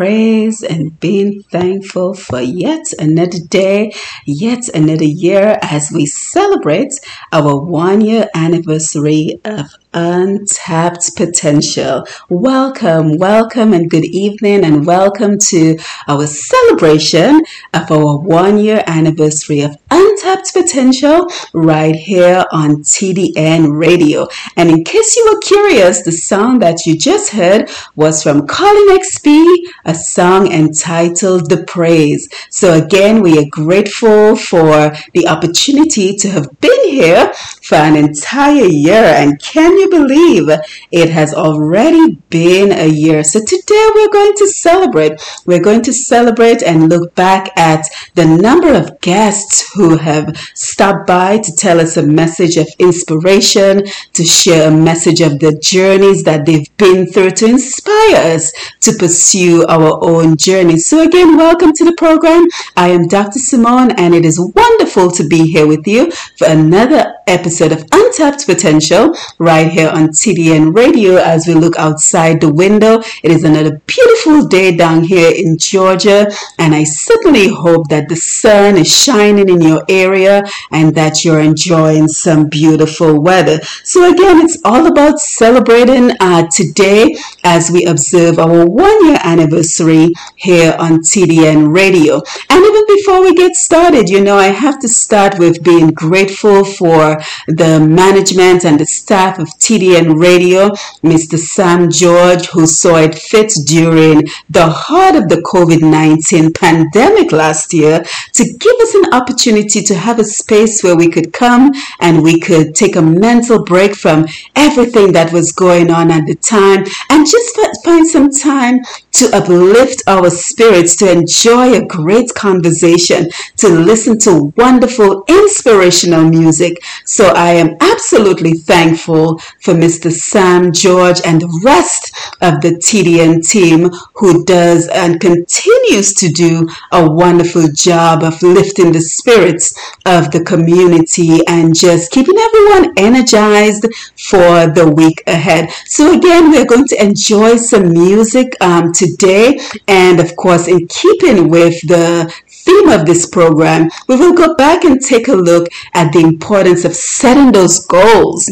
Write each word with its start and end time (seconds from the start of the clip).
praise 0.00 0.62
and 0.62 0.98
being 0.98 1.42
thankful 1.52 2.14
for 2.14 2.40
yet 2.40 2.86
another 2.98 3.36
day, 3.50 3.92
yet 4.24 4.66
another 4.72 5.04
year 5.04 5.58
as 5.60 5.90
we 5.92 6.06
celebrate 6.06 6.88
our 7.32 7.62
one 7.62 8.00
year 8.00 8.26
anniversary 8.34 9.38
of 9.44 9.66
untapped 9.92 11.16
potential. 11.16 12.06
Welcome, 12.28 13.16
welcome, 13.18 13.72
and 13.72 13.90
good 13.90 14.04
evening, 14.04 14.64
and 14.64 14.86
welcome 14.86 15.38
to 15.48 15.78
our 16.06 16.26
celebration 16.26 17.42
of 17.74 17.90
our 17.90 18.18
one 18.18 18.58
year 18.58 18.84
anniversary 18.86 19.62
of 19.62 19.76
untapped 19.90 20.52
potential 20.52 21.26
right 21.52 21.94
here 21.94 22.44
on 22.52 22.82
TDN 22.82 23.78
Radio. 23.78 24.28
And 24.56 24.70
in 24.70 24.84
case 24.84 25.16
you 25.16 25.30
were 25.32 25.40
curious, 25.40 26.02
the 26.02 26.12
song 26.12 26.60
that 26.60 26.86
you 26.86 26.96
just 26.96 27.32
heard 27.32 27.70
was 27.96 28.22
from 28.22 28.46
Carlyn 28.46 28.98
XP, 28.98 29.54
a 29.84 29.94
song 29.94 30.52
entitled 30.52 31.50
The 31.50 31.64
Praise. 31.64 32.28
So 32.50 32.74
again, 32.74 33.22
we 33.22 33.38
are 33.38 33.48
grateful 33.50 34.36
for 34.36 34.92
the 35.14 35.26
opportunity 35.28 36.14
to 36.16 36.28
have 36.30 36.60
been 36.60 36.88
here 36.88 37.32
for 37.62 37.76
an 37.76 37.96
entire 37.96 38.64
year. 38.64 39.04
And 39.04 39.40
can 39.40 39.76
you 39.76 39.88
believe 39.88 40.48
it 40.90 41.10
has 41.10 41.34
already 41.34 42.16
been 42.30 42.72
a 42.72 42.86
year? 42.86 43.22
So 43.24 43.40
today 43.40 43.88
we're 43.94 44.10
going 44.10 44.34
to 44.36 44.46
celebrate. 44.46 45.20
We're 45.46 45.62
going 45.62 45.82
to 45.82 45.92
celebrate 45.92 46.62
and 46.62 46.88
look 46.88 47.14
back 47.14 47.50
at 47.56 47.86
the 48.14 48.24
number 48.26 48.74
of 48.74 49.00
guests 49.00 49.72
who 49.74 49.96
have 49.96 50.36
stopped 50.54 51.06
by 51.06 51.38
to 51.38 51.52
tell 51.56 51.80
us 51.80 51.96
a 51.96 52.02
message 52.02 52.56
of 52.56 52.68
inspiration, 52.78 53.84
to 54.14 54.24
share 54.24 54.68
a 54.68 54.76
message 54.76 55.20
of 55.20 55.38
the 55.38 55.58
journeys 55.58 56.24
that 56.24 56.46
they've 56.46 56.76
been 56.76 57.06
through 57.06 57.30
to 57.30 57.46
inspire 57.46 58.34
us 58.34 58.52
to 58.80 58.92
pursue 58.98 59.64
our 59.66 59.98
own 60.02 60.36
journey. 60.36 60.78
So 60.78 61.02
again, 61.02 61.36
welcome 61.36 61.72
to 61.72 61.84
the 61.84 61.94
program. 61.96 62.46
I 62.76 62.88
am 62.88 63.06
Dr. 63.06 63.38
Simone 63.38 63.92
and 63.92 64.14
it 64.14 64.24
is 64.24 64.40
wonderful 64.54 65.10
to 65.12 65.26
be 65.28 65.50
here 65.50 65.66
with 65.66 65.86
you 65.86 66.10
for 66.38 66.46
another 66.46 67.14
episode 67.26 67.59
of 67.60 67.84
Untapped 67.92 68.46
Potential 68.46 69.14
right 69.38 69.70
here 69.70 69.90
on 69.90 70.08
TDN 70.08 70.74
Radio 70.74 71.16
as 71.16 71.46
we 71.46 71.54
look 71.54 71.76
outside 71.76 72.40
the 72.40 72.52
window. 72.52 73.02
It 73.22 73.30
is 73.30 73.44
another 73.44 73.80
beautiful 73.86 74.48
day 74.48 74.74
down 74.74 75.04
here 75.04 75.30
in 75.34 75.58
Georgia, 75.58 76.26
and 76.58 76.74
I 76.74 76.84
certainly 76.84 77.48
hope 77.48 77.88
that 77.88 78.08
the 78.08 78.16
sun 78.16 78.78
is 78.78 78.90
shining 78.90 79.48
in 79.50 79.60
your 79.60 79.84
area 79.88 80.42
and 80.72 80.94
that 80.94 81.24
you're 81.24 81.40
enjoying 81.40 82.08
some 82.08 82.48
beautiful 82.48 83.20
weather. 83.20 83.60
So, 83.84 84.10
again, 84.10 84.40
it's 84.40 84.58
all 84.64 84.86
about 84.86 85.18
celebrating 85.18 86.12
uh, 86.20 86.48
today 86.48 87.16
as 87.44 87.70
we 87.70 87.84
observe 87.84 88.38
our 88.38 88.66
one 88.66 89.06
year 89.06 89.18
anniversary 89.22 90.12
here 90.36 90.74
on 90.78 91.00
TDN 91.00 91.74
Radio. 91.74 92.22
And 92.48 92.64
even 92.64 92.84
before 92.96 93.20
we 93.20 93.34
get 93.34 93.54
started, 93.54 94.08
you 94.08 94.22
know, 94.22 94.36
I 94.36 94.48
have 94.48 94.78
to 94.80 94.88
start 94.88 95.38
with 95.38 95.62
being 95.62 95.90
grateful 95.90 96.64
for 96.64 97.20
the 97.46 97.80
management 97.80 98.64
and 98.64 98.78
the 98.78 98.86
staff 98.86 99.38
of 99.38 99.48
TDN 99.58 100.20
Radio, 100.20 100.70
Mr. 101.02 101.38
Sam 101.38 101.90
George, 101.90 102.46
who 102.46 102.66
saw 102.66 102.96
it 102.96 103.14
fit 103.14 103.52
during 103.66 104.22
the 104.48 104.66
heart 104.66 105.16
of 105.16 105.28
the 105.28 105.42
COVID 105.52 105.82
19 105.82 106.52
pandemic 106.52 107.32
last 107.32 107.72
year 107.72 108.02
to 108.32 108.44
give 108.44 108.76
us 108.80 108.94
an 108.94 109.12
opportunity 109.12 109.82
to 109.82 109.94
have 109.94 110.18
a 110.18 110.24
space 110.24 110.82
where 110.82 110.96
we 110.96 111.08
could 111.08 111.32
come 111.32 111.72
and 112.00 112.22
we 112.22 112.38
could 112.38 112.74
take 112.74 112.96
a 112.96 113.02
mental 113.02 113.64
break 113.64 113.94
from 113.94 114.26
everything 114.56 115.12
that 115.12 115.32
was 115.32 115.52
going 115.52 115.90
on 115.90 116.10
at 116.10 116.26
the 116.26 116.34
time 116.34 116.84
and 117.10 117.26
just 117.26 117.58
find 117.84 118.06
some 118.06 118.30
time 118.30 118.78
to 119.12 119.34
uplift 119.36 120.02
our 120.06 120.30
spirits, 120.30 120.96
to 120.96 121.10
enjoy 121.10 121.74
a 121.74 121.86
great 121.86 122.32
conversation, 122.34 123.28
to 123.56 123.68
listen 123.68 124.18
to 124.18 124.52
wonderful, 124.56 125.24
inspirational 125.28 126.24
music. 126.24 126.78
So 127.04 127.29
I 127.34 127.52
am 127.52 127.76
absolutely 127.80 128.52
thankful 128.52 129.38
for 129.62 129.74
Mr. 129.74 130.10
Sam 130.10 130.72
George 130.72 131.20
and 131.24 131.40
the 131.40 131.60
rest 131.64 132.14
of 132.40 132.60
the 132.60 132.70
TDN 132.70 133.46
team 133.48 133.90
who 134.14 134.44
does 134.44 134.88
and 134.88 135.20
continues 135.20 136.14
to 136.14 136.28
do 136.28 136.68
a 136.92 137.10
wonderful 137.10 137.68
job 137.74 138.22
of 138.22 138.42
lifting 138.42 138.92
the 138.92 139.00
spirits 139.00 139.74
of 140.06 140.30
the 140.30 140.44
community 140.44 141.40
and 141.46 141.74
just 141.74 142.10
keeping 142.10 142.38
everyone 142.38 142.92
energized 142.96 143.86
for 144.16 144.66
the 144.66 144.92
week 144.96 145.22
ahead. 145.26 145.70
So 145.86 146.16
again, 146.16 146.50
we're 146.50 146.66
going 146.66 146.86
to 146.88 147.02
enjoy 147.02 147.56
some 147.56 147.92
music 147.92 148.56
um, 148.60 148.92
today. 148.92 149.58
And 149.88 150.20
of 150.20 150.36
course, 150.36 150.68
in 150.68 150.86
keeping 150.88 151.48
with 151.48 151.80
the 151.86 152.32
theme 152.64 152.88
of 152.88 153.06
this 153.06 153.26
program, 153.26 153.88
we 154.08 154.16
will 154.16 154.34
go 154.34 154.54
back 154.54 154.84
and 154.84 155.00
take 155.00 155.28
a 155.28 155.34
look 155.34 155.68
at 155.94 156.12
the 156.12 156.20
importance 156.20 156.84
of 156.84 156.94
setting 156.94 157.52
those 157.52 157.86
goals. 157.86 158.50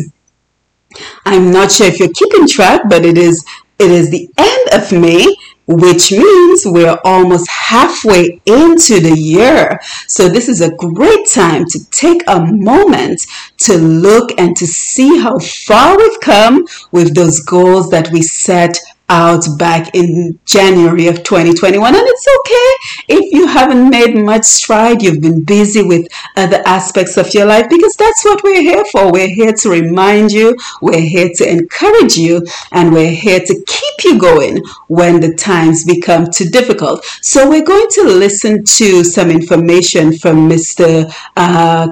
I'm 1.25 1.51
not 1.51 1.71
sure 1.71 1.87
if 1.87 1.99
you're 1.99 2.13
keeping 2.13 2.49
track, 2.49 2.83
but 2.89 3.05
it 3.05 3.19
is 3.19 3.45
it 3.79 3.93
is 3.93 4.11
the 4.11 4.29
end 4.37 4.69
of 4.73 4.91
May, 4.91 5.25
which 5.69 6.11
means 6.11 6.63
we're 6.67 6.99
almost 7.05 7.49
halfway 7.49 8.41
into 8.45 8.99
the 8.99 9.15
year. 9.17 9.79
So 10.09 10.29
this 10.29 10.49
is 10.49 10.61
a 10.61 10.75
great 10.75 11.29
time 11.29 11.65
to 11.67 11.91
take 11.91 12.23
a 12.27 12.41
moment 12.41 13.25
to 13.59 13.79
look 13.79 14.33
and 14.37 14.57
to 14.57 14.67
see 14.67 15.19
how 15.19 15.39
far 15.39 15.97
we've 15.97 16.21
come 16.21 16.67
with 16.91 17.15
those 17.15 17.39
goals 17.41 17.91
that 17.91 18.11
we 18.11 18.23
set 18.23 18.77
out 19.09 19.45
back 19.59 19.95
in 19.95 20.39
January 20.45 21.09
of 21.09 21.23
2021. 21.23 21.95
And 21.95 22.05
it's 22.07 22.27
okay 22.41 22.69
if 23.09 23.33
you 23.33 23.47
haven't 23.47 23.89
made 23.89 24.15
much 24.15 24.45
stride, 24.45 25.03
you've 25.03 25.21
been 25.21 25.43
busy 25.43 25.83
with 25.83 26.07
other 26.37 26.63
aspects 26.67 27.17
of 27.17 27.33
your 27.33 27.47
life 27.47 27.67
because 27.71 27.97
that's 27.97 28.25
what 28.25 28.43
we're 28.43 28.61
here 28.61 28.85
for. 28.87 29.11
We're 29.11 29.29
here 29.29 29.53
to 29.53 29.71
remind 29.71 30.31
you, 30.31 30.57
we're 30.83 31.01
here 31.01 31.31
to 31.37 31.51
encourage 31.51 32.17
you, 32.17 32.47
and 32.73 32.93
we're 32.93 33.11
here 33.11 33.41
to 33.41 33.65
keep 33.67 34.05
you 34.05 34.21
going 34.21 34.63
when 34.89 35.21
the 35.21 35.35
times 35.35 35.85
become 35.85 36.27
too 36.31 36.47
difficult. 36.47 37.05
So 37.23 37.49
we're 37.49 37.65
going 37.65 37.89
to 37.93 38.05
listen 38.05 38.65
to 38.65 39.05
some 39.05 39.31
information 39.31 40.17
from 40.17 40.49
Mr. 40.49 41.13
Uh. 41.37 41.89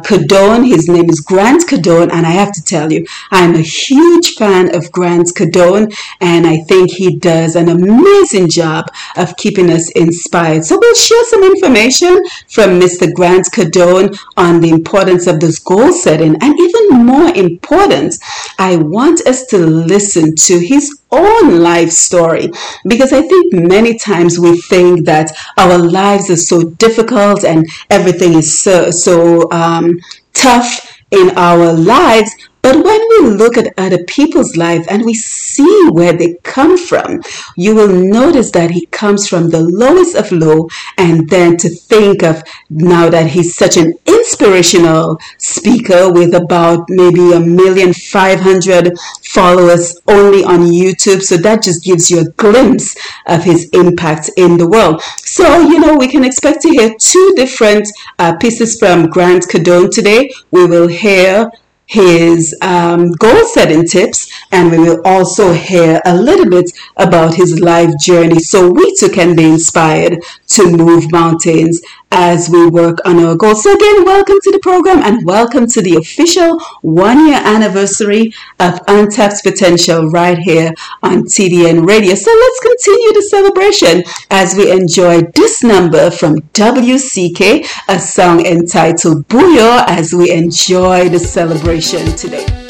His 0.67 0.89
name 0.89 1.09
is 1.09 1.21
Grant 1.21 1.67
Cardone, 1.67 2.11
and 2.13 2.27
I 2.27 2.31
have 2.31 2.53
to 2.53 2.63
tell 2.63 2.93
you, 2.93 3.07
I'm 3.31 3.55
a 3.55 3.61
huge 3.61 4.35
fan 4.35 4.75
of 4.75 4.91
Grant 4.93 5.29
Cardone, 5.35 5.95
and 6.21 6.47
I 6.47 6.59
think 6.59 6.91
he 6.91 7.06
he 7.07 7.19
does 7.19 7.55
an 7.55 7.69
amazing 7.69 8.49
job 8.49 8.87
of 9.17 9.37
keeping 9.37 9.71
us 9.71 9.91
inspired. 9.93 10.65
So 10.65 10.79
we'll 10.81 10.95
share 10.95 11.25
some 11.27 11.45
information 11.45 12.21
from 12.49 12.81
Mr. 12.81 13.13
Grant 13.15 13.47
Cardone 13.53 14.17
on 14.37 14.61
the 14.61 14.71
importance 14.71 15.27
of 15.27 15.39
this 15.39 15.59
goal 15.59 15.93
setting. 15.93 16.37
And 16.41 16.59
even 16.59 17.07
more 17.07 17.29
important, 17.35 18.15
I 18.59 18.77
want 18.77 19.21
us 19.27 19.47
to 19.47 19.59
listen 19.59 20.35
to 20.35 20.59
his 20.59 21.01
own 21.13 21.61
life 21.61 21.91
story 21.91 22.49
because 22.89 23.13
I 23.13 23.23
think 23.23 23.55
many 23.55 23.97
times 23.97 24.39
we 24.39 24.61
think 24.63 25.07
that 25.07 25.31
our 25.57 25.79
lives 25.79 26.31
are 26.31 26.37
so 26.37 26.65
difficult 26.65 27.45
and 27.45 27.67
everything 27.91 28.35
is 28.35 28.59
so, 28.61 28.91
so 28.91 29.51
um, 29.53 30.01
tough 30.35 31.01
in 31.13 31.31
our 31.37 31.73
lives 31.73 32.31
but 32.67 32.83
when 32.83 33.01
we 33.11 33.19
look 33.31 33.57
at 33.57 33.73
other 33.79 34.03
people's 34.03 34.57
life 34.57 34.85
and 34.91 35.05
we 35.05 35.15
see 35.15 35.89
where 35.93 36.13
they 36.13 36.35
come 36.43 36.77
from, 36.77 37.23
you 37.57 37.77
will 37.77 37.95
notice 37.95 38.51
that 38.51 38.73
he 38.73 38.87
comes 38.87 39.29
from 39.29 39.51
the 39.51 39.61
lowest 39.61 40.17
of 40.17 40.33
low. 40.33 40.69
And 40.99 41.31
then 41.31 41.57
to 41.59 41.69
think 41.69 42.25
of 42.25 42.43
now 42.69 43.09
that 43.09 43.29
he's 43.29 43.55
such 43.55 43.77
an 43.77 43.95
inspirational 44.05 45.21
speaker 45.39 46.13
with 46.13 46.35
about 46.35 46.87
maybe 46.89 47.35
a 47.35 47.39
million 47.39 47.93
five 47.95 48.41
hundred 48.41 48.99
followers 49.23 50.01
only 50.09 50.43
on 50.43 50.63
YouTube. 50.63 51.23
So 51.23 51.37
that 51.37 51.63
just 51.63 51.85
gives 51.85 52.11
you 52.11 52.19
a 52.23 52.31
glimpse 52.33 52.97
of 53.29 53.45
his 53.45 53.69
impact 53.75 54.29
in 54.37 54.57
the 54.57 54.69
world. 54.69 55.03
So, 55.19 55.61
you 55.61 55.79
know, 55.79 55.95
we 55.97 56.09
can 56.09 56.25
expect 56.25 56.63
to 56.63 56.71
hear 56.71 56.97
two 56.99 57.33
different 57.37 57.87
uh, 58.19 58.37
pieces 58.39 58.77
from 58.77 59.07
Grant 59.07 59.45
Cardone 59.45 59.95
today. 59.95 60.33
We 60.51 60.67
will 60.67 60.89
hear 60.89 61.53
his 61.87 62.57
um, 62.63 63.13
goal 63.13 63.45
setting 63.47 63.87
tips, 63.87 64.36
and 64.53 64.71
we 64.71 64.79
will 64.79 65.01
also 65.05 65.53
hear 65.53 66.01
a 66.05 66.17
little 66.17 66.49
bit 66.49 66.71
about 66.97 67.35
his 67.35 67.61
life 67.61 67.91
journey 67.99 68.39
so 68.39 68.71
we 68.71 68.95
too 68.97 69.09
can 69.09 69.35
be 69.37 69.45
inspired 69.45 70.19
to 70.49 70.77
move 70.77 71.11
mountains 71.11 71.81
as 72.13 72.49
we 72.49 72.67
work 72.69 72.99
on 73.05 73.23
our 73.23 73.35
goals. 73.35 73.63
So 73.63 73.75
again, 73.75 74.05
welcome 74.05 74.37
to 74.43 74.53
the 74.53 74.61
program 74.61 75.03
and 75.03 75.27
welcome 75.27 75.67
to 75.67 75.83
the 75.83 75.97
official 75.97 76.59
one 76.83 77.27
year 77.27 77.41
anniversary 77.43 78.33
of 78.61 78.81
Untapped 78.89 79.43
Potential 79.43 80.09
right 80.11 80.39
here 80.39 80.73
on 81.03 81.25
TDN 81.25 81.87
Radio. 81.87 82.15
So 82.15 82.31
let's 82.31 82.61
continue 82.61 83.13
the 83.13 83.27
celebration 83.29 84.05
as 84.31 84.57
we 84.57 84.71
enjoy 84.71 85.23
this 85.35 85.63
number 85.63 86.11
from 86.11 86.37
WCK, 86.55 87.67
a 87.89 87.99
song 87.99 88.47
entitled 88.47 89.29
Booyah 89.29 89.85
as 89.89 90.15
we 90.15 90.31
enjoy 90.31 91.09
the 91.09 91.19
celebration 91.19 92.07
today. 92.17 92.66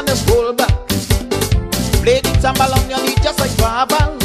and 0.00 0.08
them 0.08 0.20
roll 0.32 0.52
back. 0.52 0.72
Play 2.00 2.24
the 2.24 2.32
tambal 2.40 2.72
on 2.72 2.88
your 2.88 3.02
knee 3.04 3.20
just 3.22 3.38
like 3.38 3.52
Babal. 3.60 4.16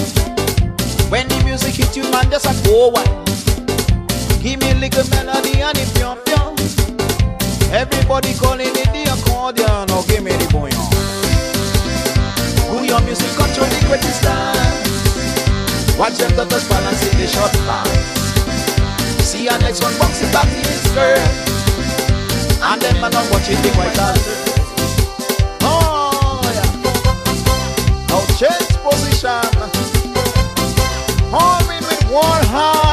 When 1.12 1.28
the 1.28 1.44
music 1.44 1.76
hit 1.76 1.96
you, 1.98 2.04
man, 2.12 2.32
just 2.32 2.48
a 2.48 2.54
go 2.64 2.88
wild. 2.96 3.28
Give 4.40 4.60
me 4.62 4.72
a 4.72 4.76
little 4.80 5.04
melody 5.12 5.60
and 5.60 5.76
the 5.76 5.86
pure 6.00 6.16
pure. 6.24 6.56
Everybody 7.76 8.34
calling 8.40 8.72
it 8.72 8.90
the 8.96 9.04
accordion. 9.12 9.92
Now 9.92 10.02
give 10.08 10.24
me 10.24 10.32
the 10.32 10.48
bouillon. 10.48 10.80
Who 12.72 12.88
your 12.88 13.02
music 13.04 13.32
control 13.36 13.68
the 13.68 13.80
greatest 13.92 14.24
time. 14.24 14.80
Watch 16.00 16.16
them 16.16 16.32
daughters 16.40 16.68
balancing 16.70 17.20
the 17.20 17.28
short 17.28 17.52
line. 17.68 18.00
See 19.20 19.50
our 19.50 19.60
next 19.60 19.84
one 19.84 19.98
boxing 20.00 20.32
back 20.32 20.48
in 20.48 20.64
his 20.64 20.80
skirt. 20.88 21.20
And 22.64 22.82
them 22.82 23.02
man 23.02 23.14
are 23.14 23.28
watching 23.32 23.60
the 23.60 23.72
white 23.76 23.98
house. 23.98 24.55
Change 28.38 28.76
position. 28.84 29.46
In 31.72 31.84
with 31.84 32.12
one 32.12 32.44
hand. 32.46 32.85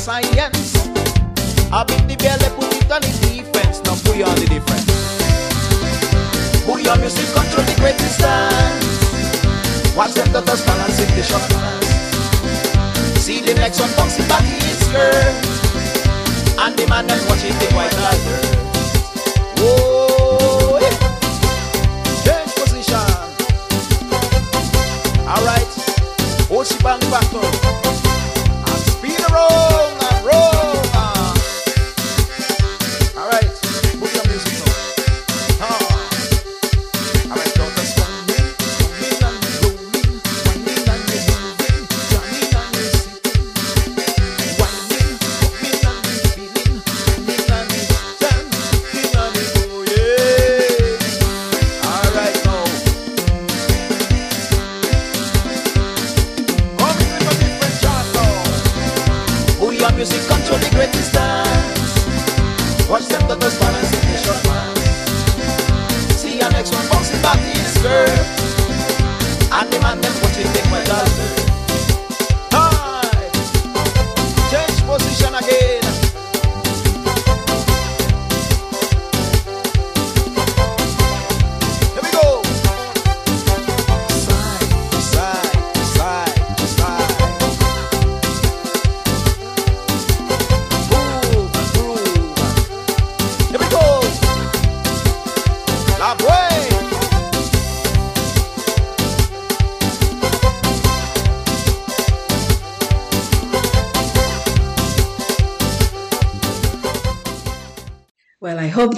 Science. 0.00 0.49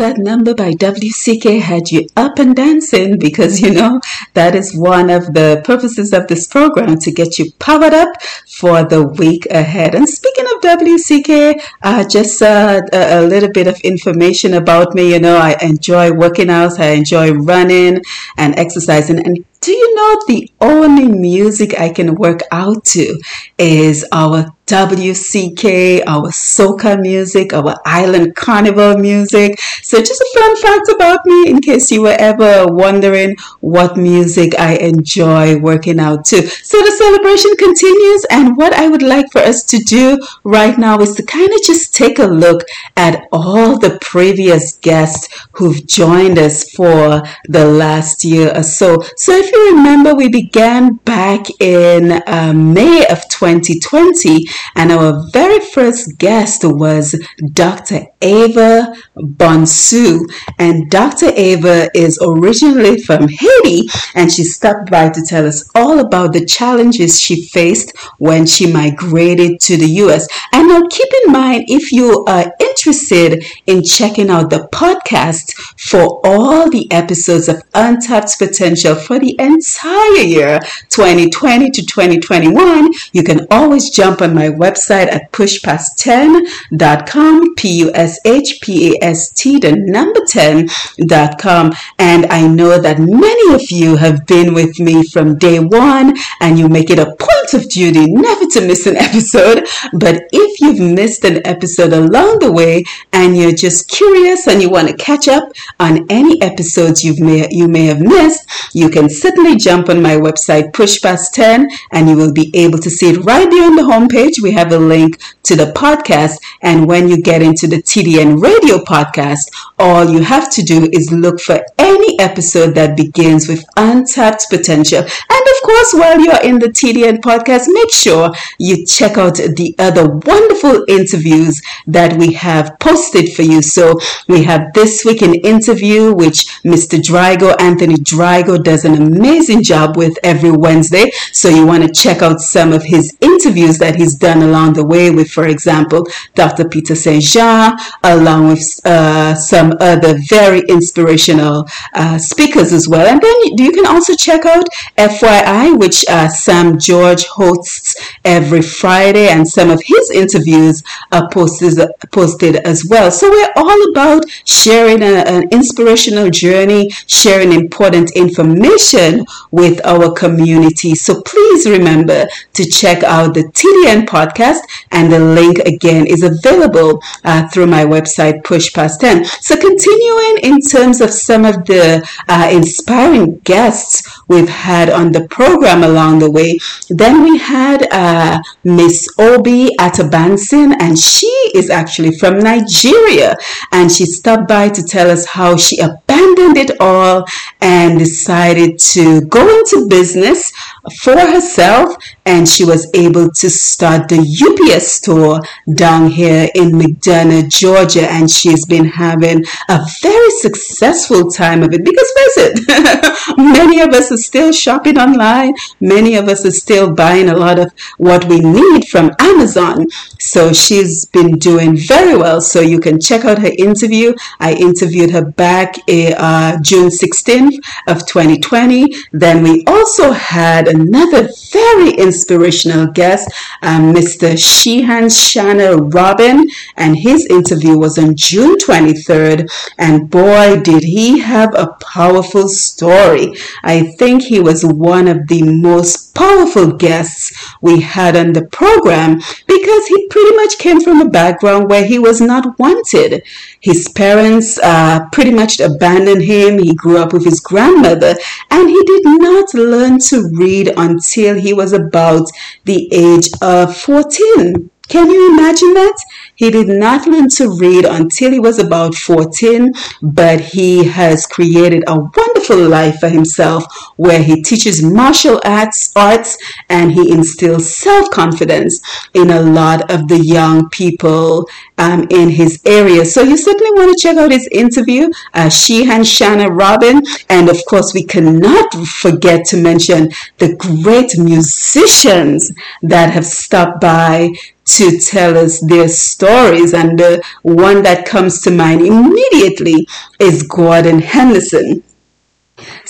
That 0.03 0.19
number 0.19 0.53
by 0.53 0.73
WCK 0.73 1.61
had 1.61 1.89
you 1.93 2.09
up 2.17 2.41
and 2.41 2.57
dancing 2.57 3.19
because 3.19 3.61
you 3.61 3.73
know 3.73 4.01
that 4.35 4.53
is 4.57 4.77
one 4.77 5.09
of 5.11 5.33
the 5.33 5.63
purposes 5.65 6.13
of 6.13 6.27
this 6.27 6.49
program 6.49 6.99
to 6.99 7.13
get 7.13 7.39
you 7.39 7.47
powered 7.61 7.95
up 7.95 8.11
for 8.59 8.83
the 8.83 9.07
week 9.07 9.47
ahead. 9.47 9.95
And 9.95 10.09
speaking 10.09 10.47
of 10.47 10.61
WCK, 10.61 11.63
uh, 11.83 12.09
just 12.09 12.43
uh, 12.43 12.83
a, 12.93 13.21
a 13.21 13.23
little 13.23 13.53
bit 13.53 13.69
of 13.69 13.79
information 13.83 14.55
about 14.55 14.93
me. 14.93 15.13
You 15.13 15.21
know, 15.21 15.37
I 15.37 15.57
enjoy 15.63 16.11
working 16.11 16.51
out, 16.51 16.81
I 16.81 16.91
enjoy 17.03 17.31
running 17.33 18.03
and 18.37 18.59
exercising. 18.59 19.25
And 19.25 19.45
do 19.61 19.71
you 19.71 19.95
know 19.95 20.21
the 20.27 20.51
only 20.61 21.07
music 21.07 21.79
I 21.79 21.91
can 21.91 22.17
work 22.17 22.41
out 22.51 22.85
to 22.87 23.21
is 23.57 24.05
our 24.11 24.51
WCK, 24.67 26.03
our 26.07 26.29
soca 26.31 27.01
music, 27.01 27.53
our 27.53 27.75
island 27.85 28.35
carnival 28.37 28.97
music. 28.97 29.61
So 29.83 29.99
just 29.99 30.21
a 30.21 30.39
fun 30.39 30.57
fact 30.57 30.89
about 30.89 31.27
me 31.27 31.51
in 31.51 31.61
case 31.61 31.91
you 31.91 32.03
were 32.03 32.17
ever 32.19 32.67
wondering 32.67 33.37
what 33.61 33.97
music 33.97 34.59
I 34.59 34.77
enjoy 34.77 35.59
working 35.59 35.99
out 35.99 36.25
to. 36.27 36.47
So 36.47 36.79
the 36.79 36.93
celebration 36.93 37.57
continues 37.57 38.25
and 38.31 38.57
what 38.57 38.73
I 38.73 38.89
would 38.89 39.03
like 39.03 39.31
for 39.33 39.41
us 39.41 39.65
to 39.65 39.79
do 39.79 40.19
right 40.45 40.79
now 40.79 40.99
is 41.01 41.15
to 41.17 41.23
kind 41.25 41.53
of 41.53 41.63
just 41.65 41.95
take 41.95 42.19
a 42.19 42.27
look 42.27 42.63
at 42.97 43.25
all 43.33 43.79
the 43.79 43.99
previous 44.01 44.79
guests 44.79 45.29
who've 45.53 45.87
joined 45.87 46.39
us 46.39 46.71
for 46.71 47.23
the 47.49 47.67
last 47.67 48.25
year 48.25 48.53
or 48.57 48.63
so. 48.63 49.03
So 49.17 49.33
if 49.37 49.51
you 49.51 49.77
remember, 49.77 50.15
we 50.15 50.29
began 50.29 50.95
back 51.05 51.47
in 51.61 52.23
uh, 52.27 52.53
May 52.55 53.07
of 53.07 53.29
2020 53.29 54.47
and 54.75 54.93
our 54.93 55.23
very 55.33 55.61
first 55.61 56.19
guest 56.19 56.63
was 56.65 57.15
Dr. 57.53 58.07
Ava 58.21 58.95
Bonsu. 59.17 60.21
And 60.59 60.91
Dr. 60.91 61.31
Ava 61.35 61.91
is 61.95 62.19
originally 62.23 62.99
from 63.03 63.29
Haiti 63.29 63.89
and 64.15 64.33
she 64.33 64.45
stopped 64.45 64.91
by 64.91 65.11
to 65.11 65.23
tell 65.27 65.47
us 65.47 65.69
all 65.75 65.99
about 65.99 66.33
the 66.33 66.45
challenges 66.45 67.21
she 67.21 67.47
faced 67.49 67.97
when 68.19 68.47
she 68.47 68.73
migrated 68.73 69.61
to 69.61 69.77
the 69.77 69.91
US. 70.03 70.27
And 70.53 70.69
now 70.69 70.83
keep 70.91 71.09
in 71.25 71.33
mind, 71.33 71.65
if 71.69 71.93
you 71.93 72.25
are 72.27 72.53
interested 72.61 73.45
in 73.67 73.83
checking 73.83 74.31
out 74.31 74.51
the 74.51 74.69
podcast 74.73 75.53
for 75.79 76.21
all 76.25 76.71
the 76.71 76.91
episodes 76.91 77.49
of 77.49 77.63
Untapped 77.75 78.39
Potential 78.39 78.95
for 78.95 79.19
the 79.19 79.37
entire 79.39 80.23
year 80.23 80.61
2020 80.89 81.71
to 81.71 81.87
2021, 81.87 82.91
you 83.13 83.23
can 83.23 83.47
always 83.51 83.91
jump 83.91 84.23
on 84.23 84.35
my 84.35 84.42
my 84.43 84.49
website 84.49 85.09
at 85.17 85.31
pushpast10.com, 85.33 87.55
P-U-S-H-P-A-S-T, 87.55 89.59
the 89.59 89.73
number 89.77 90.21
10.com. 90.21 91.73
And 91.99 92.27
I 92.27 92.47
know 92.49 92.79
that 92.81 92.99
many 92.99 93.55
of 93.55 93.71
you 93.71 93.97
have 93.97 94.27
been 94.27 94.53
with 94.55 94.79
me 94.81 95.05
from 95.05 95.39
day 95.39 95.61
one 95.61 96.17
and 96.41 96.59
you 96.59 96.69
make 96.69 96.91
it 96.91 96.99
a 96.99 97.07
point 97.07 97.55
of 97.55 97.69
duty 97.69 98.13
never 98.13 98.47
to 98.47 98.67
miss 98.67 98.87
an 98.87 98.97
episode. 98.97 99.69
But 99.93 100.25
if 100.33 100.61
you've 100.61 100.81
missed 100.81 101.25
an 101.25 101.47
episode 101.47 101.93
along 101.93 102.41
the 102.41 102.51
way 102.51 102.83
and 103.13 103.37
you're 103.37 103.53
just 103.53 103.89
curious 103.89 104.49
and 104.49 104.61
you 104.61 104.71
want 104.71 104.89
to 104.89 104.97
catch 104.97 105.29
up 105.29 105.53
on 105.79 106.05
any 106.11 106.43
episodes 106.43 107.05
you 107.05 107.15
may 107.25 107.47
you 107.51 107.69
may 107.69 107.87
have 107.87 108.01
missed, 108.01 108.49
you 108.75 108.89
can 108.89 109.09
certainly 109.09 109.55
jump 109.57 109.89
on 109.89 110.03
my 110.03 110.17
website 110.17 110.73
Push 110.73 111.01
Past 111.03 111.33
10 111.35 111.71
and 111.93 112.09
you 112.09 112.17
will 112.17 112.33
be 112.33 112.51
able 112.55 112.79
to 112.79 112.91
see 112.91 113.11
it 113.11 113.25
right 113.25 113.49
there 113.49 113.65
on 113.65 113.77
the 113.77 113.83
homepage. 113.83 114.32
We 114.41 114.53
have 114.53 114.73
a 114.73 114.79
link 114.79 115.21
to 115.45 115.57
the 115.57 115.73
podcast 115.73 116.39
and 116.63 116.87
when 116.87 117.09
you 117.09 117.21
get 117.21 117.43
into 117.43 117.67
the 117.67 117.83
TDN 117.83 118.41
radio 118.41 118.79
podcast, 118.79 119.51
all 119.79 120.09
you 120.09 120.23
have 120.23 120.51
to 120.53 120.63
do 120.63 120.89
is 120.93 121.13
look 121.13 121.41
for 121.41 121.61
any 121.79 122.19
episode 122.21 122.75
that 122.75 122.97
begins 122.97 123.49
with 123.49 123.65
untapped 123.77 124.47
potential. 124.49 124.99
And 125.01 125.43
of 125.53 125.63
course, 125.63 125.93
while 125.95 126.21
you're 126.21 126.43
in 126.43 126.59
the 126.59 126.69
TDN 126.69 127.19
podcast, 127.19 127.65
make 127.69 127.93
sure 127.93 128.33
you 128.59 128.87
check 128.87 129.19
out 129.19 129.37
the 129.37 129.75
other 129.79 130.09
wonderful 130.09 130.85
interviews 130.89 131.61
that 131.87 132.17
we 132.19 132.33
have 132.35 132.79
posted 132.79 133.33
for 133.33 133.43
you. 133.43 133.63
So 133.63 133.99
we 134.29 134.45
have 134.45 134.73
this 134.75 135.05
week 135.05 135.23
an 135.23 135.35
interview 135.35 136.13
which 136.15 136.47
Mr. 136.63 136.99
Drygo, 136.99 137.61
Anthony 137.61 137.97
Drygo 137.97 138.63
does 138.63 138.85
an 138.85 138.95
amazing 138.95 139.63
job 139.63 139.97
with 139.97 140.19
every 140.23 140.51
Wednesday. 140.51 141.11
So 141.33 141.49
you 141.49 141.67
want 141.67 141.83
to 141.83 141.93
check 141.93 142.23
out 142.23 142.41
some 142.41 142.73
of 142.73 142.85
his 142.85 143.17
interviews 143.21 143.79
that 143.79 143.97
he's 143.97 144.17
done 144.23 144.41
along 144.43 144.75
the 144.75 144.87
way 144.87 145.11
with, 145.11 145.29
for 145.31 145.47
example, 145.47 146.07
Dr. 146.35 146.65
Peter 146.69 146.95
St. 146.95 147.23
Jean, 147.23 147.77
along 148.05 148.49
with 148.49 148.65
uh, 148.85 149.35
some 149.35 149.75
other 149.81 150.15
very 150.29 150.63
inspirational 150.69 151.67
uh, 151.95 152.19
speakers 152.19 152.73
as 152.73 152.89
well. 152.89 153.07
And 153.07 153.21
then 153.21 153.39
you 153.59 153.73
can 153.73 153.87
also 153.87 154.15
check 154.15 154.47
out 154.47 154.67
FYI, 154.97 155.79
which 155.79 156.05
uh, 156.09 156.29
Sam 156.29 156.79
George 156.79 157.25
hosts 157.27 157.97
every 158.25 158.63
Friday, 158.63 159.29
and 159.29 159.47
some 159.47 159.71
of 159.71 159.81
his 159.85 160.11
interviews 160.13 160.83
are 161.11 161.29
posted, 161.31 161.77
posted 162.13 162.57
as 162.57 162.87
well. 162.89 163.11
So 163.11 163.29
we're 163.29 163.53
all 163.57 163.81
about 163.91 164.23
sharing 164.45 165.03
a, 165.03 165.15
an 165.35 165.49
inspirational 165.51 166.31
journey, 166.31 166.91
sharing 167.07 167.53
important 167.53 168.13
information 168.15 169.25
with 169.51 169.85
our 169.85 170.13
community. 170.13 170.95
So 170.95 171.21
please 171.23 171.69
remember 171.69 172.27
to 172.55 172.65
check 172.65 173.03
out 173.03 173.35
the 173.35 173.45
TDN 173.59 174.07
podcast, 174.13 174.61
and 174.91 175.11
the 175.11 175.19
link 175.19 175.59
again 175.61 176.07
is 176.07 176.23
available 176.23 177.01
uh, 177.25 177.49
through 177.49 177.67
my 177.67 177.85
website, 177.85 178.45
Push 178.45 178.73
Past 178.75 179.01
10. 179.01 179.25
So 179.49 179.57
continuing 179.57 180.35
in 180.43 180.61
terms 180.61 181.01
of 181.01 181.11
some 181.11 181.45
of 181.45 181.57
the 181.65 181.85
uh, 182.29 182.49
inspiring 182.53 183.39
guests 183.53 183.95
we've 184.29 184.49
had 184.49 184.91
on 184.91 185.13
the 185.13 185.27
program 185.29 185.83
along 185.83 186.19
the 186.19 186.31
way, 186.31 186.59
then 186.91 187.23
we 187.23 187.39
had 187.39 187.81
uh, 187.91 188.41
Miss 188.65 189.09
Obi 189.19 189.71
Atabansin, 189.87 190.75
and 190.81 190.99
she 190.99 191.33
is 191.55 191.71
actually 191.71 192.13
from 192.19 192.39
Nigeria, 192.39 193.37
and 193.73 193.91
she 193.91 194.05
stopped 194.05 194.49
by 194.49 194.69
to 194.69 194.83
tell 194.83 195.11
us 195.11 195.25
how 195.27 195.57
she 195.57 195.79
abandoned 195.79 196.57
it 196.57 196.73
all 196.81 197.25
and 197.61 197.99
decided 197.99 198.79
to 198.79 199.23
go 199.23 199.43
into 199.59 199.87
business 199.89 200.53
for 201.01 201.17
herself 201.19 201.97
and 202.27 202.49
she 202.49 202.65
was 202.65 202.91
able 202.95 203.29
to 203.31 203.49
start 203.51 204.02
the 204.09 204.21
UPS 204.21 204.87
store 204.87 205.41
down 205.75 206.11
here 206.11 206.49
in 206.55 206.71
McDonough, 206.73 207.49
Georgia 207.49 208.11
and 208.11 208.31
she's 208.31 208.67
been 208.67 208.85
having 208.85 209.45
a 209.69 209.85
very 210.01 210.31
successful 210.31 211.31
time 211.31 211.63
of 211.63 211.73
it 211.73 211.85
because 211.85 212.13
face 212.17 212.37
it, 212.39 213.35
many 213.37 213.81
of 213.81 213.91
us 213.91 214.11
are 214.13 214.17
still 214.17 214.53
shopping 214.53 214.99
online. 214.99 215.55
Many 215.81 216.17
of 216.17 216.29
us 216.29 216.45
are 216.45 216.51
still 216.51 216.93
buying 216.93 217.29
a 217.29 217.37
lot 217.37 217.59
of 217.59 217.73
what 217.99 218.25
we 218.27 218.41
need 218.41 218.89
from 218.89 219.11
Amazon. 219.19 219.87
So 220.23 220.53
she's 220.53 221.05
been 221.05 221.37
doing 221.39 221.77
very 221.77 222.17
well. 222.17 222.41
So 222.41 222.61
you 222.61 222.81
can 222.81 223.01
check 223.01 223.25
out 223.25 223.39
her 223.39 223.53
interview. 223.59 224.15
I 224.39 224.55
interviewed 224.55 225.11
her 225.11 225.25
back 225.25 225.77
uh, 225.89 226.59
June 226.63 226.89
16th 226.89 227.57
of 227.89 228.07
2020. 228.07 228.95
Then 229.13 229.43
we 229.43 229.65
also 229.67 230.13
had 230.13 230.69
another 230.69 231.29
very 231.53 231.91
inspirational 231.91 232.87
guest, 232.87 233.31
um, 233.63 233.93
Mr. 233.93 234.33
Shihan 234.35 235.11
Shanna 235.11 235.77
Robin, 235.77 236.45
and 236.77 236.97
his 236.97 237.27
interview 237.27 237.77
was 237.77 237.99
on 237.99 238.17
June 238.17 238.57
23rd. 238.59 239.49
And 239.79 240.09
boy, 240.09 240.61
did 240.61 240.85
he 240.85 241.19
have 241.19 241.55
a 241.55 241.77
powerful 241.93 242.49
story. 242.49 243.35
I 243.63 243.83
think 243.99 244.23
he 244.23 244.41
was 244.41 244.65
one 244.65 245.09
of 245.09 245.29
the 245.29 245.43
most 245.43 246.15
powerful 246.15 246.73
guests 246.73 247.55
we 247.61 247.81
had 247.81 248.17
on 248.17 248.33
the 248.33 248.47
program 248.47 249.21
because 249.47 249.87
he 249.87 250.09
pretty 250.13 250.37
much 250.37 250.59
came 250.59 250.79
from 250.79 251.01
a 251.01 251.09
background 251.09 251.71
where 251.71 251.87
he 251.87 251.99
was 251.99 252.21
not 252.21 252.59
wanted. 252.59 253.23
His 253.61 253.89
parents 253.89 254.59
uh, 254.59 255.09
pretty 255.11 255.31
much 255.31 255.59
abandoned 255.59 256.23
him. 256.23 256.59
He 256.59 256.75
grew 256.75 256.99
up 256.99 257.15
with 257.15 257.25
his 257.25 257.41
grandmother 257.41 258.15
and 258.51 258.69
he 258.69 258.83
did 258.85 259.05
not 259.05 259.55
learn 259.55 259.99
to 260.11 260.31
read 260.35 260.75
until 260.77 261.41
he 261.41 261.55
was 261.55 261.73
about 261.73 262.27
the 262.67 262.93
age 262.93 263.31
of 263.41 263.75
14. 263.75 264.71
Can 264.89 265.11
you 265.11 265.33
imagine 265.33 265.75
that? 265.75 265.97
He 266.35 266.51
did 266.51 266.69
not 266.69 267.07
learn 267.07 267.29
to 267.37 267.57
read 267.57 267.85
until 267.85 268.33
he 268.33 268.41
was 268.41 268.59
about 268.59 268.95
14, 268.95 269.73
but 270.03 270.41
he 270.41 270.85
has 270.85 271.25
created 271.27 271.85
a 271.87 271.99
wonderful 271.99 272.69
life 272.69 272.99
for 272.99 273.09
himself 273.09 273.65
where 273.97 274.23
he 274.23 274.43
teaches 274.43 274.83
martial 274.83 275.41
arts, 275.45 275.93
arts 275.97 276.37
and 276.69 276.93
he 276.93 277.13
instills 277.13 277.75
self-confidence 277.75 278.83
in 279.15 279.31
a 279.31 279.41
lot 279.41 279.91
of 279.91 280.09
the 280.09 280.19
young 280.19 280.69
people 280.71 281.47
um, 281.79 282.07
in 282.11 282.29
his 282.29 282.61
area. 282.67 283.05
So 283.05 283.23
you 283.23 283.37
certainly 283.37 283.73
want 283.73 283.97
to 283.97 284.03
check 284.03 284.17
out 284.17 284.33
his 284.33 284.49
interview, 284.49 285.11
uh, 285.35 285.47
Shihan 285.47 286.05
Shanna 286.05 286.51
Robin. 286.51 287.03
And 287.29 287.49
of 287.49 287.65
course, 287.67 287.95
we 287.95 288.05
cannot 288.05 288.75
forget 288.75 289.47
to 289.47 289.57
mention 289.57 290.11
the 290.39 290.57
great 290.57 291.17
musicians 291.19 292.53
that 292.83 293.11
have 293.11 293.27
stopped 293.27 293.81
by 293.81 294.33
to 294.65 294.99
tell 294.99 295.37
us 295.37 295.61
their 295.67 295.89
stories. 295.89 296.75
And 296.75 296.99
the 296.99 297.23
one 297.43 297.83
that 297.83 298.07
comes 298.07 298.41
to 298.43 298.51
mind 298.51 298.81
immediately 298.83 299.87
is 300.19 300.43
Gordon 300.45 301.01
Henderson. 301.01 301.83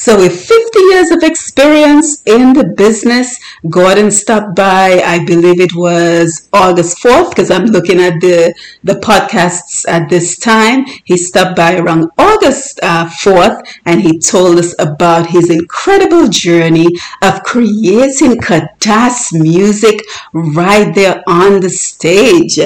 So 0.02 0.16
with 0.16 0.32
50 0.32 0.78
years 0.90 1.12
of 1.12 1.22
experience 1.22 2.24
in 2.26 2.54
the 2.54 2.74
business, 2.76 3.38
Gordon 3.70 4.10
stopped 4.10 4.56
by, 4.56 5.00
I 5.00 5.24
believe 5.24 5.60
it 5.60 5.76
was 5.76 6.48
August 6.52 6.98
4th, 6.98 7.30
because 7.30 7.52
I'm 7.52 7.66
looking 7.66 8.00
at 8.00 8.20
the, 8.20 8.52
the 8.82 8.94
podcasts 8.94 9.88
at 9.88 10.10
this 10.10 10.36
time. 10.36 10.86
He 11.04 11.16
stopped 11.16 11.54
by 11.54 11.76
around 11.76 12.10
August 12.18 12.80
uh, 12.82 13.06
4th 13.06 13.64
and 13.86 14.00
he 14.02 14.18
told 14.18 14.58
us 14.58 14.74
about 14.80 15.28
his 15.28 15.48
incredible 15.50 16.26
journey 16.26 16.88
of 17.22 17.44
creating 17.44 18.38
Kadas 18.40 19.32
music 19.32 20.00
right 20.32 20.92
there 20.96 21.22
on 21.28 21.60
the 21.60 21.70
stage 21.70 22.58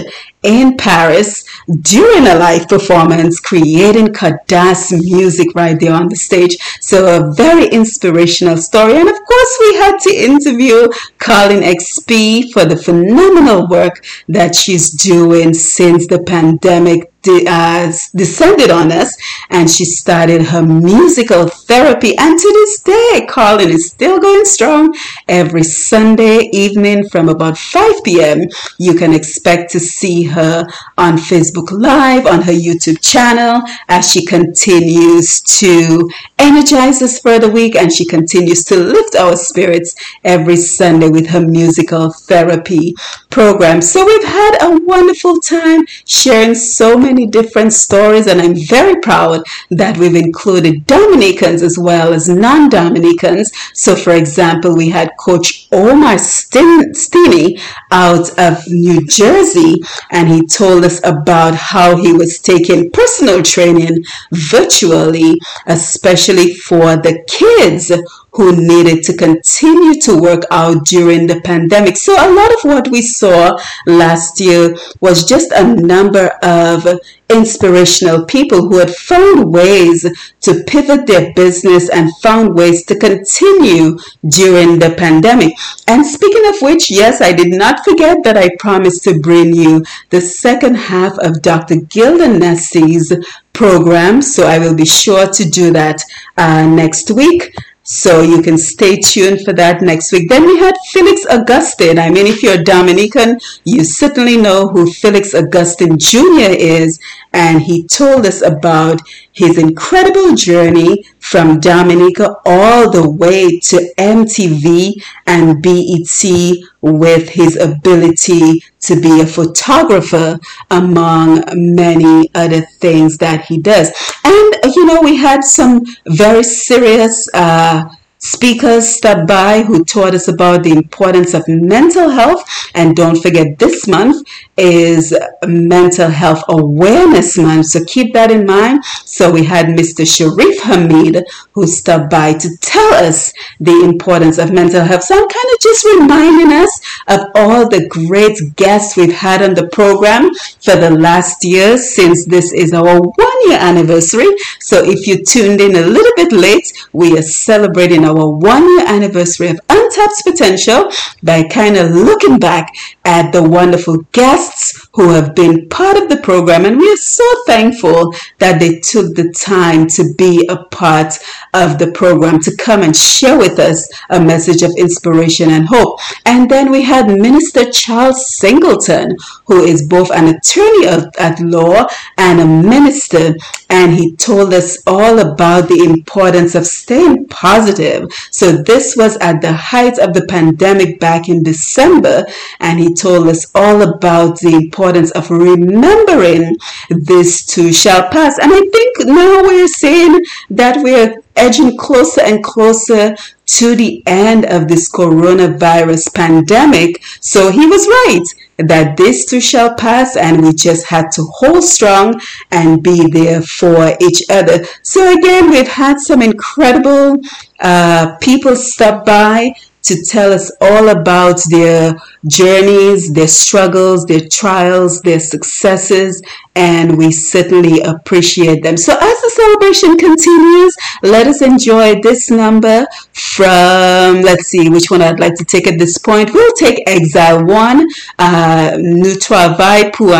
in 0.46 0.76
Paris 0.76 1.44
during 1.82 2.26
a 2.28 2.36
live 2.36 2.68
performance, 2.68 3.40
creating 3.40 4.08
Kadas 4.08 4.92
music 4.92 5.48
right 5.54 5.78
there 5.78 5.92
on 5.92 6.08
the 6.08 6.16
stage. 6.16 6.56
So 6.80 6.96
a 7.16 7.34
very 7.34 7.66
inspirational 7.66 8.56
story. 8.56 8.94
And 8.94 9.08
of 9.08 9.16
course, 9.16 9.58
we 9.60 9.74
had 9.74 9.98
to 9.98 10.14
interview 10.14 10.88
Carlyn 11.18 11.62
XP 11.62 12.52
for 12.52 12.64
the 12.64 12.76
phenomenal 12.76 13.68
work 13.68 14.04
that 14.28 14.54
she's 14.54 14.90
doing 14.90 15.52
since 15.52 16.06
the 16.06 16.22
pandemic 16.22 17.12
uh, 17.28 17.92
descended 18.14 18.70
on 18.70 18.92
us 18.92 19.16
and 19.50 19.70
she 19.70 19.84
started 19.84 20.42
her 20.42 20.62
musical 20.62 21.48
therapy. 21.48 22.16
And 22.18 22.38
to 22.38 22.48
this 22.52 22.80
day, 22.82 23.26
Carlyn 23.28 23.70
is 23.70 23.90
still 23.90 24.18
going 24.18 24.44
strong. 24.44 24.94
Every 25.28 25.62
Sunday 25.62 26.48
evening 26.52 27.08
from 27.08 27.28
about 27.28 27.58
5 27.58 28.04
p.m., 28.04 28.42
you 28.78 28.94
can 28.94 29.12
expect 29.12 29.70
to 29.72 29.80
see 29.80 30.24
her 30.24 30.66
on 30.98 31.16
Facebook 31.16 31.70
Live, 31.70 32.26
on 32.26 32.42
her 32.42 32.52
YouTube 32.52 33.00
channel, 33.00 33.62
as 33.88 34.10
she 34.10 34.24
continues 34.24 35.40
to 35.40 36.08
energize 36.38 37.02
us 37.02 37.18
for 37.18 37.38
the 37.38 37.50
week 37.50 37.74
and 37.76 37.92
she 37.92 38.04
continues 38.04 38.64
to 38.64 38.76
lift 38.76 39.16
our 39.16 39.36
spirits 39.36 39.94
every 40.24 40.56
Sunday 40.56 41.08
with 41.08 41.26
her 41.28 41.40
musical 41.40 42.12
therapy 42.12 42.94
program. 43.30 43.80
So 43.82 44.04
we've 44.04 44.24
had 44.24 44.58
a 44.62 44.78
wonderful 44.84 45.40
time 45.40 45.86
sharing 46.06 46.54
so 46.54 46.98
many 46.98 47.15
many 47.16 47.26
different 47.26 47.72
stories, 47.72 48.26
and 48.26 48.40
I'm 48.42 48.54
very 48.54 49.00
proud 49.00 49.42
that 49.70 49.96
we've 49.96 50.14
included 50.14 50.86
Dominicans 50.86 51.62
as 51.62 51.78
well 51.78 52.12
as 52.12 52.28
non 52.28 52.68
Dominicans. 52.68 53.50
So, 53.72 53.96
for 53.96 54.12
example, 54.12 54.76
we 54.76 54.90
had 54.90 55.16
Coach 55.18 55.66
Omar 55.72 56.16
Steeny 56.16 57.58
out 57.90 58.38
of 58.38 58.68
New 58.68 59.06
Jersey, 59.06 59.76
and 60.10 60.28
he 60.28 60.46
told 60.46 60.84
us 60.84 60.98
about 61.04 61.54
how 61.54 61.96
he 61.96 62.12
was 62.12 62.38
taking 62.38 62.90
personal 62.90 63.42
training 63.42 64.04
virtually, 64.32 65.38
especially 65.66 66.52
for 66.54 66.96
the 66.96 67.24
kids 67.28 67.90
who 68.36 68.54
needed 68.54 69.02
to 69.04 69.16
continue 69.16 69.98
to 70.00 70.20
work 70.20 70.42
out 70.50 70.84
during 70.84 71.26
the 71.26 71.40
pandemic. 71.40 71.96
So 71.96 72.12
a 72.12 72.34
lot 72.34 72.52
of 72.52 72.60
what 72.62 72.88
we 72.88 73.02
saw 73.02 73.58
last 73.86 74.40
year 74.40 74.76
was 75.00 75.24
just 75.24 75.52
a 75.52 75.64
number 75.64 76.28
of 76.42 76.86
inspirational 77.28 78.24
people 78.24 78.68
who 78.68 78.78
had 78.78 78.94
found 78.94 79.52
ways 79.52 80.02
to 80.40 80.62
pivot 80.64 81.06
their 81.06 81.32
business 81.34 81.88
and 81.88 82.16
found 82.18 82.54
ways 82.54 82.84
to 82.86 82.98
continue 82.98 83.98
during 84.28 84.78
the 84.78 84.94
pandemic. 84.96 85.54
And 85.88 86.06
speaking 86.06 86.46
of 86.48 86.62
which, 86.62 86.90
yes, 86.90 87.20
I 87.20 87.32
did 87.32 87.52
not 87.52 87.84
forget 87.84 88.18
that 88.24 88.36
I 88.36 88.50
promised 88.58 89.02
to 89.04 89.18
bring 89.18 89.54
you 89.54 89.84
the 90.10 90.20
second 90.20 90.76
half 90.76 91.18
of 91.18 91.42
Dr. 91.42 91.76
Gilda 91.76 92.28
Nessie's 92.28 93.12
program. 93.52 94.22
So 94.22 94.46
I 94.46 94.58
will 94.58 94.74
be 94.74 94.84
sure 94.84 95.26
to 95.26 95.44
do 95.48 95.72
that 95.72 96.02
uh, 96.36 96.66
next 96.66 97.10
week. 97.10 97.54
So 97.88 98.20
you 98.22 98.42
can 98.42 98.58
stay 98.58 98.96
tuned 98.96 99.42
for 99.44 99.52
that 99.52 99.80
next 99.80 100.10
week. 100.10 100.28
Then 100.28 100.44
we 100.44 100.58
had 100.58 100.74
Felix 100.90 101.24
Augustine. 101.30 102.00
I 102.00 102.10
mean, 102.10 102.26
if 102.26 102.42
you're 102.42 102.60
Dominican, 102.60 103.38
you 103.64 103.84
certainly 103.84 104.36
know 104.36 104.66
who 104.66 104.90
Felix 104.92 105.34
Augustine 105.34 105.96
Jr. 105.96 106.50
is. 106.50 106.98
And 107.36 107.60
he 107.60 107.86
told 107.86 108.24
us 108.24 108.40
about 108.40 109.02
his 109.32 109.58
incredible 109.58 110.34
journey 110.34 111.04
from 111.20 111.60
Dominica 111.60 112.34
all 112.46 112.90
the 112.90 113.10
way 113.10 113.60
to 113.60 113.92
MTV 113.98 114.94
and 115.26 115.62
BET 115.62 116.56
with 116.80 117.28
his 117.28 117.56
ability 117.58 118.62
to 118.80 118.98
be 118.98 119.20
a 119.20 119.26
photographer 119.26 120.38
among 120.70 121.44
many 121.52 122.30
other 122.34 122.62
things 122.80 123.18
that 123.18 123.44
he 123.44 123.58
does. 123.58 123.90
And, 124.24 124.74
you 124.74 124.86
know, 124.86 125.02
we 125.02 125.16
had 125.16 125.44
some 125.44 125.84
very 126.06 126.42
serious, 126.42 127.28
uh, 127.34 127.84
speakers 128.18 128.88
stopped 128.88 129.28
by 129.28 129.62
who 129.62 129.84
taught 129.84 130.14
us 130.14 130.26
about 130.26 130.62
the 130.64 130.72
importance 130.72 131.34
of 131.34 131.44
mental 131.46 132.08
health. 132.10 132.42
And 132.74 132.96
don't 132.96 133.20
forget, 133.20 133.58
this 133.58 133.86
month 133.86 134.26
is 134.56 135.14
Mental 135.46 136.08
Health 136.08 136.42
Awareness 136.48 137.36
Month. 137.36 137.66
So 137.66 137.84
keep 137.84 138.14
that 138.14 138.30
in 138.30 138.46
mind. 138.46 138.84
So 139.04 139.30
we 139.30 139.44
had 139.44 139.66
Mr. 139.66 140.06
Sharif 140.06 140.62
Hamid 140.62 141.26
who 141.52 141.66
stopped 141.66 142.10
by 142.10 142.32
to 142.34 142.48
tell 142.60 142.94
us 142.94 143.32
the 143.60 143.84
importance 143.84 144.38
of 144.38 144.52
mental 144.52 144.82
health. 144.82 145.02
So 145.02 145.14
I'm 145.14 145.28
kind 145.28 145.46
of 145.54 145.60
just 145.60 145.84
reminding 145.84 146.52
us 146.52 146.80
of 147.08 147.20
all 147.34 147.68
the 147.68 147.86
great 147.88 148.38
guests 148.56 148.96
we've 148.96 149.12
had 149.12 149.42
on 149.42 149.54
the 149.54 149.68
program 149.68 150.30
for 150.62 150.76
the 150.76 150.90
last 150.90 151.44
year 151.44 151.78
since 151.78 152.26
this 152.26 152.52
is 152.52 152.72
our 152.72 153.00
one 153.00 153.48
year 153.48 153.58
anniversary. 153.58 154.28
So 154.60 154.82
if 154.84 155.06
you 155.06 155.24
tuned 155.24 155.60
in 155.60 155.76
a 155.76 155.86
little 155.86 156.12
bit 156.16 156.32
late, 156.32 156.72
we 156.92 157.18
are 157.18 157.22
celebrating 157.22 158.04
our 158.04 158.28
one 158.28 158.62
year 158.62 158.86
anniversary 158.86 159.48
of 159.48 159.60
Untapped 159.68 160.24
Potential 160.24 160.90
by 161.22 161.42
kind 161.44 161.76
of 161.76 161.90
looking 161.90 162.38
back 162.38 162.74
at 163.04 163.32
the 163.32 163.42
wonderful 163.42 163.98
guests 164.12 164.45
costs 164.46 164.85
who 164.96 165.10
have 165.10 165.34
been 165.34 165.68
part 165.68 165.98
of 165.98 166.08
the 166.08 166.16
program. 166.16 166.64
And 166.64 166.78
we 166.78 166.90
are 166.90 166.96
so 166.96 167.24
thankful 167.46 168.14
that 168.38 168.58
they 168.58 168.80
took 168.80 169.14
the 169.14 169.30
time 169.38 169.86
to 169.88 170.14
be 170.16 170.46
a 170.48 170.56
part 170.64 171.12
of 171.52 171.78
the 171.78 171.92
program, 171.92 172.40
to 172.40 172.56
come 172.56 172.82
and 172.82 172.96
share 172.96 173.38
with 173.38 173.58
us 173.58 173.86
a 174.08 174.18
message 174.18 174.62
of 174.62 174.72
inspiration 174.78 175.50
and 175.50 175.68
hope. 175.68 176.00
And 176.24 176.50
then 176.50 176.70
we 176.70 176.82
had 176.82 177.08
Minister 177.08 177.70
Charles 177.70 178.34
Singleton, 178.38 179.16
who 179.46 179.62
is 179.62 179.86
both 179.86 180.10
an 180.10 180.34
attorney 180.34 180.86
at 180.86 181.40
law 181.40 181.86
and 182.16 182.40
a 182.40 182.46
minister. 182.46 183.34
And 183.68 183.92
he 183.94 184.16
told 184.16 184.54
us 184.54 184.78
all 184.86 185.18
about 185.18 185.68
the 185.68 185.84
importance 185.84 186.54
of 186.54 186.66
staying 186.66 187.26
positive. 187.26 188.08
So 188.30 188.62
this 188.62 188.96
was 188.96 189.18
at 189.18 189.42
the 189.42 189.52
height 189.52 189.98
of 189.98 190.14
the 190.14 190.24
pandemic 190.26 191.00
back 191.00 191.28
in 191.28 191.42
December. 191.42 192.24
And 192.60 192.78
he 192.78 192.94
told 192.94 193.28
us 193.28 193.50
all 193.54 193.82
about 193.82 194.40
the 194.40 194.54
importance 194.54 194.85
of 194.94 195.30
remembering 195.30 196.56
this 196.90 197.44
too 197.44 197.72
shall 197.72 198.08
pass. 198.10 198.38
And 198.38 198.52
I 198.52 198.60
think 198.60 199.06
now 199.06 199.42
we're 199.42 199.68
saying 199.68 200.24
that 200.50 200.76
we're 200.82 201.22
edging 201.34 201.76
closer 201.76 202.22
and 202.22 202.42
closer 202.42 203.14
to 203.46 203.76
the 203.76 204.02
end 204.06 204.44
of 204.46 204.68
this 204.68 204.90
coronavirus 204.90 206.14
pandemic. 206.14 207.02
So 207.20 207.50
he 207.50 207.66
was 207.66 207.86
right 207.86 208.24
that 208.58 208.96
this 208.96 209.26
too 209.26 209.40
shall 209.40 209.74
pass 209.74 210.16
and 210.16 210.42
we 210.42 210.52
just 210.52 210.86
had 210.86 211.10
to 211.12 211.22
hold 211.34 211.62
strong 211.62 212.20
and 212.50 212.82
be 212.82 213.06
there 213.08 213.42
for 213.42 213.94
each 214.00 214.22
other. 214.30 214.64
So 214.82 215.12
again, 215.16 215.50
we've 215.50 215.68
had 215.68 216.00
some 216.00 216.22
incredible 216.22 217.18
uh, 217.60 218.16
people 218.20 218.56
stop 218.56 219.04
by 219.04 219.54
to 219.86 220.02
tell 220.04 220.32
us 220.32 220.50
all 220.60 220.88
about 220.88 221.40
their 221.48 221.96
journeys, 222.26 223.12
their 223.12 223.28
struggles, 223.28 224.04
their 224.06 224.26
trials, 224.28 225.00
their 225.02 225.20
successes, 225.20 226.22
and 226.56 226.96
we 226.96 227.12
certainly 227.12 227.80
appreciate 227.82 228.62
them. 228.62 228.76
So, 228.76 228.94
as 228.94 229.20
the 229.20 229.30
celebration 229.30 229.96
continues, 229.96 230.76
let 231.02 231.26
us 231.26 231.42
enjoy 231.42 232.00
this 232.00 232.30
number 232.30 232.86
from, 233.12 234.22
let's 234.22 234.46
see, 234.46 234.70
which 234.70 234.90
one 234.90 235.02
I'd 235.02 235.20
like 235.20 235.34
to 235.34 235.44
take 235.44 235.68
at 235.68 235.78
this 235.78 235.98
point. 235.98 236.32
We'll 236.32 236.54
take 236.54 236.82
Exile 236.88 237.44
1, 237.44 237.86
uh, 238.18 238.76
Nous 238.80 239.18
Travail 239.18 239.90
pour 239.92 240.14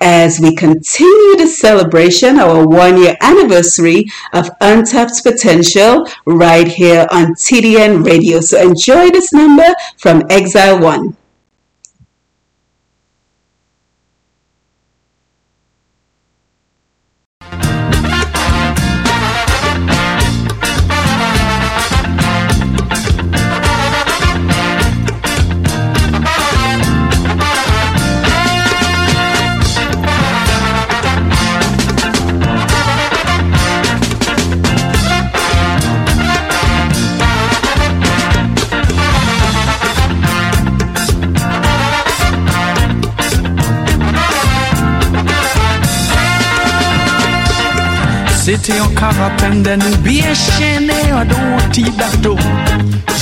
as 0.00 0.40
we 0.40 0.56
continue 0.56 1.36
the 1.36 1.46
celebration, 1.46 2.40
our 2.40 2.66
one 2.66 3.00
year 3.00 3.16
anniversary 3.20 4.06
of 4.32 4.50
Untapped 4.60 5.22
Potential, 5.22 6.08
right 6.24 6.66
here 6.66 7.06
on 7.12 7.34
TDN 7.34 8.04
Radio. 8.04 8.40
So, 8.40 8.60
enjoy 8.60 9.10
this 9.10 9.32
number 9.32 9.68
from 9.98 10.22
Exile 10.30 10.80
1. 10.80 11.16
C'est 48.64 48.80
encore 48.80 49.12
la 49.20 49.30
peine 49.30 49.62
de 49.64 49.74
nous 49.74 49.96
bien 49.98 50.32
chénés 50.32 51.10
dans 51.10 51.64
un 51.64 51.68
petit 51.68 51.90
bateau. 51.90 52.36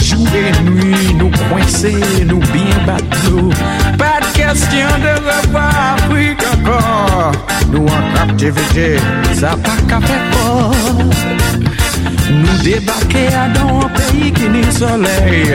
Jour 0.03 0.29
et 0.35 0.63
nuit, 0.63 1.15
nous 1.15 1.31
coincés, 1.49 2.27
nous 2.27 2.41
bien 2.53 2.77
bateaux. 2.87 3.49
Pas 3.97 4.21
de 4.21 4.37
question 4.37 4.87
de 5.01 5.15
repas, 5.25 5.97
puisque 6.11 6.47
encore 6.53 7.33
nous 7.73 7.87
en 7.87 8.23
activités, 8.23 8.97
ça 9.33 9.57
va 9.57 9.77
café. 9.89 10.13
Nous 12.31 12.63
débarqués 12.63 13.31
dans 13.55 13.87
un 13.87 13.89
pays 13.89 14.33
qui 14.33 14.47
n'est 14.47 14.61
pas 14.61 14.73
soleil. 14.73 15.55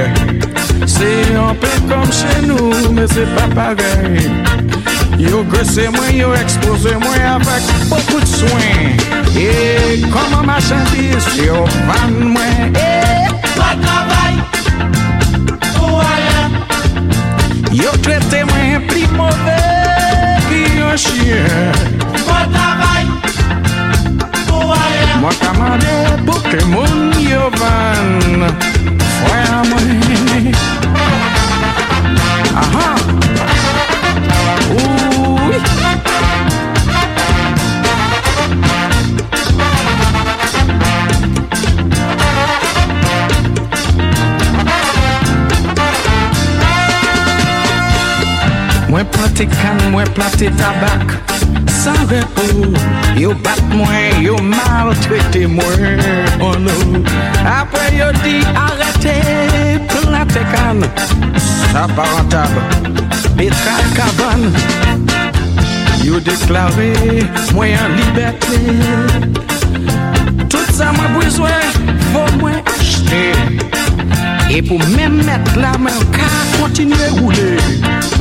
C'est 0.88 1.36
un 1.36 1.54
peu 1.54 1.68
comme 1.88 2.12
chez 2.12 2.48
nous, 2.48 2.92
mais 2.92 3.06
c'est 3.08 3.30
pas 3.36 3.48
pareil. 3.54 4.32
Yo 5.18 5.44
grese 5.44 5.90
mwen, 5.90 6.18
yo 6.18 6.34
expose 6.36 6.92
mwen 7.00 7.22
avèk 7.30 7.64
boku 7.90 8.20
t'swen 8.20 9.00
E 9.40 10.04
koman 10.12 10.44
ma 10.46 10.58
chanpis, 10.60 11.28
yo 11.40 11.64
van 11.88 12.12
mwen. 12.34 12.76
E 12.76 13.30
pa 13.56 13.70
travay, 13.80 14.36
pou 15.78 16.02
ayan 16.04 16.58
Yo 17.72 17.96
trete 18.04 18.44
mwen 18.52 18.84
pli 18.90 19.08
mwove 19.16 19.58
ki 20.50 20.62
yon 20.82 21.00
chien 21.00 21.72
Pa 22.28 22.44
travay, 22.52 23.08
pou 24.50 24.76
ayan 24.76 25.24
Mwen 25.24 25.40
kamande 25.40 25.96
pou 26.28 26.44
ke 26.52 26.60
moun 26.74 27.16
yo 27.24 27.48
van. 27.56 28.50
Fwa 29.16 29.64
mwen. 29.72 30.52
Aha. 32.56 33.95
Mwen 48.96 49.10
plante 49.10 49.46
kan, 49.46 49.92
mwen 49.92 50.12
plante 50.14 50.52
tabak, 50.56 51.18
san 51.84 52.08
repou, 52.08 52.72
yo 53.16 53.34
bat 53.44 53.60
mwen, 53.74 54.22
yo 54.22 54.38
maltrete 54.38 55.48
mwen, 55.48 56.00
oh 56.40 56.56
no. 56.56 57.04
Apre 57.44 57.92
yo 57.98 58.12
di 58.24 58.40
arete, 58.56 59.20
plante 59.88 60.40
kan, 60.54 60.88
sa 61.74 61.88
parantab. 61.92 63.05
Petra 63.38 63.76
Kaban 63.96 64.42
Yo 66.04 66.20
deklare 66.20 66.94
mwen 67.54 67.78
an 67.78 67.96
liberté. 67.96 68.60
Tout 70.50 70.70
sa 70.72 70.92
mwen 70.94 71.18
bezwen 71.18 71.74
fò 72.14 72.24
mwen 72.40 72.56
achete 72.76 73.24
E 74.54 74.62
pou 74.62 74.80
mwen 74.94 75.18
mèt 75.28 75.52
la 75.60 75.74
mwen 75.82 75.98
Ka 76.16 76.30
kontine 76.54 77.00
roule 77.18 77.50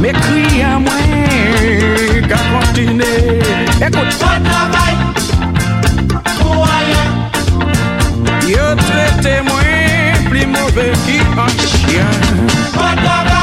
Mè 0.02 0.14
kri 0.18 0.64
a 0.66 0.78
mwen 0.82 2.26
Ka 2.30 2.40
kontine 2.50 3.12
Ekout 3.78 4.18
Mwen 4.24 4.48
travay 4.48 4.96
pou 6.40 6.66
aye 6.78 7.04
Yo 8.50 8.72
trete 8.82 9.38
mwen 9.50 10.26
Pli 10.32 10.48
mouve 10.56 10.90
ki 11.06 11.20
an 11.36 11.54
chien 11.62 12.26
Mwen 12.74 13.04
travay 13.04 13.33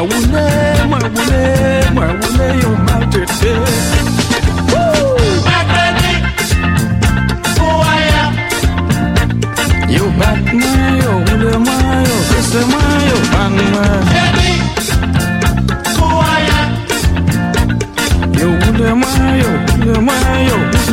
wule, 0.00 0.84
mwa 0.88 0.98
wule, 0.98 1.90
mwa 1.94 2.06
wule 2.06 2.62
yo 2.62 2.76
maltete 2.86 3.54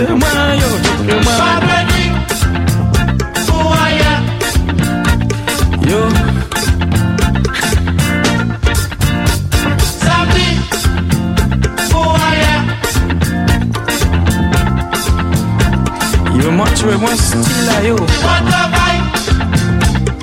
wule 0.01 0.13
mwen, 0.13 0.59
yo 0.59 0.67
kese 0.83 1.19
mwen 1.23 1.37
Vendredi 1.37 2.11
pou 3.47 3.73
aye 3.73 4.11
Yo, 5.89 6.09
Samedi 9.99 10.47
pou 11.91 12.15
aye 12.29 12.53
yo 16.43 16.51
montwe 16.51 16.97
mwen 16.97 17.17
stil 17.17 17.65
la 17.67 17.77
yo 17.85 17.95
Bon 17.95 18.49
travay 18.49 18.95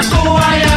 pou 0.09 0.38
aye 0.49 0.77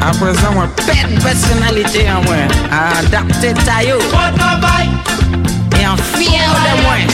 A 0.00 0.14
prezan 0.20 0.54
mwen 0.56 0.68
pet 0.86 1.20
personalite 1.20 2.08
an 2.08 2.24
mwen 2.24 2.56
A 2.70 2.86
adapte 3.02 3.52
ta 3.64 3.82
yo. 3.84 4.00
Bon 4.12 4.40
travay 4.40 4.86
E 4.86 4.88
an 4.88 5.55
fiyen 5.94 6.50
de 6.64 6.72
mwen 6.82 7.08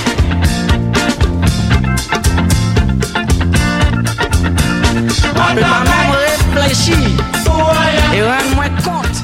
Bon 5.36 5.54
Pe 5.54 5.62
pa 5.62 5.80
travay 5.84 6.06
mwen 6.08 6.22
reflechi 6.24 6.96
pou 7.44 7.66
aye 7.74 8.22
ran 8.24 8.48
mwen 8.56 8.78
kont 8.86 9.20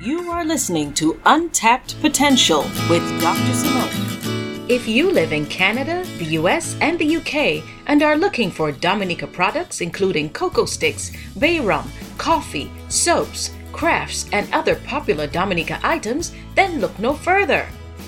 You 0.00 0.30
are 0.32 0.44
listening 0.44 0.94
to 0.94 1.18
Untapped 1.26 2.00
Potential 2.00 2.62
with 2.88 3.04
Dr. 3.20 3.52
Simone. 3.52 3.90
If 4.68 4.88
you 4.88 5.10
live 5.10 5.32
in 5.32 5.44
Canada, 5.46 6.04
the 6.18 6.38
US, 6.38 6.76
and 6.80 6.98
the 6.98 7.16
UK 7.16 7.62
and 7.86 8.02
are 8.02 8.16
looking 8.16 8.50
for 8.50 8.72
Dominica 8.72 9.26
products 9.26 9.82
including 9.82 10.30
cocoa 10.30 10.64
sticks, 10.64 11.10
bay 11.38 11.60
rum, 11.60 11.90
coffee, 12.16 12.70
soaps, 12.88 13.50
crafts, 13.72 14.26
and 14.32 14.48
other 14.54 14.76
popular 14.76 15.26
Dominica 15.26 15.78
items, 15.82 16.32
then 16.54 16.80
look 16.80 16.98
no 16.98 17.12
further. 17.12 17.66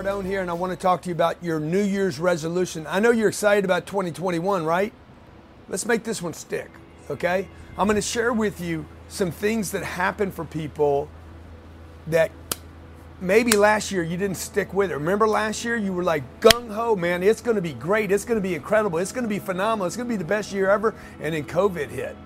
Cardone 0.00 0.24
here, 0.24 0.40
and 0.40 0.48
I 0.48 0.54
want 0.54 0.72
to 0.72 0.78
talk 0.78 1.02
to 1.02 1.10
you 1.10 1.14
about 1.14 1.44
your 1.44 1.60
New 1.60 1.82
Year's 1.82 2.18
resolution. 2.18 2.86
I 2.88 3.00
know 3.00 3.10
you're 3.10 3.28
excited 3.28 3.66
about 3.66 3.84
2021, 3.84 4.64
right? 4.64 4.94
Let's 5.68 5.84
make 5.84 6.04
this 6.04 6.22
one 6.22 6.32
stick, 6.32 6.70
okay? 7.10 7.46
I'm 7.76 7.86
going 7.86 7.96
to 7.96 8.00
share 8.00 8.32
with 8.32 8.62
you 8.62 8.86
some 9.08 9.30
things 9.30 9.72
that 9.72 9.82
happen 9.82 10.32
for 10.32 10.46
people 10.46 11.10
that 12.06 12.30
maybe 13.20 13.52
last 13.52 13.92
year 13.92 14.02
you 14.02 14.16
didn't 14.16 14.38
stick 14.38 14.72
with 14.72 14.90
it. 14.90 14.94
Remember 14.94 15.28
last 15.28 15.66
year 15.66 15.76
you 15.76 15.92
were 15.92 16.02
like 16.04 16.22
gung 16.40 16.72
ho, 16.72 16.96
man, 16.96 17.22
it's 17.22 17.42
going 17.42 17.56
to 17.56 17.62
be 17.62 17.74
great, 17.74 18.10
it's 18.10 18.24
going 18.24 18.38
to 18.38 18.48
be 18.48 18.54
incredible, 18.54 18.98
it's 18.98 19.12
going 19.12 19.24
to 19.24 19.28
be 19.28 19.38
phenomenal, 19.38 19.86
it's 19.86 19.96
going 19.96 20.08
to 20.08 20.14
be 20.14 20.16
the 20.16 20.24
best 20.24 20.50
year 20.50 20.70
ever, 20.70 20.94
and 21.20 21.34
then 21.34 21.44
COVID 21.44 21.90
hit. 21.90 22.16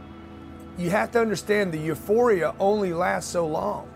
You 0.78 0.90
have 0.90 1.10
to 1.10 1.20
understand 1.20 1.72
the 1.72 1.78
euphoria 1.78 2.54
only 2.60 2.92
lasts 2.92 3.32
so 3.32 3.48
long. 3.48 3.90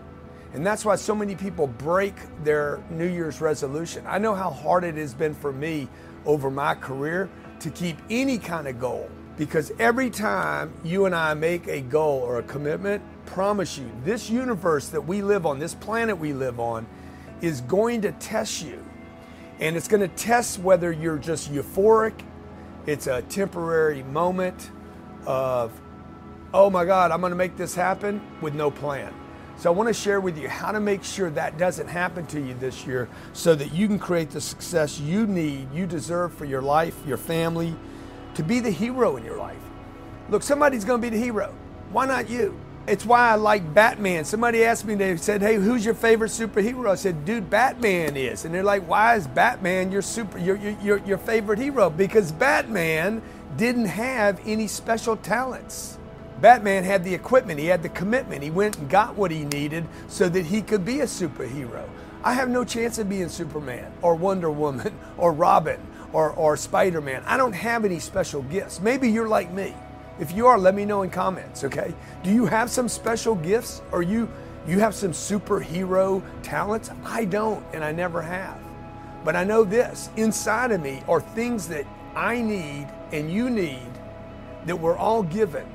And 0.53 0.65
that's 0.65 0.83
why 0.83 0.95
so 0.95 1.13
many 1.13 1.35
people 1.35 1.67
break 1.67 2.15
their 2.43 2.83
New 2.89 3.07
Year's 3.07 3.39
resolution. 3.39 4.03
I 4.07 4.17
know 4.17 4.33
how 4.33 4.49
hard 4.49 4.83
it 4.83 4.95
has 4.95 5.13
been 5.13 5.33
for 5.33 5.51
me 5.51 5.87
over 6.25 6.49
my 6.49 6.75
career 6.75 7.29
to 7.59 7.69
keep 7.69 7.97
any 8.09 8.37
kind 8.37 8.67
of 8.67 8.79
goal 8.79 9.09
because 9.37 9.71
every 9.79 10.09
time 10.09 10.73
you 10.83 11.05
and 11.05 11.15
I 11.15 11.33
make 11.33 11.67
a 11.67 11.79
goal 11.79 12.19
or 12.19 12.39
a 12.39 12.43
commitment, 12.43 13.01
promise 13.25 13.77
you, 13.77 13.89
this 14.03 14.29
universe 14.29 14.89
that 14.89 15.01
we 15.01 15.21
live 15.21 15.45
on, 15.45 15.59
this 15.59 15.75
planet 15.75 16.17
we 16.17 16.33
live 16.33 16.59
on, 16.59 16.85
is 17.41 17.61
going 17.61 18.01
to 18.01 18.11
test 18.13 18.61
you. 18.63 18.83
And 19.59 19.77
it's 19.77 19.87
going 19.87 20.01
to 20.01 20.13
test 20.15 20.59
whether 20.59 20.91
you're 20.91 21.17
just 21.17 21.53
euphoric, 21.53 22.19
it's 22.85 23.07
a 23.07 23.21
temporary 23.23 24.03
moment 24.03 24.71
of, 25.25 25.71
oh 26.53 26.69
my 26.69 26.83
God, 26.83 27.11
I'm 27.11 27.21
going 27.21 27.31
to 27.31 27.37
make 27.37 27.55
this 27.55 27.75
happen 27.75 28.21
with 28.41 28.55
no 28.55 28.71
plan. 28.71 29.13
So 29.59 29.69
I 29.69 29.75
want 29.75 29.87
to 29.89 29.93
share 29.93 30.21
with 30.21 30.37
you 30.37 30.47
how 30.47 30.71
to 30.71 30.79
make 30.79 31.03
sure 31.03 31.29
that 31.31 31.57
doesn't 31.57 31.89
happen 31.89 32.25
to 32.27 32.39
you 32.39 32.53
this 32.53 32.87
year 32.87 33.09
so 33.33 33.55
that 33.55 33.73
you 33.73 33.89
can 33.89 33.99
create 33.99 34.29
the 34.29 34.39
success 34.39 35.01
you 35.01 35.27
need, 35.27 35.67
you 35.73 35.85
deserve 35.85 36.33
for 36.33 36.45
your 36.45 36.61
life, 36.61 36.95
your 37.05 37.17
family, 37.17 37.75
to 38.35 38.43
be 38.43 38.61
the 38.61 38.71
hero 38.71 39.17
in 39.17 39.25
your 39.25 39.35
life. 39.35 39.59
Look, 40.29 40.43
somebody's 40.43 40.85
going 40.85 41.01
to 41.01 41.11
be 41.11 41.13
the 41.13 41.21
hero. 41.21 41.53
Why 41.91 42.05
not 42.05 42.29
you? 42.29 42.57
It's 42.87 43.05
why 43.05 43.31
I 43.31 43.35
like 43.35 43.73
Batman. 43.73 44.23
Somebody 44.23 44.63
asked 44.63 44.85
me, 44.85 44.95
they 44.95 45.17
said, 45.17 45.41
Hey, 45.41 45.55
who's 45.55 45.83
your 45.83 45.93
favorite 45.93 46.29
superhero? 46.29 46.89
I 46.89 46.95
said, 46.95 47.25
Dude, 47.25 47.49
Batman 47.49 48.15
is. 48.15 48.45
And 48.45 48.53
they're 48.55 48.63
like, 48.63 48.87
Why 48.87 49.15
is 49.15 49.27
Batman 49.27 49.91
your 49.91 50.01
super 50.01 50.37
your, 50.37 50.55
your, 50.55 50.77
your, 50.81 50.97
your 50.99 51.17
favorite 51.17 51.59
hero? 51.59 51.89
Because 51.89 52.31
Batman 52.31 53.21
didn't 53.57 53.87
have 53.87 54.39
any 54.45 54.67
special 54.67 55.17
talents. 55.17 55.98
Batman 56.41 56.85
had 56.85 57.03
the 57.03 57.13
equipment, 57.13 57.59
he 57.59 57.65
had 57.65 57.83
the 57.83 57.89
commitment, 57.89 58.43
he 58.43 58.49
went 58.51 58.77
and 58.77 58.89
got 58.89 59.15
what 59.15 59.31
he 59.31 59.43
needed 59.45 59.85
so 60.07 60.29
that 60.29 60.45
he 60.45 60.61
could 60.61 60.85
be 60.85 61.01
a 61.01 61.05
superhero. 61.05 61.87
I 62.23 62.33
have 62.33 62.49
no 62.49 62.63
chance 62.63 62.97
of 62.97 63.09
being 63.09 63.29
Superman 63.29 63.91
or 64.01 64.15
Wonder 64.15 64.51
Woman 64.51 64.97
or 65.17 65.33
Robin 65.33 65.79
or, 66.13 66.31
or 66.31 66.55
Spider 66.57 67.01
Man. 67.01 67.23
I 67.25 67.37
don't 67.37 67.53
have 67.53 67.85
any 67.85 67.99
special 67.99 68.41
gifts. 68.43 68.79
Maybe 68.79 69.09
you're 69.09 69.27
like 69.27 69.51
me. 69.51 69.73
If 70.19 70.33
you 70.33 70.47
are, 70.47 70.57
let 70.57 70.75
me 70.75 70.83
know 70.83 71.03
in 71.03 71.09
comments, 71.09 71.63
okay? 71.63 71.93
Do 72.23 72.29
you 72.29 72.45
have 72.45 72.69
some 72.69 72.89
special 72.89 73.35
gifts 73.35 73.81
or 73.91 74.01
you 74.01 74.29
you 74.67 74.79
have 74.79 74.93
some 74.93 75.11
superhero 75.11 76.21
talents? 76.43 76.91
I 77.05 77.25
don't 77.25 77.65
and 77.73 77.83
I 77.83 77.91
never 77.91 78.21
have. 78.21 78.59
But 79.23 79.35
I 79.35 79.43
know 79.43 79.63
this, 79.63 80.09
inside 80.17 80.71
of 80.71 80.81
me 80.81 81.01
are 81.07 81.21
things 81.21 81.67
that 81.69 81.85
I 82.15 82.41
need 82.41 82.87
and 83.13 83.31
you 83.31 83.49
need 83.49 83.91
that 84.65 84.75
we're 84.75 84.97
all 84.97 85.23
given 85.23 85.65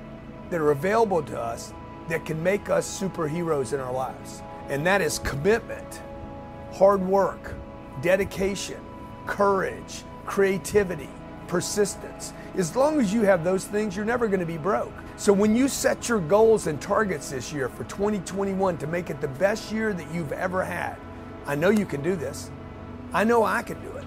that 0.50 0.61
are 0.61 0.70
available 0.70 1.22
to 1.22 1.40
us 1.40 1.72
that 2.09 2.24
can 2.24 2.42
make 2.42 2.68
us 2.68 3.00
superheroes 3.00 3.72
in 3.72 3.80
our 3.80 3.92
lives. 3.92 4.42
And 4.68 4.87
that 4.87 5.00
is 5.00 5.18
commitment, 5.18 6.02
hard 6.72 7.02
work, 7.02 7.54
dedication, 8.02 8.80
courage, 9.26 10.02
creativity, 10.26 11.09
persistence. 11.46 12.33
As 12.57 12.76
long 12.76 13.00
as 13.00 13.12
you 13.12 13.22
have 13.22 13.44
those 13.44 13.64
things, 13.64 13.96
you're 13.96 14.04
never 14.04 14.26
going 14.28 14.40
to 14.40 14.46
be 14.46 14.59
broke. 14.59 14.92
So 15.16 15.33
when 15.33 15.54
you 15.54 15.68
set 15.68 16.09
your 16.09 16.20
goals 16.20 16.66
and 16.66 16.80
targets 16.80 17.30
this 17.30 17.52
year 17.52 17.68
for 17.68 17.85
2021 17.85 18.78
to 18.78 18.87
make 18.87 19.11
it 19.11 19.20
the 19.20 19.28
best 19.28 19.70
year 19.72 19.92
that 19.92 20.14
you've 20.14 20.33
ever 20.33 20.64
had, 20.64 20.96
I 21.46 21.54
know 21.54 21.70
you 21.70 21.87
can 21.87 22.02
do 22.02 22.16
this. 22.16 22.50
I 23.12 23.24
know 23.24 23.44
I 23.44 23.62
can 23.62 23.80
do 23.80 23.96
it. 23.96 24.04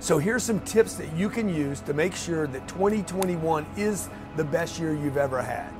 So 0.00 0.18
here's 0.18 0.44
some 0.44 0.60
tips 0.60 0.94
that 0.94 1.12
you 1.14 1.28
can 1.28 1.48
use 1.48 1.80
to 1.80 1.92
make 1.92 2.14
sure 2.14 2.46
that 2.46 2.68
2021 2.68 3.66
is 3.76 4.08
the 4.38 4.44
best 4.44 4.78
year 4.78 4.94
you've 4.94 5.18
ever 5.18 5.42
had. 5.42 5.70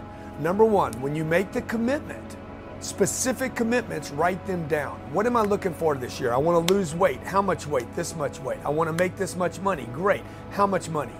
Number 0.40 0.64
one, 0.64 0.92
when 1.00 1.16
you 1.16 1.24
make 1.24 1.52
the 1.52 1.62
commitment, 1.62 2.36
specific 2.80 3.54
commitments, 3.54 4.10
write 4.10 4.44
them 4.46 4.66
down. 4.68 4.98
What 5.12 5.26
am 5.26 5.36
I 5.36 5.42
looking 5.42 5.72
for 5.72 5.94
this 5.94 6.20
year? 6.20 6.32
I 6.32 6.36
want 6.36 6.68
to 6.68 6.74
lose 6.74 6.94
weight. 6.94 7.20
How 7.22 7.40
much 7.40 7.66
weight? 7.66 7.86
This 7.96 8.14
much 8.14 8.38
weight. 8.40 8.58
I 8.64 8.68
want 8.68 8.88
to 8.88 8.92
make 8.92 9.16
this 9.16 9.34
much 9.36 9.60
money. 9.60 9.88
Great. 9.92 10.22
How 10.50 10.66
much 10.66 10.88
money? 10.88 11.14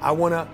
I 0.00 0.12
want 0.12 0.32
to 0.32 0.48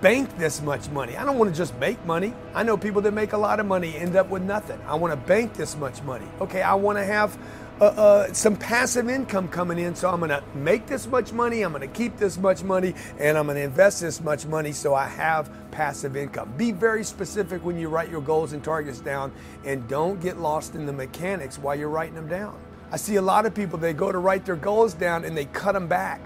bank 0.00 0.36
this 0.38 0.60
much 0.62 0.88
money. 0.90 1.16
I 1.16 1.24
don't 1.24 1.38
want 1.38 1.50
to 1.50 1.56
just 1.56 1.76
make 1.78 2.04
money. 2.04 2.34
I 2.54 2.62
know 2.62 2.76
people 2.76 3.02
that 3.02 3.12
make 3.12 3.32
a 3.32 3.38
lot 3.38 3.60
of 3.60 3.66
money 3.66 3.96
end 3.96 4.16
up 4.16 4.28
with 4.28 4.42
nothing. 4.42 4.80
I 4.86 4.94
want 4.94 5.12
to 5.12 5.16
bank 5.16 5.54
this 5.54 5.76
much 5.76 6.02
money. 6.02 6.26
Okay, 6.40 6.62
I 6.62 6.74
want 6.74 6.98
to 6.98 7.04
have 7.04 7.38
uh, 7.80 7.84
uh, 7.84 8.32
some 8.34 8.56
passive 8.56 9.08
income 9.08 9.48
coming 9.48 9.78
in, 9.78 9.94
so 9.94 10.10
I'm 10.10 10.20
going 10.20 10.28
to 10.28 10.42
make 10.54 10.86
this 10.86 11.06
much 11.06 11.32
money, 11.32 11.62
I'm 11.62 11.72
going 11.72 11.80
to 11.80 11.88
keep 11.88 12.18
this 12.18 12.36
much 12.36 12.62
money, 12.62 12.94
and 13.18 13.38
I'm 13.38 13.46
going 13.46 13.56
to 13.56 13.62
invest 13.62 14.02
this 14.02 14.20
much 14.20 14.44
money 14.44 14.72
so 14.72 14.94
I 14.94 15.06
have 15.06 15.50
passive 15.70 16.14
income. 16.14 16.52
Be 16.58 16.72
very 16.72 17.02
specific 17.02 17.64
when 17.64 17.78
you 17.78 17.88
write 17.88 18.10
your 18.10 18.20
goals 18.20 18.52
and 18.52 18.62
targets 18.62 19.00
down, 19.00 19.32
and 19.64 19.88
don't 19.88 20.20
get 20.20 20.38
lost 20.38 20.74
in 20.74 20.84
the 20.84 20.92
mechanics 20.92 21.58
while 21.58 21.74
you're 21.74 21.88
writing 21.88 22.14
them 22.14 22.28
down. 22.28 22.60
I 22.92 22.98
see 22.98 23.16
a 23.16 23.22
lot 23.22 23.46
of 23.46 23.54
people, 23.54 23.78
they 23.78 23.94
go 23.94 24.12
to 24.12 24.18
write 24.18 24.44
their 24.44 24.56
goals 24.56 24.92
down 24.92 25.24
and 25.24 25.34
they 25.34 25.46
cut 25.46 25.72
them 25.72 25.88
back 25.88 26.20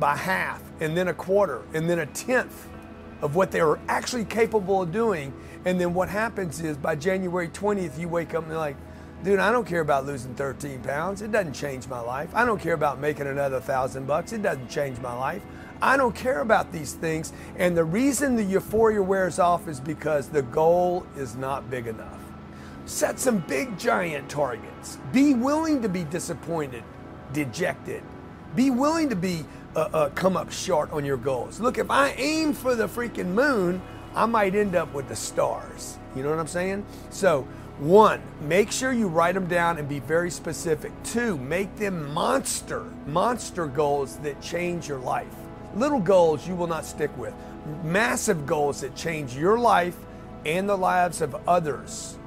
by 0.00 0.16
half, 0.16 0.60
and 0.80 0.96
then 0.96 1.06
a 1.06 1.14
quarter, 1.14 1.62
and 1.74 1.88
then 1.88 2.00
a 2.00 2.06
tenth 2.06 2.68
of 3.20 3.36
what 3.36 3.52
they 3.52 3.62
were 3.62 3.78
actually 3.86 4.24
capable 4.24 4.82
of 4.82 4.90
doing. 4.90 5.32
And 5.64 5.80
then 5.80 5.94
what 5.94 6.08
happens 6.08 6.60
is 6.60 6.76
by 6.76 6.96
January 6.96 7.48
20th, 7.48 7.96
you 8.00 8.08
wake 8.08 8.34
up 8.34 8.42
and 8.42 8.50
you're 8.50 8.58
like, 8.58 8.76
dude, 9.22 9.38
I 9.38 9.52
don't 9.52 9.66
care 9.66 9.80
about 9.80 10.06
losing 10.06 10.34
13 10.34 10.80
pounds. 10.80 11.22
It 11.22 11.32
doesn't 11.32 11.52
change 11.54 11.88
my 11.88 12.00
life. 12.00 12.30
I 12.34 12.44
don't 12.44 12.60
care 12.60 12.74
about 12.74 12.98
making 12.98 13.26
another 13.26 13.60
thousand 13.60 14.06
bucks. 14.06 14.32
It 14.32 14.42
doesn't 14.42 14.68
change 14.68 14.98
my 15.00 15.14
life. 15.14 15.42
I 15.80 15.96
don't 15.96 16.14
care 16.14 16.40
about 16.40 16.72
these 16.72 16.94
things. 16.94 17.32
And 17.56 17.76
the 17.76 17.84
reason 17.84 18.36
the 18.36 18.44
euphoria 18.44 19.02
wears 19.02 19.38
off 19.38 19.68
is 19.68 19.80
because 19.80 20.28
the 20.28 20.42
goal 20.42 21.06
is 21.16 21.36
not 21.36 21.68
big 21.70 21.86
enough. 21.86 22.20
Set 22.84 23.18
some 23.18 23.38
big, 23.38 23.78
giant 23.78 24.28
targets. 24.28 24.98
Be 25.12 25.34
willing 25.34 25.82
to 25.82 25.88
be 25.88 26.04
disappointed, 26.04 26.84
dejected. 27.32 28.02
Be 28.54 28.70
willing 28.70 29.08
to 29.08 29.16
be 29.16 29.44
uh, 29.74 29.88
uh, 29.92 30.08
come 30.10 30.36
up 30.36 30.52
short 30.52 30.90
on 30.92 31.04
your 31.04 31.16
goals. 31.16 31.60
Look, 31.60 31.78
if 31.78 31.90
I 31.90 32.10
aim 32.10 32.52
for 32.52 32.74
the 32.74 32.86
freaking 32.86 33.28
moon, 33.28 33.80
I 34.14 34.26
might 34.26 34.54
end 34.54 34.74
up 34.74 34.92
with 34.92 35.08
the 35.08 35.16
stars. 35.16 35.96
You 36.14 36.22
know 36.22 36.30
what 36.30 36.38
I'm 36.38 36.46
saying? 36.46 36.84
So, 37.10 37.46
one, 37.82 38.22
make 38.40 38.70
sure 38.70 38.92
you 38.92 39.08
write 39.08 39.34
them 39.34 39.46
down 39.46 39.78
and 39.78 39.88
be 39.88 39.98
very 39.98 40.30
specific. 40.30 40.92
Two, 41.02 41.36
make 41.36 41.74
them 41.76 42.12
monster, 42.14 42.84
monster 43.06 43.66
goals 43.66 44.16
that 44.18 44.40
change 44.40 44.88
your 44.88 45.00
life. 45.00 45.34
Little 45.74 46.00
goals 46.00 46.46
you 46.46 46.54
will 46.54 46.66
not 46.66 46.84
stick 46.84 47.16
with. 47.18 47.34
Massive 47.82 48.46
goals 48.46 48.82
that 48.82 48.94
change 48.94 49.36
your 49.36 49.58
life 49.58 49.96
and 50.46 50.68
the 50.68 50.76
lives 50.76 51.20
of 51.20 51.36
others. 51.48 52.18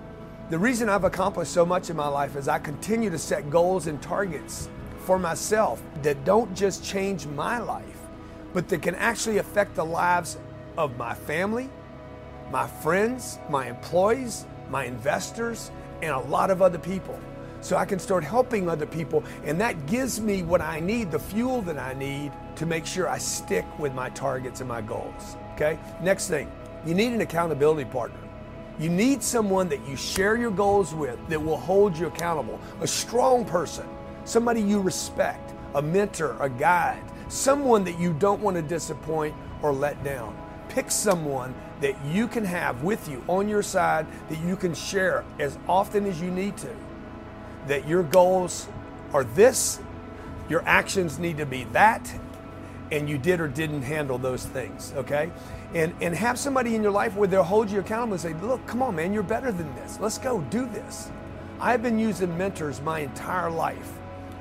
The 0.50 0.60
reason 0.60 0.89
I've 0.89 1.06
accomplished 1.06 1.52
so 1.52 1.65
much 1.65 1.89
in 1.89 1.96
my 1.96 2.08
life 2.08 2.36
is 2.36 2.48
I 2.48 2.60
continue 2.60 3.10
to 3.10 3.18
set 3.18 3.50
goals 3.50 3.88
and 3.88 4.02
targets 4.02 4.70
for 5.00 5.18
myself 5.18 5.82
that 6.02 6.26
don't 6.26 6.54
just 6.56 6.84
change 6.84 7.28
my 7.28 7.60
life, 7.60 8.00
but 8.54 8.68
that 8.70 8.82
can 8.82 8.96
actually 8.96 9.38
affect 9.38 9.76
the 9.76 9.86
lives 9.86 10.38
of 10.78 10.98
my 10.98 11.13
family, 11.13 11.70
my 12.52 12.68
friends, 12.68 13.39
my 13.50 13.70
employees, 13.70 14.46
my 14.69 14.86
investors, 14.86 15.71
and 16.01 16.12
a 16.12 16.19
lot 16.19 16.51
of 16.51 16.62
other 16.62 16.78
people. 16.78 17.19
So 17.62 17.78
I 17.78 17.86
can 17.86 17.97
start 17.97 18.23
helping 18.23 18.69
other 18.69 18.86
people, 18.86 19.23
and 19.43 19.60
that 19.60 19.88
gives 19.88 20.19
me 20.19 20.43
what 20.43 20.62
I 20.62 20.80
need, 20.80 21.12
the 21.12 21.19
fuel 21.19 21.62
that 21.63 21.78
I 21.80 21.93
need 21.93 22.32
to 22.58 22.65
make 22.65 22.86
sure 22.86 23.10
I 23.10 23.17
stick 23.17 23.65
with 23.80 23.93
my 23.93 24.10
targets 24.12 24.60
and 24.60 24.69
my 24.69 24.82
goals. 24.82 25.36
Okay? 25.54 25.80
Next 26.01 26.28
thing, 26.28 26.51
you 26.86 26.93
need 26.93 27.13
an 27.13 27.21
accountability 27.21 27.89
partner. 27.89 28.19
You 28.78 28.89
need 28.89 29.23
someone 29.23 29.69
that 29.69 29.88
you 29.88 29.95
share 29.95 30.36
your 30.36 30.51
goals 30.51 30.93
with 30.93 31.17
that 31.30 31.41
will 31.41 31.58
hold 31.58 31.97
you 31.97 32.08
accountable, 32.08 32.60
a 32.82 32.88
strong 32.88 33.45
person 33.45 33.88
somebody 34.25 34.60
you 34.60 34.82
respect, 34.82 35.54
a 35.75 35.82
mentor, 35.82 36.36
a 36.41 36.49
guide, 36.49 37.01
someone 37.30 37.84
that 37.86 37.99
you 37.99 38.13
don't 38.13 38.41
want 38.41 38.58
to 38.58 38.62
disappoint 38.62 39.34
or 39.62 39.71
let 39.71 40.04
down. 40.04 40.36
Pick 40.67 40.91
someone 40.91 41.56
that 41.82 41.96
you 42.06 42.28
can 42.28 42.46
have 42.46 42.84
with 42.84 43.10
you 43.10 43.24
on 43.28 43.50
your 43.50 43.62
side 43.62 44.08
that 44.30 44.40
you 44.40 44.56
can 44.56 44.74
share 44.74 45.24
as 45.40 45.58
often 45.68 46.06
as 46.06 46.22
you 46.22 46.32
need 46.32 46.58
to. 46.58 46.70
That 47.68 47.88
your 47.88 48.04
goals 48.04 48.68
are 49.14 49.24
this, 49.24 49.80
your 50.50 50.64
actions 50.66 51.20
need 51.20 51.38
to 51.38 51.46
be 51.46 51.66
that, 51.74 52.14
and 52.92 53.10
you 53.10 53.18
did 53.18 53.40
or 53.40 53.48
didn't 53.48 53.82
handle 53.82 54.18
those 54.18 54.46
things, 54.46 54.94
okay? 54.96 55.32
And, 55.74 55.94
and 56.02 56.16
have 56.16 56.38
somebody 56.38 56.76
in 56.76 56.84
your 56.84 56.92
life 56.92 57.16
where 57.16 57.28
they'll 57.28 57.44
hold 57.44 57.70
you 57.70 57.80
accountable 57.80 58.14
and 58.14 58.22
say, 58.22 58.34
look, 58.34 58.66
come 58.68 58.82
on, 58.82 58.96
man, 58.96 59.14
you're 59.14 59.24
better 59.24 59.52
than 59.52 59.74
this. 59.76 60.00
Let's 60.00 60.18
go 60.18 60.42
do 60.42 60.68
this. 60.68 61.12
I've 61.60 61.82
been 61.82 61.98
using 61.98 62.38
mentors 62.38 62.82
my 62.82 63.00
entire 63.00 63.50
life. 63.50 63.92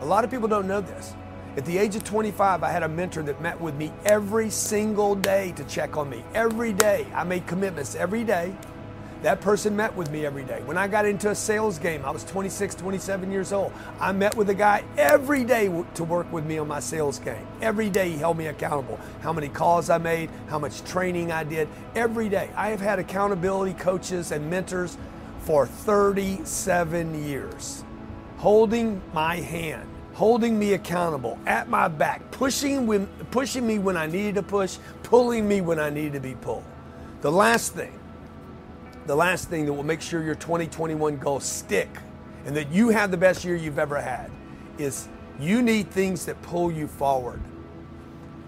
A 0.00 0.04
lot 0.04 0.24
of 0.24 0.30
people 0.30 0.48
don't 0.48 0.66
know 0.66 0.80
this. 0.80 1.14
At 1.56 1.64
the 1.66 1.78
age 1.78 1.94
of 1.94 2.02
25, 2.02 2.64
I 2.64 2.70
had 2.70 2.82
a 2.82 2.88
mentor 2.88 3.22
that 3.22 3.40
met 3.40 3.60
with 3.60 3.76
me 3.76 3.92
every 4.04 4.50
single 4.50 5.14
day 5.14 5.52
to 5.52 5.62
check 5.64 5.96
on 5.96 6.10
me. 6.10 6.24
Every 6.34 6.72
day. 6.72 7.06
I 7.14 7.22
made 7.22 7.46
commitments 7.46 7.94
every 7.94 8.24
day. 8.24 8.52
That 9.22 9.40
person 9.40 9.76
met 9.76 9.94
with 9.94 10.10
me 10.10 10.26
every 10.26 10.42
day. 10.42 10.62
When 10.64 10.76
I 10.76 10.88
got 10.88 11.06
into 11.06 11.30
a 11.30 11.34
sales 11.34 11.78
game, 11.78 12.04
I 12.04 12.10
was 12.10 12.24
26, 12.24 12.74
27 12.74 13.30
years 13.30 13.52
old. 13.52 13.72
I 14.00 14.10
met 14.10 14.36
with 14.36 14.50
a 14.50 14.54
guy 14.54 14.82
every 14.98 15.44
day 15.44 15.84
to 15.94 16.04
work 16.04 16.30
with 16.32 16.44
me 16.44 16.58
on 16.58 16.66
my 16.66 16.80
sales 16.80 17.20
game. 17.20 17.46
Every 17.62 17.88
day 17.88 18.10
he 18.10 18.16
held 18.16 18.36
me 18.36 18.48
accountable. 18.48 18.98
How 19.22 19.32
many 19.32 19.48
calls 19.48 19.90
I 19.90 19.98
made, 19.98 20.30
how 20.48 20.58
much 20.58 20.82
training 20.82 21.30
I 21.30 21.44
did. 21.44 21.68
Every 21.94 22.28
day. 22.28 22.50
I 22.56 22.70
have 22.70 22.80
had 22.80 22.98
accountability 22.98 23.74
coaches 23.74 24.32
and 24.32 24.50
mentors 24.50 24.98
for 25.42 25.66
37 25.66 27.24
years, 27.24 27.84
holding 28.38 29.00
my 29.12 29.36
hand 29.36 29.88
holding 30.14 30.56
me 30.56 30.74
accountable, 30.74 31.38
at 31.44 31.68
my 31.68 31.88
back, 31.88 32.30
pushing, 32.30 32.86
when, 32.86 33.06
pushing 33.30 33.66
me 33.66 33.78
when 33.78 33.96
I 33.96 34.06
needed 34.06 34.36
to 34.36 34.42
push, 34.42 34.78
pulling 35.02 35.46
me 35.46 35.60
when 35.60 35.80
I 35.80 35.90
needed 35.90 36.14
to 36.14 36.20
be 36.20 36.36
pulled. 36.36 36.64
The 37.20 37.32
last 37.32 37.74
thing, 37.74 37.98
the 39.06 39.16
last 39.16 39.48
thing 39.48 39.66
that 39.66 39.72
will 39.72 39.82
make 39.82 40.00
sure 40.00 40.22
your 40.22 40.36
2021 40.36 41.18
goals 41.18 41.44
stick 41.44 41.88
and 42.46 42.56
that 42.56 42.70
you 42.70 42.90
have 42.90 43.10
the 43.10 43.16
best 43.16 43.44
year 43.44 43.56
you've 43.56 43.78
ever 43.78 44.00
had 44.00 44.30
is 44.78 45.08
you 45.40 45.62
need 45.62 45.90
things 45.90 46.24
that 46.26 46.40
pull 46.42 46.70
you 46.70 46.86
forward. 46.86 47.40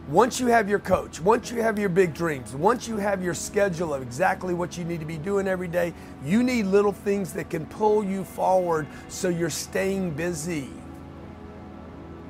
Once 0.09 0.39
you 0.39 0.47
have 0.47 0.69
your 0.69 0.79
coach, 0.79 1.21
once 1.21 1.51
you 1.51 1.61
have 1.61 1.81
your 1.81 1.89
big 1.89 2.15
dreams, 2.15 2.55
once 2.55 2.87
you 2.87 2.97
have 2.97 3.25
your 3.25 3.35
schedule 3.35 3.93
of 3.93 4.03
exactly 4.03 4.55
what 4.55 4.79
you 4.79 4.85
need 4.85 5.01
to 5.01 5.07
be 5.07 5.19
doing 5.19 5.49
every 5.49 5.67
day, 5.67 5.93
you 6.25 6.45
need 6.45 6.65
little 6.65 6.93
things 6.93 7.33
that 7.33 7.51
can 7.51 7.67
pull 7.67 8.05
you 8.05 8.23
forward 8.23 8.87
so 9.09 9.29
you're 9.29 9.51
staying 9.51 10.13
busy 10.13 10.71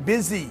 busy, 0.04 0.50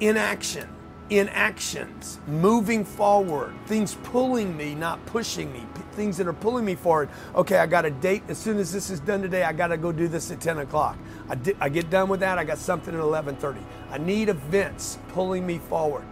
in 0.00 0.16
action, 0.16 0.68
in 1.10 1.28
actions, 1.30 2.18
moving 2.26 2.84
forward, 2.84 3.54
things 3.66 3.94
pulling 4.04 4.56
me, 4.56 4.74
not 4.74 5.04
pushing 5.06 5.52
me, 5.52 5.64
things 5.92 6.16
that 6.18 6.26
are 6.26 6.32
pulling 6.32 6.64
me 6.64 6.74
forward. 6.74 7.08
Okay, 7.34 7.58
I 7.58 7.66
got 7.66 7.84
a 7.84 7.90
date. 7.90 8.22
As 8.28 8.38
soon 8.38 8.58
as 8.58 8.72
this 8.72 8.90
is 8.90 9.00
done 9.00 9.22
today, 9.22 9.44
I 9.44 9.52
got 9.52 9.68
to 9.68 9.76
go 9.76 9.92
do 9.92 10.08
this 10.08 10.30
at 10.30 10.40
10 10.40 10.58
o'clock. 10.58 10.98
I, 11.28 11.36
di- 11.36 11.56
I 11.60 11.68
get 11.68 11.90
done 11.90 12.08
with 12.08 12.20
that, 12.20 12.38
I 12.38 12.44
got 12.44 12.58
something 12.58 12.94
at 12.94 13.00
11:30. 13.00 13.58
I 13.90 13.98
need 13.98 14.28
events 14.28 14.98
pulling 15.08 15.46
me 15.46 15.58
forward. 15.58 16.04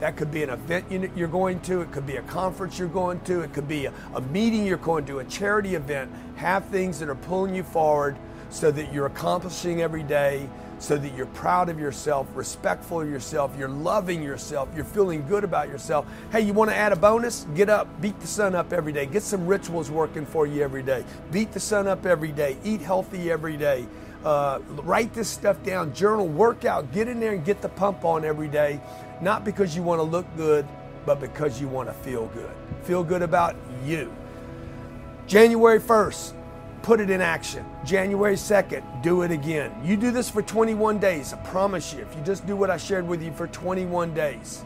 That 0.00 0.16
could 0.16 0.32
be 0.32 0.42
an 0.42 0.50
event 0.50 0.86
you're 1.16 1.28
going 1.28 1.60
to, 1.60 1.82
it 1.82 1.92
could 1.92 2.06
be 2.06 2.16
a 2.16 2.22
conference 2.22 2.78
you're 2.78 2.88
going 2.88 3.20
to, 3.20 3.42
it 3.42 3.52
could 3.52 3.68
be 3.68 3.86
a, 3.86 3.92
a 4.14 4.20
meeting 4.22 4.66
you're 4.66 4.78
going 4.78 5.04
to, 5.06 5.18
a 5.20 5.24
charity 5.24 5.74
event. 5.74 6.10
Have 6.36 6.64
things 6.66 6.98
that 7.00 7.08
are 7.10 7.14
pulling 7.14 7.54
you 7.54 7.62
forward 7.62 8.16
so 8.50 8.70
that 8.70 8.92
you're 8.92 9.06
accomplishing 9.06 9.80
every 9.80 10.02
day 10.02 10.48
so 10.80 10.96
that 10.96 11.14
you're 11.14 11.26
proud 11.26 11.68
of 11.68 11.78
yourself, 11.78 12.26
respectful 12.34 13.02
of 13.02 13.08
yourself, 13.08 13.54
you're 13.58 13.68
loving 13.68 14.22
yourself, 14.22 14.68
you're 14.74 14.84
feeling 14.84 15.24
good 15.28 15.44
about 15.44 15.68
yourself. 15.68 16.06
Hey, 16.32 16.40
you 16.40 16.54
want 16.54 16.70
to 16.70 16.76
add 16.76 16.90
a 16.90 16.96
bonus? 16.96 17.46
Get 17.54 17.68
up, 17.68 17.86
beat 18.00 18.18
the 18.18 18.26
sun 18.26 18.54
up 18.54 18.72
every 18.72 18.92
day. 18.92 19.04
Get 19.04 19.22
some 19.22 19.46
rituals 19.46 19.90
working 19.90 20.24
for 20.24 20.46
you 20.46 20.62
every 20.62 20.82
day. 20.82 21.04
Beat 21.30 21.52
the 21.52 21.60
sun 21.60 21.86
up 21.86 22.06
every 22.06 22.32
day. 22.32 22.56
Eat 22.64 22.80
healthy 22.80 23.30
every 23.30 23.58
day. 23.58 23.86
Uh, 24.24 24.60
write 24.82 25.12
this 25.12 25.28
stuff 25.28 25.62
down, 25.62 25.94
journal, 25.94 26.26
workout, 26.26 26.90
get 26.92 27.08
in 27.08 27.20
there 27.20 27.32
and 27.32 27.44
get 27.44 27.60
the 27.60 27.68
pump 27.68 28.04
on 28.04 28.24
every 28.24 28.48
day, 28.48 28.80
not 29.20 29.44
because 29.44 29.76
you 29.76 29.82
want 29.82 29.98
to 29.98 30.02
look 30.02 30.26
good, 30.36 30.66
but 31.06 31.20
because 31.20 31.60
you 31.60 31.68
want 31.68 31.88
to 31.88 31.94
feel 31.94 32.26
good. 32.28 32.50
Feel 32.82 33.04
good 33.04 33.22
about 33.22 33.54
you. 33.84 34.12
January 35.26 35.80
1st, 35.80 36.34
put 36.82 37.00
it 37.00 37.10
in 37.10 37.20
action. 37.20 37.64
January 37.84 38.34
2nd, 38.34 39.02
do 39.02 39.22
it 39.22 39.30
again. 39.30 39.72
You 39.84 39.96
do 39.96 40.10
this 40.10 40.30
for 40.30 40.42
21 40.42 40.98
days, 40.98 41.32
I 41.32 41.36
promise 41.38 41.92
you. 41.92 42.00
If 42.00 42.16
you 42.16 42.22
just 42.22 42.46
do 42.46 42.56
what 42.56 42.70
I 42.70 42.76
shared 42.76 43.06
with 43.06 43.22
you 43.22 43.32
for 43.32 43.46
21 43.48 44.14
days, 44.14 44.64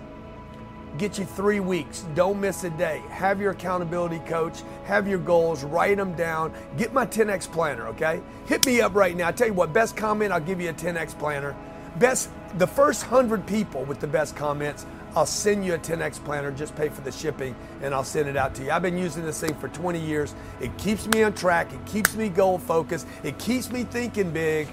get 0.98 1.18
you 1.18 1.24
three 1.24 1.60
weeks. 1.60 2.04
Don't 2.14 2.40
miss 2.40 2.64
a 2.64 2.70
day. 2.70 3.02
Have 3.10 3.40
your 3.40 3.52
accountability 3.52 4.20
coach, 4.20 4.62
have 4.84 5.08
your 5.08 5.18
goals, 5.18 5.64
write 5.64 5.96
them 5.96 6.14
down. 6.14 6.52
Get 6.76 6.92
my 6.92 7.06
10x 7.06 7.50
planner, 7.50 7.88
okay? 7.88 8.20
Hit 8.46 8.64
me 8.66 8.80
up 8.80 8.94
right 8.94 9.16
now. 9.16 9.28
I 9.28 9.32
tell 9.32 9.48
you 9.48 9.54
what, 9.54 9.72
best 9.72 9.96
comment, 9.96 10.32
I'll 10.32 10.40
give 10.40 10.60
you 10.60 10.70
a 10.70 10.74
10x 10.74 11.18
planner. 11.18 11.56
Best, 11.96 12.30
the 12.58 12.66
first 12.66 13.10
100 13.10 13.46
people 13.46 13.84
with 13.84 14.00
the 14.00 14.06
best 14.06 14.36
comments, 14.36 14.86
I'll 15.16 15.26
send 15.26 15.64
you 15.64 15.74
a 15.74 15.78
10x 15.78 16.24
planner, 16.24 16.50
just 16.50 16.74
pay 16.74 16.88
for 16.88 17.00
the 17.02 17.12
shipping, 17.12 17.54
and 17.82 17.94
I'll 17.94 18.02
send 18.02 18.28
it 18.28 18.36
out 18.36 18.52
to 18.56 18.64
you. 18.64 18.72
I've 18.72 18.82
been 18.82 18.98
using 18.98 19.24
this 19.24 19.40
thing 19.40 19.54
for 19.54 19.68
20 19.68 20.00
years. 20.00 20.34
It 20.60 20.76
keeps 20.76 21.06
me 21.06 21.22
on 21.22 21.34
track, 21.34 21.72
it 21.72 21.86
keeps 21.86 22.16
me 22.16 22.28
goal 22.28 22.58
focused, 22.58 23.06
it 23.22 23.38
keeps 23.38 23.70
me 23.70 23.84
thinking 23.84 24.32
big, 24.32 24.66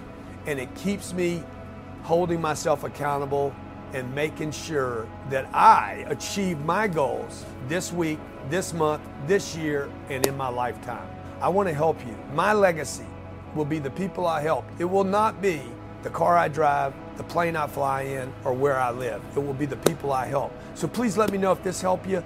and 0.48 0.60
it 0.60 0.74
keeps 0.74 1.14
me 1.14 1.44
holding 2.02 2.42
myself 2.42 2.84
accountable 2.84 3.54
and 3.94 4.14
making 4.16 4.52
sure 4.52 5.08
that 5.30 5.48
I 5.54 6.06
achieve 6.08 6.60
my 6.62 6.88
goals 6.88 7.46
this 7.68 7.94
week, 7.94 8.18
this 8.50 8.74
month, 8.74 9.04
this 9.28 9.56
year, 9.56 9.92
and 10.10 10.26
in 10.26 10.36
my 10.36 10.48
lifetime. 10.48 11.08
I 11.40 11.50
want 11.50 11.70
to 11.70 11.76
help 11.76 12.04
you. 12.08 12.18
My 12.34 12.54
legacy 12.54 13.06
will 13.54 13.66
be 13.66 13.78
the 13.78 13.92
people 13.92 14.26
I 14.26 14.42
help. 14.42 14.66
It 14.80 14.86
will 14.86 15.04
not 15.04 15.40
be 15.40 15.62
the 16.02 16.10
car 16.10 16.36
I 16.36 16.48
drive, 16.48 16.94
the 17.22 17.28
plane 17.34 17.56
I 17.56 17.68
fly 17.68 18.02
in, 18.02 18.34
or 18.44 18.54
where 18.54 18.80
I 18.80 18.90
live. 18.90 19.22
It 19.36 19.40
will 19.40 19.54
be 19.54 19.68
the 19.68 19.78
people 19.78 20.12
I 20.12 20.26
help. 20.26 20.52
So 20.74 20.88
please 20.88 21.18
let 21.18 21.32
me 21.32 21.38
know 21.38 21.52
if 21.52 21.62
this 21.62 21.82
helped 21.82 22.08
you. 22.08 22.24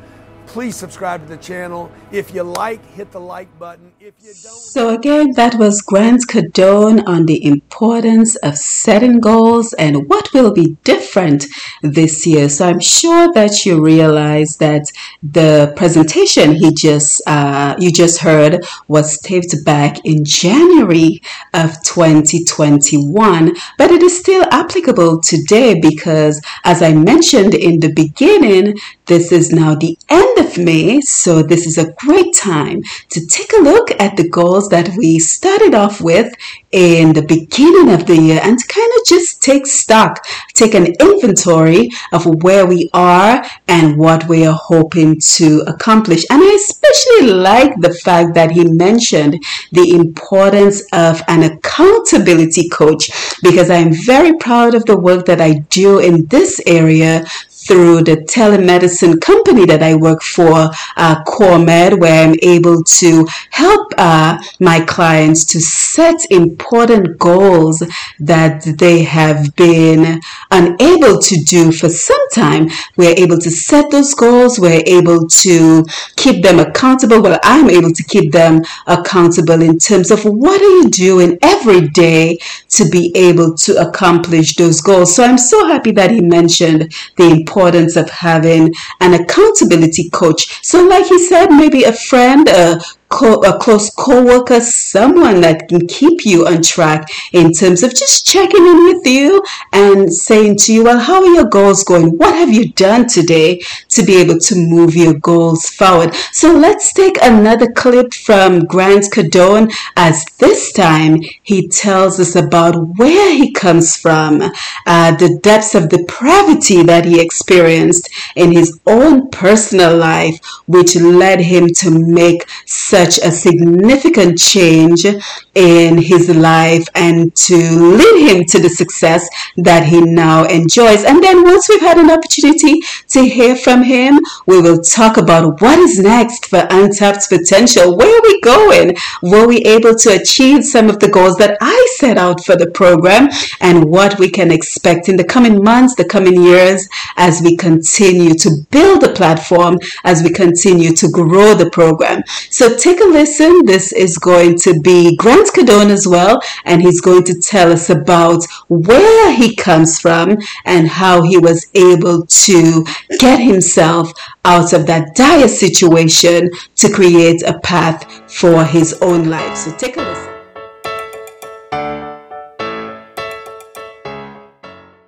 Please 0.47 0.75
subscribe 0.75 1.21
to 1.21 1.27
the 1.27 1.41
channel. 1.41 1.91
If 2.11 2.33
you 2.33 2.43
like, 2.43 2.85
hit 2.91 3.11
the 3.11 3.19
like 3.19 3.49
button. 3.59 3.91
So, 4.29 4.89
again, 4.89 5.31
that 5.31 5.55
was 5.55 5.81
Grant 5.81 6.27
Cardone 6.27 7.07
on 7.07 7.25
the 7.25 7.43
importance 7.43 8.35
of 8.37 8.57
setting 8.57 9.19
goals 9.19 9.73
and 9.73 10.07
what 10.07 10.31
will 10.33 10.53
be 10.53 10.77
different 10.83 11.45
this 11.81 12.27
year. 12.27 12.49
So, 12.49 12.67
I'm 12.67 12.79
sure 12.79 13.31
that 13.33 13.65
you 13.65 13.83
realize 13.83 14.57
that 14.57 14.83
the 15.23 15.73
presentation 15.75 16.53
he 16.53 16.73
just 16.73 17.21
uh, 17.25 17.75
you 17.79 17.91
just 17.91 18.19
heard 18.19 18.63
was 18.87 19.19
taped 19.19 19.55
back 19.65 19.97
in 20.03 20.23
January 20.23 21.21
of 21.53 21.81
2021, 21.83 23.53
but 23.77 23.91
it 23.91 24.03
is 24.03 24.19
still 24.19 24.45
applicable 24.51 25.21
today 25.21 25.79
because, 25.79 26.41
as 26.63 26.81
I 26.81 26.93
mentioned 26.93 27.55
in 27.55 27.79
the 27.79 27.93
beginning, 27.93 28.75
this 29.05 29.31
is 29.31 29.51
now 29.51 29.75
the 29.75 29.97
end 30.09 30.39
of 30.39 30.57
May, 30.57 30.99
so 31.01 31.43
this 31.43 31.65
is 31.65 31.77
a 31.77 31.91
great 31.93 32.33
time 32.33 32.81
to 33.11 33.25
take 33.27 33.53
a 33.53 33.61
look 33.61 33.94
at 33.99 34.15
the 34.17 34.29
goals 34.29 34.69
that 34.69 34.89
we 34.97 35.19
started 35.19 35.73
off 35.73 36.01
with 36.01 36.33
in 36.71 37.13
the 37.13 37.21
beginning 37.21 37.93
of 37.93 38.05
the 38.05 38.17
year 38.17 38.39
and 38.43 38.57
kind 38.67 38.91
of 38.97 39.05
just 39.07 39.41
take 39.41 39.65
stock, 39.65 40.25
take 40.53 40.73
an 40.73 40.87
inventory 40.99 41.89
of 42.11 42.25
where 42.43 42.65
we 42.65 42.89
are 42.93 43.45
and 43.67 43.97
what 43.97 44.27
we 44.27 44.45
are 44.45 44.59
hoping 44.61 45.19
to 45.19 45.63
accomplish. 45.67 46.25
And 46.29 46.41
I 46.43 46.55
especially 46.55 47.33
like 47.33 47.73
the 47.79 47.93
fact 47.93 48.33
that 48.33 48.51
he 48.51 48.65
mentioned 48.65 49.41
the 49.71 49.91
importance 49.91 50.83
of 50.91 51.21
an 51.27 51.43
accountability 51.43 52.67
coach 52.69 53.09
because 53.41 53.69
I'm 53.69 53.93
very 53.93 54.33
proud 54.37 54.75
of 54.75 54.85
the 54.85 54.97
work 54.97 55.25
that 55.27 55.39
I 55.39 55.59
do 55.69 55.99
in 55.99 56.25
this 56.27 56.61
area 56.67 57.25
through 57.67 58.03
the 58.03 58.17
telemedicine 58.17 59.19
company 59.19 59.65
that 59.65 59.81
I 59.81 59.95
work 59.95 60.21
for, 60.21 60.69
uh, 60.97 61.23
CoreMed, 61.23 61.99
where 61.99 62.27
I'm 62.27 62.35
able 62.41 62.83
to 62.83 63.25
help 63.49 63.91
uh, 63.97 64.37
my 64.59 64.81
clients 64.81 65.43
to 65.45 65.59
set 65.59 66.19
important 66.29 67.17
goals 67.17 67.83
that 68.19 68.63
they 68.77 69.03
have 69.03 69.55
been 69.55 70.21
unable 70.51 71.19
to 71.19 71.35
do 71.43 71.71
for 71.71 71.89
some 71.89 72.29
time. 72.33 72.67
We're 72.97 73.15
able 73.17 73.39
to 73.39 73.49
set 73.49 73.89
those 73.89 74.13
goals. 74.13 74.59
We're 74.59 74.83
able 74.85 75.27
to 75.27 75.85
keep 76.15 76.43
them 76.43 76.59
accountable. 76.59 77.21
Well, 77.21 77.39
I'm 77.43 77.69
able 77.69 77.91
to 77.91 78.03
keep 78.03 78.31
them 78.31 78.61
accountable 78.85 79.61
in 79.61 79.79
terms 79.79 80.11
of 80.11 80.23
what 80.23 80.61
are 80.61 80.75
you 80.79 80.89
doing 80.89 81.37
every 81.41 81.87
day 81.89 82.37
to 82.69 82.87
be 82.89 83.11
able 83.15 83.55
to 83.55 83.87
accomplish 83.87 84.55
those 84.55 84.81
goals. 84.81 85.15
So 85.15 85.23
I'm 85.23 85.37
so 85.37 85.65
happy 85.67 85.91
that 85.93 86.11
he 86.11 86.21
mentioned 86.21 86.93
the 87.17 87.29
importance 87.29 87.54
of 87.55 88.09
having 88.09 88.73
an 88.99 89.13
accountability 89.13 90.09
coach. 90.09 90.63
So, 90.63 90.85
like 90.85 91.05
he 91.05 91.19
said, 91.19 91.47
maybe 91.47 91.83
a 91.83 91.93
friend, 91.93 92.47
a 92.49 92.81
co- 93.15 93.41
a 93.41 93.57
close 93.57 93.89
co-worker, 93.89 94.59
someone 94.59 95.39
that 95.41 95.69
can 95.69 95.87
keep 95.87 96.25
you 96.25 96.45
on 96.45 96.61
track 96.61 97.07
in 97.31 97.53
terms 97.53 97.81
of 97.81 97.91
just 97.91 98.25
checking 98.25 98.65
in 98.65 98.83
with 98.83 99.07
you 99.07 99.41
and 99.71 100.13
saying 100.13 100.57
to 100.57 100.73
you, 100.73 100.83
well, 100.83 100.99
how 100.99 101.23
are 101.23 101.33
your 101.33 101.45
goals 101.45 101.83
going? 101.83 102.17
What 102.17 102.35
have 102.35 102.49
you 102.49 102.73
done 102.73 103.07
today 103.07 103.61
to 103.89 104.03
be 104.03 104.17
able 104.17 104.39
to 104.39 104.55
move 104.55 104.95
your 104.95 105.13
goals 105.13 105.69
forward? 105.69 106.13
So 106.31 106.53
let's 106.53 106.91
take 106.91 107.17
another 107.21 107.71
clip 107.71 108.13
from 108.13 108.65
Grant 108.65 109.05
Cardone 109.13 109.71
as 109.95 110.25
this 110.39 110.73
time 110.73 111.21
he 111.43 111.67
tells 111.69 112.19
us 112.19 112.35
about 112.35 112.75
where 112.97 113.33
he 113.33 113.53
comes 113.53 113.95
from, 113.95 114.41
uh, 114.85 115.15
the 115.15 115.39
depths 115.41 115.73
of 115.75 115.89
depravity 115.89 116.83
that 116.83 117.05
he 117.05 117.21
experienced 117.21 118.09
in 118.35 118.51
his 118.51 118.79
own 118.85 119.29
personal 119.29 119.95
life, 119.95 120.39
which 120.67 120.95
led 120.95 121.39
him 121.39 121.67
to 121.81 121.89
make 121.91 122.45
such 122.65 123.04
such 123.05 123.25
a 123.25 123.31
significant 123.31 124.37
change 124.37 125.05
in 125.53 125.97
his 125.97 126.29
life 126.35 126.85
and 126.95 127.35
to 127.35 127.55
lead 127.55 128.29
him 128.29 128.45
to 128.45 128.59
the 128.59 128.69
success 128.69 129.27
that 129.57 129.85
he 129.85 130.01
now 130.01 130.45
enjoys. 130.45 131.03
And 131.03 131.23
then 131.23 131.43
once 131.43 131.69
we've 131.69 131.81
had 131.81 131.97
an 131.97 132.11
opportunity 132.11 132.81
to 133.09 133.23
hear 133.23 133.55
from 133.55 133.83
him, 133.83 134.19
we 134.47 134.61
will 134.61 134.81
talk 134.81 135.17
about 135.17 135.61
what 135.61 135.79
is 135.79 135.99
next 135.99 136.47
for 136.47 136.67
Untapped 136.69 137.29
Potential. 137.29 137.95
Where 137.95 138.13
are 138.17 138.21
we 138.23 138.41
going? 138.41 138.95
Were 139.21 139.47
we 139.47 139.57
able 139.59 139.95
to 139.95 140.19
achieve 140.19 140.63
some 140.63 140.89
of 140.89 140.99
the 140.99 141.09
goals 141.09 141.37
that 141.37 141.57
I 141.61 141.95
set 141.97 142.17
out 142.17 142.43
for 142.43 142.55
the 142.55 142.71
program 142.71 143.29
and 143.61 143.85
what 143.85 144.19
we 144.19 144.29
can 144.29 144.51
expect 144.51 145.09
in 145.09 145.15
the 145.15 145.23
coming 145.23 145.63
months, 145.63 145.95
the 145.95 146.05
coming 146.05 146.41
years 146.41 146.87
as 147.17 147.41
we 147.41 147.55
continue 147.55 148.33
to 148.35 148.49
build 148.71 149.01
the 149.01 149.13
platform, 149.13 149.77
as 150.03 150.23
we 150.23 150.31
continue 150.31 150.91
to 150.93 151.07
grow 151.09 151.53
the 151.53 151.69
program. 151.69 152.23
So 152.49 152.75
take 152.75 152.94
a 152.99 153.05
listen. 153.05 153.65
This 153.65 153.91
is 153.91 154.17
going 154.17 154.57
to 154.59 154.79
be 154.81 155.15
Grant 155.15 155.47
Cardone 155.47 155.89
as 155.89 156.07
well, 156.07 156.41
and 156.65 156.81
he's 156.81 157.01
going 157.01 157.23
to 157.25 157.33
tell 157.39 157.71
us 157.71 157.89
about 157.89 158.43
where 158.67 159.33
he 159.33 159.55
comes 159.55 159.99
from 159.99 160.37
and 160.65 160.87
how 160.87 161.21
he 161.21 161.37
was 161.37 161.67
able 161.73 162.25
to 162.25 162.85
get 163.19 163.39
himself 163.39 164.11
out 164.43 164.73
of 164.73 164.85
that 164.87 165.15
dire 165.15 165.47
situation 165.47 166.49
to 166.75 166.89
create 166.91 167.41
a 167.43 167.59
path 167.59 168.03
for 168.31 168.65
his 168.65 168.93
own 169.01 169.29
life. 169.29 169.57
So 169.57 169.71
take 169.77 169.97
a 169.97 170.01
listen. 170.01 170.33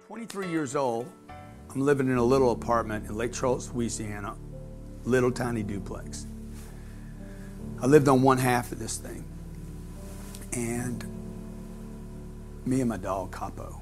23 0.07 0.47
years 0.49 0.75
old. 0.75 1.05
I'm 1.73 1.81
living 1.81 2.07
in 2.07 2.17
a 2.17 2.23
little 2.23 2.51
apartment 2.51 3.07
in 3.07 3.15
Lake 3.15 3.33
Charles, 3.33 3.71
Louisiana, 3.73 4.35
little 5.05 5.31
tiny 5.31 5.63
duplex. 5.63 6.25
I 7.81 7.85
lived 7.85 8.07
on 8.07 8.21
one 8.23 8.37
half 8.37 8.71
of 8.71 8.79
this 8.79 8.97
thing. 8.97 9.23
And 10.53 11.03
me 12.65 12.81
and 12.81 12.89
my 12.89 12.97
dog, 12.97 13.31
Capo. 13.31 13.79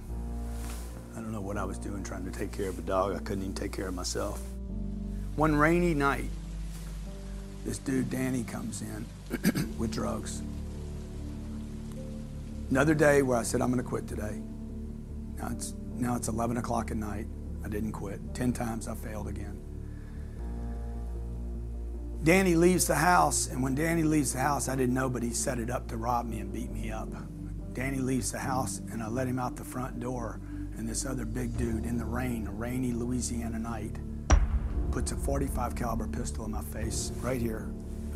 I 1.16 1.22
don't 1.22 1.32
know 1.32 1.42
what 1.42 1.58
I 1.58 1.64
was 1.64 1.78
doing 1.78 2.04
trying 2.04 2.26
to 2.26 2.32
take 2.32 2.52
care 2.52 2.68
of 2.68 2.78
a 2.78 2.82
dog. 2.82 3.16
I 3.16 3.20
couldn't 3.20 3.44
even 3.44 3.56
take 3.56 3.72
care 3.72 3.88
of 3.88 3.94
myself. 3.94 4.42
One 5.38 5.56
rainy 5.56 5.94
night, 5.94 6.30
this 7.64 7.78
dude, 7.78 8.10
Danny, 8.10 8.44
comes 8.44 8.82
in 8.82 9.06
with 9.78 9.92
drugs. 9.92 10.42
Another 12.70 12.94
day 12.94 13.22
where 13.22 13.38
I 13.38 13.44
said, 13.44 13.62
I'm 13.62 13.72
going 13.72 13.82
to 13.82 13.90
quit 13.90 14.08
today. 14.08 14.42
Now 15.38 15.50
it's, 15.52 15.74
now 15.96 16.16
it's 16.16 16.28
11 16.28 16.58
o'clock 16.58 16.92
at 16.92 16.98
night. 16.98 17.28
I 17.64 17.70
didn't 17.70 17.94
quit. 17.94 18.20
10 18.34 18.52
times 18.54 18.88
I 18.88 18.96
failed 18.96 19.28
again. 19.28 19.65
Danny 22.26 22.56
leaves 22.56 22.88
the 22.88 22.96
house, 22.96 23.50
and 23.50 23.62
when 23.62 23.76
Danny 23.76 24.02
leaves 24.02 24.34
the 24.34 24.40
house, 24.40 24.68
I 24.68 24.76
didn't 24.76 24.96
know, 24.96 25.12
but 25.12 25.22
he 25.22 25.30
set 25.30 25.60
it 25.60 25.70
up 25.70 25.88
to 25.90 25.98
rob 25.98 26.26
me 26.26 26.40
and 26.40 26.52
beat 26.52 26.72
me 26.72 26.90
up. 26.90 27.10
Danny 27.74 28.00
leaves 28.00 28.32
the 28.32 28.40
house, 28.40 28.82
and 28.92 29.04
I 29.04 29.08
let 29.10 29.28
him 29.28 29.38
out 29.38 29.56
the 29.56 29.64
front 29.64 30.00
door, 30.00 30.40
and 30.76 30.90
this 30.90 31.06
other 31.06 31.24
big 31.24 31.56
dude 31.56 31.86
in 31.86 32.00
the 32.00 32.06
rain, 32.06 32.48
a 32.48 32.52
rainy 32.52 32.94
Louisiana 32.94 33.60
night, 33.60 33.98
puts 34.90 35.12
a 35.12 35.16
45 35.16 35.76
caliber 35.76 36.08
pistol 36.08 36.46
in 36.46 36.52
my 36.52 36.64
face 36.64 37.12
right 37.22 37.40
here. 37.40 37.72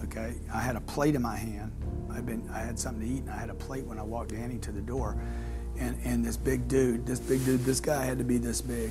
Okay, 0.05 0.33
I 0.51 0.59
had 0.59 0.75
a 0.75 0.81
plate 0.81 1.13
in 1.13 1.21
my 1.21 1.35
hand. 1.35 1.71
I 2.11 2.17
I'd 2.17 2.25
been, 2.25 2.49
I 2.51 2.61
had 2.61 2.79
something 2.79 3.07
to 3.07 3.13
eat, 3.13 3.21
and 3.21 3.29
I 3.29 3.37
had 3.37 3.51
a 3.51 3.55
plate 3.55 3.85
when 3.85 3.99
I 3.99 4.03
walked 4.03 4.31
Danny 4.31 4.57
to 4.57 4.71
the 4.71 4.81
door, 4.81 5.21
and 5.77 5.95
and 6.03 6.25
this 6.25 6.35
big 6.35 6.67
dude, 6.67 7.05
this 7.05 7.19
big 7.19 7.45
dude, 7.45 7.59
this 7.59 7.79
guy 7.79 8.05
had 8.05 8.17
to 8.17 8.23
be 8.23 8.39
this 8.39 8.59
big, 8.59 8.89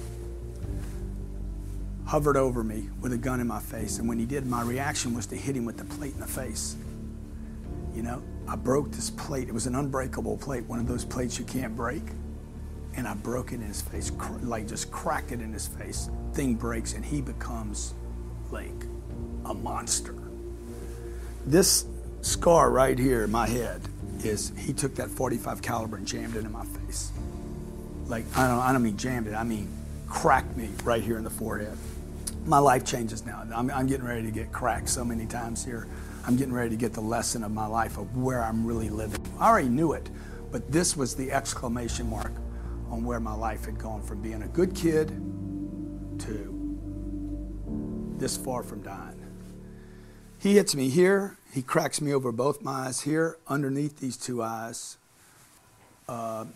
hovered 2.08 2.38
over 2.38 2.64
me 2.64 2.88
with 3.02 3.12
a 3.12 3.18
gun 3.18 3.38
in 3.38 3.46
my 3.46 3.60
face, 3.60 3.98
and 3.98 4.08
when 4.08 4.18
he 4.18 4.24
did, 4.24 4.46
my 4.46 4.62
reaction 4.62 5.14
was 5.14 5.26
to 5.26 5.36
hit 5.36 5.54
him 5.54 5.66
with 5.66 5.76
the 5.76 5.84
plate 5.84 6.14
in 6.14 6.20
the 6.20 6.26
face. 6.26 6.74
You 7.94 8.02
know, 8.02 8.22
I 8.48 8.56
broke 8.56 8.90
this 8.90 9.10
plate. 9.10 9.46
It 9.46 9.52
was 9.52 9.66
an 9.66 9.74
unbreakable 9.74 10.38
plate, 10.38 10.64
one 10.64 10.78
of 10.78 10.88
those 10.88 11.04
plates 11.04 11.38
you 11.38 11.44
can't 11.44 11.76
break. 11.76 12.02
And 12.96 13.06
I 13.06 13.12
broke 13.12 13.52
it 13.52 13.56
in 13.56 13.66
his 13.66 13.82
face, 13.82 14.10
like 14.42 14.66
just 14.66 14.90
cracked 14.90 15.32
it 15.32 15.42
in 15.42 15.52
his 15.52 15.66
face. 15.66 16.08
Thing 16.32 16.54
breaks, 16.54 16.94
and 16.94 17.04
he 17.04 17.20
becomes 17.20 17.92
like 18.50 18.86
a 19.44 19.52
monster. 19.52 20.14
This 21.44 21.84
scar 22.22 22.70
right 22.70 22.98
here 22.98 23.24
in 23.24 23.30
my 23.30 23.46
head 23.46 23.82
is 24.24 24.50
he 24.56 24.72
took 24.72 24.94
that 24.94 25.10
45 25.10 25.60
caliber 25.60 25.98
and 25.98 26.06
jammed 26.06 26.36
it 26.36 26.44
in 26.46 26.52
my 26.52 26.64
face. 26.64 27.12
Like 28.06 28.24
I 28.34 28.48
don't, 28.48 28.60
I 28.60 28.72
don't 28.72 28.82
mean 28.82 28.96
jammed 28.96 29.26
it. 29.26 29.34
I 29.34 29.44
mean 29.44 29.68
cracked 30.06 30.56
me 30.56 30.70
right 30.84 31.02
here 31.02 31.18
in 31.18 31.24
the 31.24 31.30
forehead. 31.30 31.76
My 32.48 32.58
life 32.58 32.82
changes 32.82 33.26
now. 33.26 33.46
I'm, 33.54 33.70
I'm 33.70 33.86
getting 33.86 34.06
ready 34.06 34.22
to 34.22 34.30
get 34.30 34.50
cracked 34.50 34.88
so 34.88 35.04
many 35.04 35.26
times 35.26 35.62
here. 35.62 35.86
I'm 36.26 36.34
getting 36.34 36.54
ready 36.54 36.70
to 36.70 36.76
get 36.76 36.94
the 36.94 37.00
lesson 37.02 37.44
of 37.44 37.52
my 37.52 37.66
life 37.66 37.98
of 37.98 38.16
where 38.16 38.42
I'm 38.42 38.64
really 38.64 38.88
living. 38.88 39.20
I 39.38 39.48
already 39.48 39.68
knew 39.68 39.92
it, 39.92 40.08
but 40.50 40.72
this 40.72 40.96
was 40.96 41.14
the 41.14 41.30
exclamation 41.30 42.08
mark 42.08 42.32
on 42.88 43.04
where 43.04 43.20
my 43.20 43.34
life 43.34 43.66
had 43.66 43.78
gone 43.78 44.00
from 44.00 44.22
being 44.22 44.42
a 44.44 44.48
good 44.48 44.74
kid 44.74 45.08
to 46.20 48.14
this 48.16 48.38
far 48.38 48.62
from 48.62 48.80
dying. 48.80 49.26
He 50.38 50.54
hits 50.54 50.74
me 50.74 50.88
here. 50.88 51.36
He 51.52 51.60
cracks 51.60 52.00
me 52.00 52.14
over 52.14 52.32
both 52.32 52.62
my 52.62 52.86
eyes 52.86 53.02
here, 53.02 53.36
underneath 53.46 54.00
these 54.00 54.16
two 54.16 54.42
eyes. 54.42 54.96
Uh, 56.08 56.46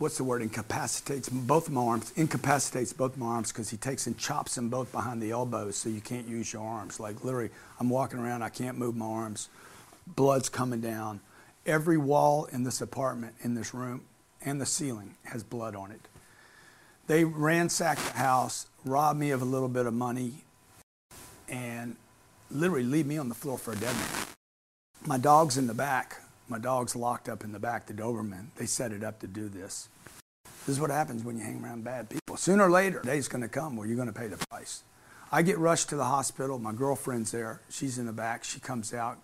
what's 0.00 0.16
the 0.16 0.24
word? 0.24 0.40
Incapacitates 0.40 1.28
both 1.28 1.68
my 1.68 1.82
arms. 1.82 2.12
Incapacitates 2.16 2.92
both 2.92 3.16
my 3.16 3.26
arms 3.26 3.52
because 3.52 3.68
he 3.68 3.76
takes 3.76 4.06
and 4.06 4.16
chops 4.16 4.54
them 4.54 4.70
both 4.70 4.90
behind 4.90 5.22
the 5.22 5.30
elbows, 5.30 5.76
so 5.76 5.88
you 5.88 6.00
can't 6.00 6.26
use 6.26 6.52
your 6.52 6.62
arms. 6.62 6.98
Like 6.98 7.22
literally, 7.22 7.50
I'm 7.78 7.90
walking 7.90 8.18
around, 8.18 8.42
I 8.42 8.48
can't 8.48 8.78
move 8.78 8.96
my 8.96 9.06
arms. 9.06 9.48
Blood's 10.06 10.48
coming 10.48 10.80
down. 10.80 11.20
Every 11.66 11.98
wall 11.98 12.46
in 12.46 12.64
this 12.64 12.80
apartment, 12.80 13.34
in 13.42 13.54
this 13.54 13.74
room, 13.74 14.00
and 14.42 14.58
the 14.58 14.66
ceiling 14.66 15.14
has 15.24 15.42
blood 15.42 15.76
on 15.76 15.90
it. 15.90 16.00
They 17.06 17.24
ransacked 17.24 18.04
the 18.04 18.18
house, 18.18 18.66
robbed 18.84 19.20
me 19.20 19.30
of 19.30 19.42
a 19.42 19.44
little 19.44 19.68
bit 19.68 19.84
of 19.84 19.92
money, 19.92 20.44
and 21.48 21.96
literally 22.50 22.84
leave 22.84 23.06
me 23.06 23.18
on 23.18 23.28
the 23.28 23.34
floor 23.34 23.58
for 23.58 23.72
a 23.72 23.76
dead 23.76 23.94
man. 23.94 24.26
My 25.06 25.18
dog's 25.18 25.58
in 25.58 25.66
the 25.66 25.74
back. 25.74 26.22
My 26.50 26.58
dog's 26.58 26.96
locked 26.96 27.28
up 27.28 27.44
in 27.44 27.52
the 27.52 27.60
back, 27.60 27.86
the 27.86 27.94
Doberman. 27.94 28.46
They 28.56 28.66
set 28.66 28.90
it 28.90 29.04
up 29.04 29.20
to 29.20 29.28
do 29.28 29.48
this. 29.48 29.88
This 30.66 30.74
is 30.74 30.80
what 30.80 30.90
happens 30.90 31.22
when 31.22 31.38
you 31.38 31.44
hang 31.44 31.62
around 31.62 31.84
bad 31.84 32.10
people. 32.10 32.36
Sooner 32.36 32.64
or 32.64 32.70
later, 32.70 32.98
a 32.98 33.04
day's 33.04 33.28
going 33.28 33.42
to 33.42 33.48
come 33.48 33.76
where 33.76 33.86
you're 33.86 33.94
going 33.94 34.12
to 34.12 34.12
pay 34.12 34.26
the 34.26 34.44
price. 34.50 34.82
I 35.30 35.42
get 35.42 35.58
rushed 35.58 35.90
to 35.90 35.96
the 35.96 36.04
hospital. 36.04 36.58
My 36.58 36.72
girlfriend's 36.72 37.30
there. 37.30 37.60
She's 37.70 37.98
in 37.98 38.06
the 38.06 38.12
back. 38.12 38.42
She 38.42 38.58
comes 38.58 38.92
out, 38.92 39.18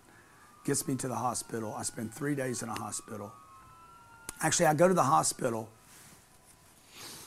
gets 0.64 0.86
me 0.86 0.94
to 0.94 1.08
the 1.08 1.16
hospital. 1.16 1.74
I 1.76 1.82
spend 1.82 2.14
three 2.14 2.36
days 2.36 2.62
in 2.62 2.68
a 2.68 2.78
hospital. 2.78 3.32
Actually, 4.40 4.66
I 4.66 4.74
go 4.74 4.86
to 4.86 4.94
the 4.94 5.02
hospital. 5.02 5.68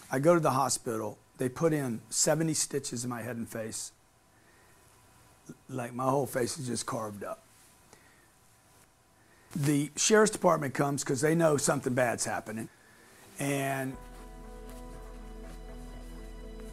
I 0.09 0.19
go 0.19 0.33
to 0.33 0.39
the 0.39 0.51
hospital. 0.51 1.17
They 1.39 1.49
put 1.49 1.73
in 1.73 1.99
70 2.09 2.53
stitches 2.53 3.03
in 3.03 3.09
my 3.09 3.21
head 3.21 3.35
and 3.35 3.49
face. 3.49 3.91
Like 5.67 5.93
my 5.93 6.05
whole 6.05 6.25
face 6.25 6.57
is 6.57 6.67
just 6.67 6.85
carved 6.85 7.25
up. 7.25 7.43
The 9.55 9.91
sheriff's 9.95 10.31
department 10.31 10.73
comes 10.73 11.03
because 11.03 11.21
they 11.21 11.35
know 11.35 11.57
something 11.57 11.93
bad's 11.93 12.25
happening. 12.25 12.69
And 13.39 13.95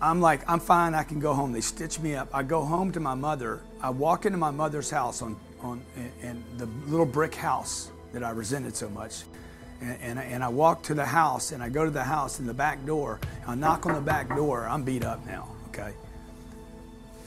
I'm 0.01 0.21
like, 0.21 0.49
I'm 0.49 0.61
fine, 0.61 0.95
I 0.95 1.03
can 1.05 1.21
go 1.21 1.33
home. 1.33 1.53
They 1.53 1.61
stitch 1.61 1.99
me 2.01 2.15
up. 2.15 2.29
I 2.33 2.43
go 2.43 2.65
home 2.65 2.93
to 2.93 3.01
my 3.01 3.15
mother. 3.15 3.61
I 3.81 3.91
walk 3.91 4.27
into 4.27 4.39
my 4.39 4.51
mother's 4.51 4.91
house 4.91 5.23
on, 5.23 5.37
on 5.61 5.83
in, 6.23 6.45
the 6.59 6.67
little 6.87 7.07
brick 7.07 7.35
house 7.35 7.91
that 8.13 8.23
I 8.23 8.31
resented 8.31 8.77
so 8.77 8.91
much. 8.91 9.23
And, 9.81 9.99
and, 10.03 10.19
and 10.19 10.45
I 10.45 10.49
walk 10.49 10.83
to 10.85 10.95
the 10.95 11.05
house 11.05 11.53
and 11.53 11.63
I 11.63 11.69
go 11.69 11.85
to 11.85 11.91
the 11.91 12.05
house 12.05 12.41
in 12.41 12.47
the 12.47 12.55
back 12.55 12.85
door. 12.85 13.21
I 13.47 13.55
knock 13.55 13.87
on 13.87 13.95
the 13.95 14.01
back 14.01 14.29
door. 14.29 14.67
I'm 14.67 14.83
beat 14.83 15.05
up 15.05 15.25
now, 15.27 15.49
okay? 15.69 15.93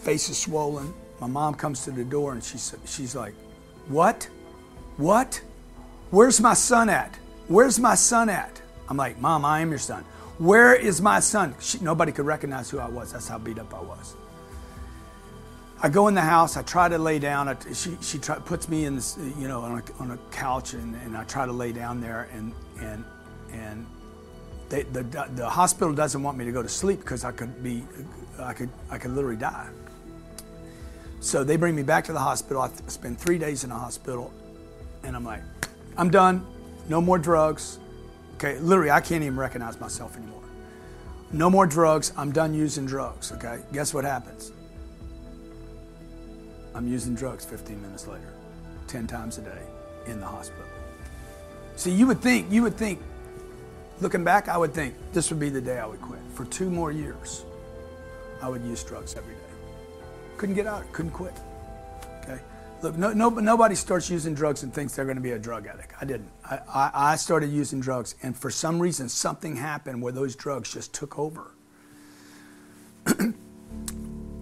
Face 0.02 0.30
is 0.30 0.38
swollen. 0.38 0.93
My 1.20 1.28
mom 1.28 1.56
comes 1.56 1.84
to 1.86 1.91
the 1.91 2.04
door 2.04 2.34
and 2.34 2.43
she's, 2.43 2.76
she's 2.86 3.16
like, 3.16 3.34
What? 3.88 4.28
What? 5.00 5.41
Where's 6.12 6.41
my 6.41 6.54
son 6.54 6.89
at? 6.89 7.16
Where's 7.47 7.80
my 7.80 7.95
son 7.95 8.28
at? 8.28 8.62
I'm 8.89 8.97
like, 8.97 9.18
Mom, 9.18 9.45
I 9.45 9.62
am 9.62 9.70
your 9.70 9.80
son. 9.80 10.04
Where 10.39 10.76
is 10.76 11.02
my 11.02 11.22
son? 11.22 11.56
She, 11.62 11.80
nobody 11.80 12.12
could 12.12 12.26
recognize 12.26 12.70
who 12.70 12.80
I 12.80 12.89
was. 12.89 13.14
That's 13.14 13.30
how 13.30 13.38
beat 13.38 13.60
up 13.60 13.74
I 13.74 13.80
was. 13.80 14.16
I 15.82 15.88
go 15.88 16.10
in 16.10 16.16
the 16.16 16.22
house. 16.22 16.58
I 16.58 16.64
try 16.64 16.89
to 16.89 16.97
lay 16.97 17.18
down. 17.18 17.47
I, 17.47 17.56
she 17.74 17.97
she 18.02 18.18
try, 18.18 18.39
puts 18.39 18.68
me 18.68 18.84
in 18.84 18.95
this, 18.95 19.18
you 19.39 19.47
know, 19.47 19.62
on 19.62 19.80
a, 19.80 20.02
on 20.04 20.12
a 20.12 20.18
couch, 20.32 20.74
and, 20.74 20.93
and 20.95 21.16
I 21.16 21.24
try 21.24 21.45
to 21.45 21.54
lay 21.54 21.72
down 21.72 22.02
there, 22.02 22.28
and 22.34 22.54
and 22.82 23.06
and 23.54 23.86
they, 24.68 24.84
the 24.84 25.04
the 25.36 25.50
hospital 25.50 25.93
doesn't 25.93 26.22
want 26.22 26.38
me 26.38 26.43
to 26.43 26.52
go 26.52 26.62
to 26.62 26.68
sleep 26.68 27.00
because 27.00 27.24
I 27.24 27.32
could 27.32 27.64
be, 27.64 27.84
I 28.38 28.52
could 28.52 28.70
I 28.89 28.97
could 28.97 29.12
literally 29.12 29.38
die. 29.38 29.70
So 31.22 31.45
they 31.45 31.56
bring 31.56 31.76
me 31.76 31.84
back 31.84 32.04
to 32.06 32.14
the 32.14 32.20
hospital. 32.20 32.62
I 32.62 32.70
spend 32.88 33.18
three 33.18 33.38
days 33.38 33.64
in 33.64 33.70
the 33.70 33.78
hospital, 33.78 34.34
and 35.04 35.16
I'm 35.16 35.24
like, 35.24 35.41
I'm 35.97 36.10
done. 36.10 36.45
No 36.88 37.02
more 37.02 37.18
drugs. 37.18 37.80
Okay, 38.36 38.58
literally, 38.60 38.91
I 38.91 39.02
can't 39.02 39.24
even 39.24 39.38
recognize 39.38 39.80
myself 39.80 40.16
anymore. 40.16 40.41
No 41.32 41.50
more 41.50 41.68
drugs. 41.68 42.14
I'm 42.18 42.32
done 42.32 42.54
using 42.54 42.86
drugs. 42.86 43.32
Okay, 43.32 43.60
guess 43.74 43.93
what 43.93 44.06
happens? 44.06 44.52
I'm 46.74 46.88
using 46.88 47.16
drugs 47.16 47.45
15 47.45 47.82
minutes 47.82 48.08
later, 48.08 48.34
10 48.88 49.08
times 49.08 49.38
a 49.38 49.41
day 49.41 49.62
in 50.08 50.20
the 50.20 50.26
hospital. 50.26 50.66
See, 51.76 51.91
you 51.91 52.08
would 52.08 52.22
think, 52.22 52.52
you 52.52 52.62
would 52.64 52.76
think, 52.76 53.02
looking 54.02 54.24
back, 54.24 54.47
I 54.47 54.58
would 54.58 54.74
think 54.74 54.95
this 55.14 55.30
would 55.30 55.39
be 55.39 55.50
the 55.50 55.62
day 55.62 55.80
I 55.80 55.86
would 55.86 56.02
quit. 56.02 56.20
For 56.34 56.45
two 56.45 56.70
more 56.70 56.91
years, 56.91 57.45
I 58.41 58.50
would 58.50 58.64
use 58.64 58.84
drugs 58.84 59.16
every 59.16 59.34
day. 59.34 59.39
Couldn't 60.38 60.56
get 60.56 60.68
out, 60.68 60.91
couldn't 60.93 61.12
quit. 61.12 61.34
Look, 62.82 62.97
no, 62.97 63.11
no, 63.11 63.30
nobody 63.30 63.75
starts 63.75 64.09
using 64.09 64.34
drugs 64.34 64.63
and 64.63 64.73
thinks 64.73 64.95
they're 64.95 65.05
going 65.05 65.17
to 65.17 65.21
be 65.21 65.32
a 65.32 65.39
drug 65.39 65.67
addict. 65.67 65.93
I 65.99 66.05
didn't. 66.05 66.32
I, 66.45 66.59
I, 66.73 66.91
I 66.93 67.15
started 67.17 67.49
using 67.51 67.82
drugs, 67.82 68.15
and 68.23 68.38
for 68.38 68.49
some 68.49 68.80
reason, 68.80 69.09
something 69.09 69.57
happened 69.57 70.01
where 70.01 70.13
those 70.13 70.36
drugs 70.36 70.73
just 70.73 70.93
took 70.93 71.19
over. 71.19 71.51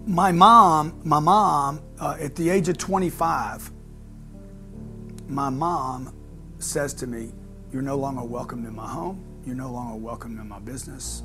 my 0.06 0.30
mom, 0.30 1.00
my 1.02 1.18
mom, 1.18 1.80
uh, 1.98 2.16
at 2.20 2.36
the 2.36 2.48
age 2.48 2.68
of 2.68 2.78
25, 2.78 3.72
my 5.28 5.50
mom 5.50 6.14
says 6.58 6.94
to 6.94 7.08
me, 7.08 7.32
You're 7.72 7.82
no 7.82 7.96
longer 7.96 8.22
welcome 8.22 8.64
in 8.66 8.74
my 8.74 8.88
home. 8.88 9.24
You're 9.44 9.56
no 9.56 9.72
longer 9.72 9.96
welcome 9.96 10.38
in 10.38 10.48
my 10.48 10.60
business. 10.60 11.22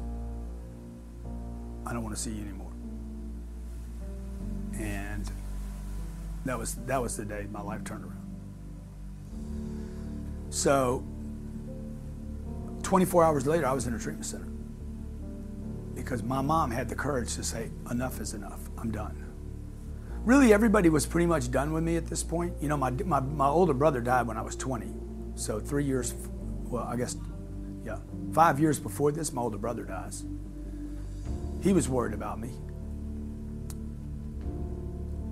I 1.86 1.93
don't 1.93 2.03
want 2.03 2.16
to 2.16 2.22
see 2.22 2.32
you 2.32 2.41
anymore. 2.41 2.62
That 6.46 6.58
was 6.58 6.76
that 6.86 7.02
was 7.02 7.18
the 7.18 7.26
day 7.26 7.48
my 7.52 7.62
life 7.62 7.84
turned 7.84 8.04
around. 8.04 8.20
So 10.50 11.04
24 12.84 13.24
hours 13.24 13.48
later, 13.48 13.66
I 13.66 13.74
was 13.74 13.88
in 13.88 13.94
a 13.94 14.00
treatment 14.00 14.26
center 14.26 14.48
because 15.96 16.22
my 16.22 16.41
mom 16.41 16.70
had 16.70 16.89
the 16.89 16.96
courage 16.96 17.34
to 17.36 17.44
say, 17.44 17.72
enough 17.89 18.20
is 18.20 18.34
enough. 18.34 18.60
I'm 18.78 18.91
done. 18.91 19.20
Really, 20.26 20.54
everybody 20.54 20.89
was 20.89 21.06
pretty 21.06 21.26
much 21.26 21.52
done 21.52 21.74
with 21.74 21.84
me 21.84 21.96
at 21.96 22.06
this 22.08 22.24
point. 22.24 22.54
You 22.62 22.70
know, 22.70 22.78
my, 22.78 22.91
my, 22.91 23.20
my 23.20 23.48
older 23.48 23.74
brother 23.74 24.02
died 24.02 24.28
when 24.28 24.38
I 24.38 24.41
was 24.41 24.56
20. 24.56 24.94
So, 25.36 25.60
three 25.60 25.84
years, 25.84 26.14
well, 26.64 26.84
I 26.84 26.96
guess, 26.96 27.18
yeah, 27.86 27.98
five 28.32 28.60
years 28.60 28.80
before 28.80 29.12
this, 29.12 29.34
my 29.34 29.41
older 29.41 29.58
brother 29.58 29.84
dies. 29.84 30.24
He 31.62 31.74
was 31.74 31.89
worried 31.89 32.14
about 32.14 32.39
me. 32.39 32.52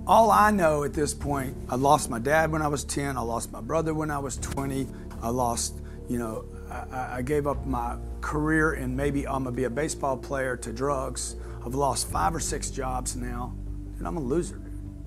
All 0.04 0.32
I 0.32 0.50
know 0.50 0.82
at 0.82 0.94
this 0.94 1.14
point, 1.14 1.56
I 1.68 1.76
lost 1.76 2.10
my 2.10 2.18
dad 2.18 2.50
when 2.50 2.60
I 2.60 2.66
was 2.66 2.82
10, 2.82 3.16
I 3.16 3.20
lost 3.20 3.52
my 3.52 3.60
brother 3.60 3.94
when 3.94 4.10
I 4.10 4.18
was 4.18 4.36
20, 4.38 4.88
I 5.22 5.28
lost, 5.28 5.76
you 6.08 6.18
know, 6.18 6.44
I, 6.68 7.18
I 7.18 7.22
gave 7.22 7.46
up 7.46 7.64
my 7.64 7.96
career 8.20 8.72
and 8.72 8.96
maybe 8.96 9.28
I'm 9.28 9.44
gonna 9.44 9.54
be 9.54 9.64
a 9.64 9.70
baseball 9.70 10.16
player 10.16 10.56
to 10.56 10.72
drugs. 10.72 11.36
I've 11.64 11.76
lost 11.76 12.10
five 12.10 12.34
or 12.34 12.40
six 12.40 12.68
jobs 12.68 13.14
now, 13.14 13.54
and 13.98 14.08
I'm 14.08 14.16
a 14.16 14.20
loser. 14.20 14.60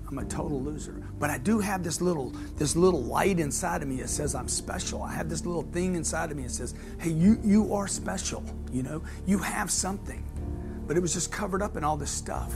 I'm 0.08 0.16
a 0.16 0.24
total 0.24 0.62
loser. 0.62 1.02
But 1.18 1.28
I 1.28 1.36
do 1.36 1.58
have 1.58 1.82
this 1.82 2.00
little 2.00 2.30
this 2.56 2.74
little 2.74 3.02
light 3.02 3.38
inside 3.38 3.82
of 3.82 3.88
me 3.88 3.96
that 3.96 4.08
says 4.08 4.34
I'm 4.34 4.48
special. 4.48 5.02
I 5.02 5.12
have 5.12 5.28
this 5.28 5.44
little 5.44 5.64
thing 5.64 5.96
inside 5.96 6.30
of 6.30 6.38
me 6.38 6.44
that 6.44 6.52
says, 6.52 6.74
"Hey, 6.98 7.10
you 7.10 7.38
you 7.44 7.74
are 7.74 7.88
special. 7.88 8.42
You 8.72 8.84
know, 8.84 9.02
you 9.26 9.38
have 9.38 9.70
something." 9.70 10.24
But 10.86 10.96
it 10.96 11.00
was 11.00 11.12
just 11.12 11.32
covered 11.32 11.60
up 11.60 11.76
in 11.76 11.84
all 11.84 11.96
this 11.96 12.12
stuff. 12.12 12.54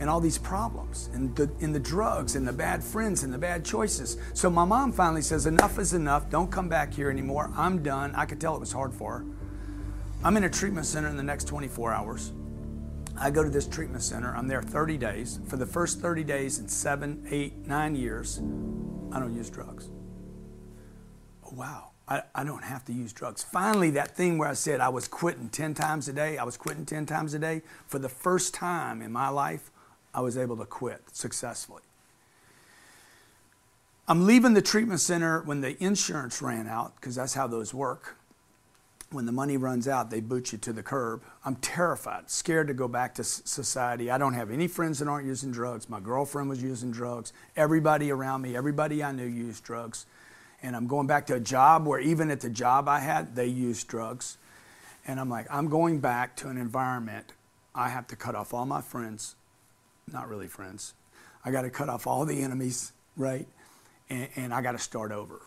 And 0.00 0.08
all 0.08 0.18
these 0.18 0.38
problems 0.38 1.10
and 1.12 1.36
the, 1.36 1.48
and 1.60 1.74
the 1.74 1.78
drugs 1.78 2.34
and 2.34 2.48
the 2.48 2.52
bad 2.52 2.82
friends 2.82 3.22
and 3.22 3.32
the 3.32 3.38
bad 3.38 3.64
choices. 3.64 4.16
So 4.32 4.48
my 4.48 4.64
mom 4.64 4.92
finally 4.92 5.22
says, 5.22 5.46
Enough 5.46 5.78
is 5.78 5.92
enough. 5.92 6.30
Don't 6.30 6.50
come 6.50 6.68
back 6.68 6.92
here 6.92 7.10
anymore. 7.10 7.50
I'm 7.54 7.82
done. 7.82 8.14
I 8.14 8.24
could 8.24 8.40
tell 8.40 8.56
it 8.56 8.60
was 8.60 8.72
hard 8.72 8.94
for 8.94 9.18
her. 9.18 9.26
I'm 10.24 10.36
in 10.38 10.44
a 10.44 10.50
treatment 10.50 10.86
center 10.86 11.08
in 11.08 11.16
the 11.16 11.22
next 11.22 11.44
24 11.44 11.92
hours. 11.92 12.32
I 13.18 13.30
go 13.30 13.42
to 13.42 13.50
this 13.50 13.66
treatment 13.66 14.02
center. 14.02 14.34
I'm 14.34 14.48
there 14.48 14.62
30 14.62 14.96
days. 14.96 15.38
For 15.46 15.58
the 15.58 15.66
first 15.66 16.00
30 16.00 16.24
days 16.24 16.58
in 16.58 16.68
seven, 16.68 17.26
eight, 17.30 17.66
nine 17.66 17.94
years, 17.94 18.38
I 19.12 19.20
don't 19.20 19.36
use 19.36 19.50
drugs. 19.50 19.90
Oh, 21.44 21.52
wow. 21.52 21.90
I, 22.08 22.22
I 22.34 22.44
don't 22.44 22.64
have 22.64 22.86
to 22.86 22.92
use 22.94 23.12
drugs. 23.12 23.42
Finally, 23.42 23.90
that 23.90 24.16
thing 24.16 24.38
where 24.38 24.48
I 24.48 24.54
said 24.54 24.80
I 24.80 24.88
was 24.88 25.06
quitting 25.06 25.50
10 25.50 25.74
times 25.74 26.08
a 26.08 26.12
day, 26.14 26.38
I 26.38 26.44
was 26.44 26.56
quitting 26.56 26.86
10 26.86 27.04
times 27.04 27.34
a 27.34 27.38
day. 27.38 27.60
For 27.86 27.98
the 27.98 28.08
first 28.08 28.54
time 28.54 29.02
in 29.02 29.12
my 29.12 29.28
life, 29.28 29.70
I 30.14 30.20
was 30.20 30.36
able 30.36 30.56
to 30.56 30.64
quit 30.64 31.02
successfully. 31.12 31.82
I'm 34.08 34.26
leaving 34.26 34.54
the 34.54 34.62
treatment 34.62 35.00
center 35.00 35.40
when 35.42 35.60
the 35.60 35.82
insurance 35.82 36.42
ran 36.42 36.66
out, 36.66 36.96
because 36.96 37.14
that's 37.14 37.34
how 37.34 37.46
those 37.46 37.72
work 37.72 38.16
when 39.12 39.26
the 39.26 39.32
money 39.32 39.56
runs 39.56 39.88
out, 39.88 40.10
they 40.10 40.20
boot 40.20 40.52
you 40.52 40.58
to 40.58 40.72
the 40.72 40.82
curb. 40.82 41.22
I'm 41.44 41.56
terrified, 41.56 42.30
scared 42.30 42.68
to 42.68 42.74
go 42.74 42.86
back 42.86 43.14
to 43.16 43.24
society. 43.24 44.08
I 44.10 44.18
don't 44.18 44.34
have 44.34 44.50
any 44.50 44.68
friends 44.68 45.00
that 45.00 45.08
aren't 45.08 45.26
using 45.26 45.50
drugs. 45.50 45.88
My 45.88 45.98
girlfriend 45.98 46.48
was 46.48 46.62
using 46.62 46.92
drugs. 46.92 47.32
Everybody 47.56 48.12
around 48.12 48.42
me, 48.42 48.56
everybody 48.56 49.02
I 49.02 49.10
knew 49.10 49.26
used 49.26 49.64
drugs. 49.64 50.06
And 50.62 50.76
I'm 50.76 50.86
going 50.86 51.08
back 51.08 51.26
to 51.26 51.34
a 51.34 51.40
job 51.40 51.86
where 51.86 51.98
even 51.98 52.30
at 52.30 52.40
the 52.40 52.50
job 52.50 52.86
I 52.86 53.00
had, 53.00 53.34
they 53.34 53.46
used 53.46 53.88
drugs. 53.88 54.38
And 55.06 55.18
I'm 55.18 55.28
like, 55.28 55.46
I'm 55.50 55.68
going 55.68 55.98
back 55.98 56.36
to 56.36 56.48
an 56.48 56.56
environment. 56.56 57.32
I 57.74 57.88
have 57.88 58.06
to 58.08 58.16
cut 58.16 58.36
off 58.36 58.54
all 58.54 58.66
my 58.66 58.80
friends, 58.80 59.34
not 60.12 60.28
really 60.28 60.48
friends. 60.48 60.94
I 61.44 61.50
got 61.50 61.62
to 61.62 61.70
cut 61.70 61.88
off 61.88 62.06
all 62.06 62.24
the 62.24 62.42
enemies, 62.42 62.92
right? 63.16 63.46
And, 64.08 64.28
and 64.36 64.54
I 64.54 64.62
got 64.62 64.72
to 64.72 64.78
start 64.78 65.12
over. 65.12 65.40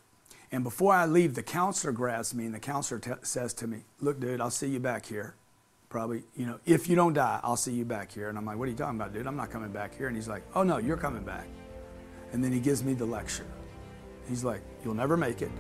And 0.52 0.64
before 0.64 0.94
I 0.94 1.06
leave, 1.06 1.34
the 1.34 1.44
counselor 1.44 1.92
grabs 1.92 2.34
me 2.34 2.46
and 2.46 2.54
the 2.54 2.60
counselor 2.60 3.00
t- 3.00 3.12
says 3.24 3.54
to 3.56 3.68
me, 3.68 3.80
Look, 4.00 4.20
dude, 4.20 4.40
I'll 4.40 4.52
see 4.52 4.68
you 4.68 4.80
back 4.80 5.06
here. 5.06 5.36
Probably, 5.90 6.24
you 6.36 6.46
know, 6.46 6.60
if 6.66 6.88
you 6.88 6.96
don't 6.96 7.14
die, 7.14 7.40
I'll 7.44 7.58
see 7.58 7.74
you 7.74 7.86
back 7.86 8.12
here. 8.12 8.30
And 8.30 8.38
I'm 8.38 8.46
like, 8.46 8.58
What 8.58 8.68
are 8.68 8.72
you 8.72 8.78
talking 8.78 9.00
about, 9.00 9.14
dude? 9.14 9.26
I'm 9.26 9.36
not 9.36 9.50
coming 9.50 9.72
back 9.72 9.98
here. 9.98 10.08
And 10.08 10.16
he's 10.16 10.28
like, 10.28 10.44
Oh, 10.54 10.64
no, 10.64 10.78
you're 10.78 10.98
coming 10.98 11.24
back. 11.24 11.48
And 12.32 12.44
then 12.44 12.52
he 12.52 12.60
gives 12.60 12.84
me 12.84 12.94
the 12.94 13.06
lecture. 13.06 13.48
He's 14.30 14.44
like, 14.44 14.62
You'll 14.84 14.94
never 14.94 15.18
make 15.18 15.42
it. 15.42 15.52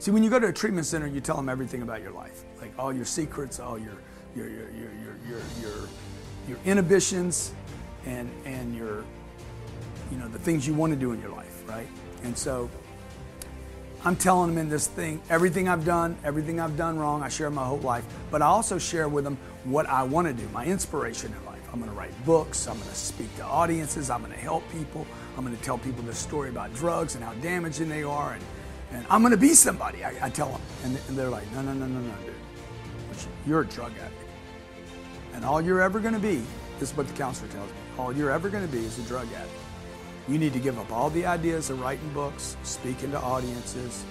See, 0.00 0.10
when 0.10 0.24
you 0.24 0.30
go 0.30 0.40
to 0.40 0.46
a 0.46 0.52
treatment 0.52 0.86
center, 0.86 1.06
you 1.06 1.20
tell 1.20 1.36
them 1.36 1.48
everything 1.48 1.82
about 1.82 2.02
your 2.02 2.12
life, 2.12 2.44
like 2.58 2.72
all 2.78 2.92
your 2.92 3.04
secrets, 3.04 3.60
all 3.60 3.78
your, 3.78 3.98
your, 4.34 4.48
your, 4.48 4.70
your, 4.70 4.90
your, 4.92 5.14
your, 5.28 5.40
your, 5.60 5.88
your 6.48 6.58
inhibitions, 6.64 7.52
and, 8.06 8.30
and 8.44 8.74
your, 8.74 9.04
you 10.10 10.18
know, 10.18 10.28
the 10.28 10.38
things 10.38 10.66
you 10.66 10.74
want 10.74 10.92
to 10.92 10.98
do 10.98 11.12
in 11.12 11.20
your 11.20 11.30
life, 11.30 11.62
right? 11.68 11.88
And 12.22 12.36
so 12.36 12.70
I'm 14.04 14.16
telling 14.16 14.50
them 14.50 14.58
in 14.58 14.68
this 14.68 14.86
thing 14.86 15.20
everything 15.28 15.68
I've 15.68 15.84
done, 15.84 16.16
everything 16.24 16.60
I've 16.60 16.76
done 16.76 16.98
wrong. 16.98 17.22
I 17.22 17.28
share 17.28 17.50
my 17.50 17.64
whole 17.64 17.78
life, 17.78 18.04
but 18.30 18.42
I 18.42 18.46
also 18.46 18.78
share 18.78 19.08
with 19.08 19.24
them 19.24 19.36
what 19.64 19.86
I 19.86 20.02
want 20.02 20.26
to 20.26 20.32
do, 20.32 20.48
my 20.50 20.64
inspiration 20.64 21.32
in 21.32 21.44
life. 21.44 21.50
I'm 21.72 21.78
going 21.78 21.90
to 21.90 21.96
write 21.96 22.24
books. 22.24 22.66
I'm 22.66 22.76
going 22.76 22.88
to 22.88 22.94
speak 22.94 23.34
to 23.36 23.44
audiences. 23.44 24.10
I'm 24.10 24.20
going 24.20 24.32
to 24.32 24.38
help 24.38 24.68
people. 24.72 25.06
I'm 25.36 25.44
going 25.44 25.56
to 25.56 25.62
tell 25.62 25.78
people 25.78 26.02
this 26.02 26.18
story 26.18 26.48
about 26.48 26.74
drugs 26.74 27.14
and 27.14 27.22
how 27.22 27.32
damaging 27.34 27.88
they 27.88 28.02
are. 28.02 28.32
And, 28.32 28.42
and 28.92 29.06
I'm 29.08 29.20
going 29.20 29.32
to 29.32 29.36
be 29.36 29.54
somebody, 29.54 30.04
I, 30.04 30.26
I 30.26 30.30
tell 30.30 30.48
them. 30.48 30.60
And, 30.84 30.98
and, 31.08 31.16
they're 31.16 31.30
like, 31.30 31.50
no, 31.52 31.62
no, 31.62 31.72
no, 31.72 31.86
no, 31.86 32.00
no, 32.00 32.14
dude. 32.24 32.34
You're 33.46 33.60
a 33.60 33.66
drug 33.66 33.92
addict. 33.92 34.14
And 35.34 35.44
all 35.44 35.60
you're 35.60 35.80
ever 35.80 36.00
going 36.00 36.14
to 36.14 36.20
be, 36.20 36.42
is 36.80 36.96
what 36.96 37.06
the 37.06 37.14
counselor 37.14 37.50
tells 37.52 37.70
me, 37.70 37.76
all 38.00 38.16
you're 38.16 38.30
ever 38.30 38.48
going 38.48 38.66
to 38.66 38.72
be 38.72 38.78
is 38.78 38.98
a 38.98 39.02
drug 39.02 39.28
addict. 39.34 39.52
You 40.26 40.38
need 40.38 40.52
to 40.54 40.58
give 40.58 40.78
up 40.78 40.90
all 40.90 41.10
the 41.10 41.26
ideas 41.26 41.68
of 41.70 41.80
writing 41.80 42.08
books, 42.12 42.56
speaking 42.62 43.10
to 43.10 43.20
audiences, 43.20 44.04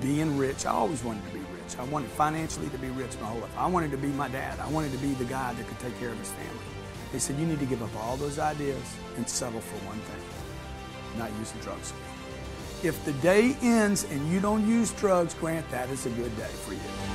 being 0.00 0.36
rich. 0.36 0.66
I 0.66 0.70
always 0.70 1.04
wanted 1.04 1.24
to 1.26 1.30
be 1.30 1.38
rich. 1.38 1.78
I 1.78 1.84
wanted 1.84 2.10
financially 2.10 2.68
to 2.70 2.78
be 2.78 2.88
rich 2.88 3.12
my 3.20 3.28
whole 3.28 3.40
life. 3.40 3.56
I 3.56 3.66
wanted 3.66 3.92
to 3.92 3.96
be 3.96 4.08
my 4.08 4.28
dad. 4.28 4.58
I 4.58 4.68
wanted 4.68 4.90
to 4.92 4.98
be 4.98 5.14
the 5.14 5.24
guy 5.26 5.52
that 5.54 5.68
could 5.68 5.78
take 5.78 5.98
care 6.00 6.10
of 6.10 6.18
his 6.18 6.30
family. 6.30 6.64
They 7.12 7.20
said, 7.20 7.38
you 7.38 7.46
need 7.46 7.60
to 7.60 7.66
give 7.66 7.82
up 7.82 7.94
all 8.02 8.16
those 8.16 8.40
ideas 8.40 8.82
and 9.16 9.28
settle 9.28 9.60
for 9.60 9.76
one 9.86 9.98
thing, 10.00 11.18
not 11.18 11.30
using 11.38 11.60
drugs. 11.60 11.92
If 12.82 13.04
the 13.04 13.12
day 13.14 13.56
ends 13.62 14.04
and 14.10 14.28
you 14.32 14.40
don't 14.40 14.66
use 14.66 14.90
drugs, 14.92 15.34
Grant, 15.34 15.70
that 15.70 15.88
is 15.90 16.06
a 16.06 16.10
good 16.10 16.36
day 16.36 16.50
for 16.64 16.72
you. 16.72 17.13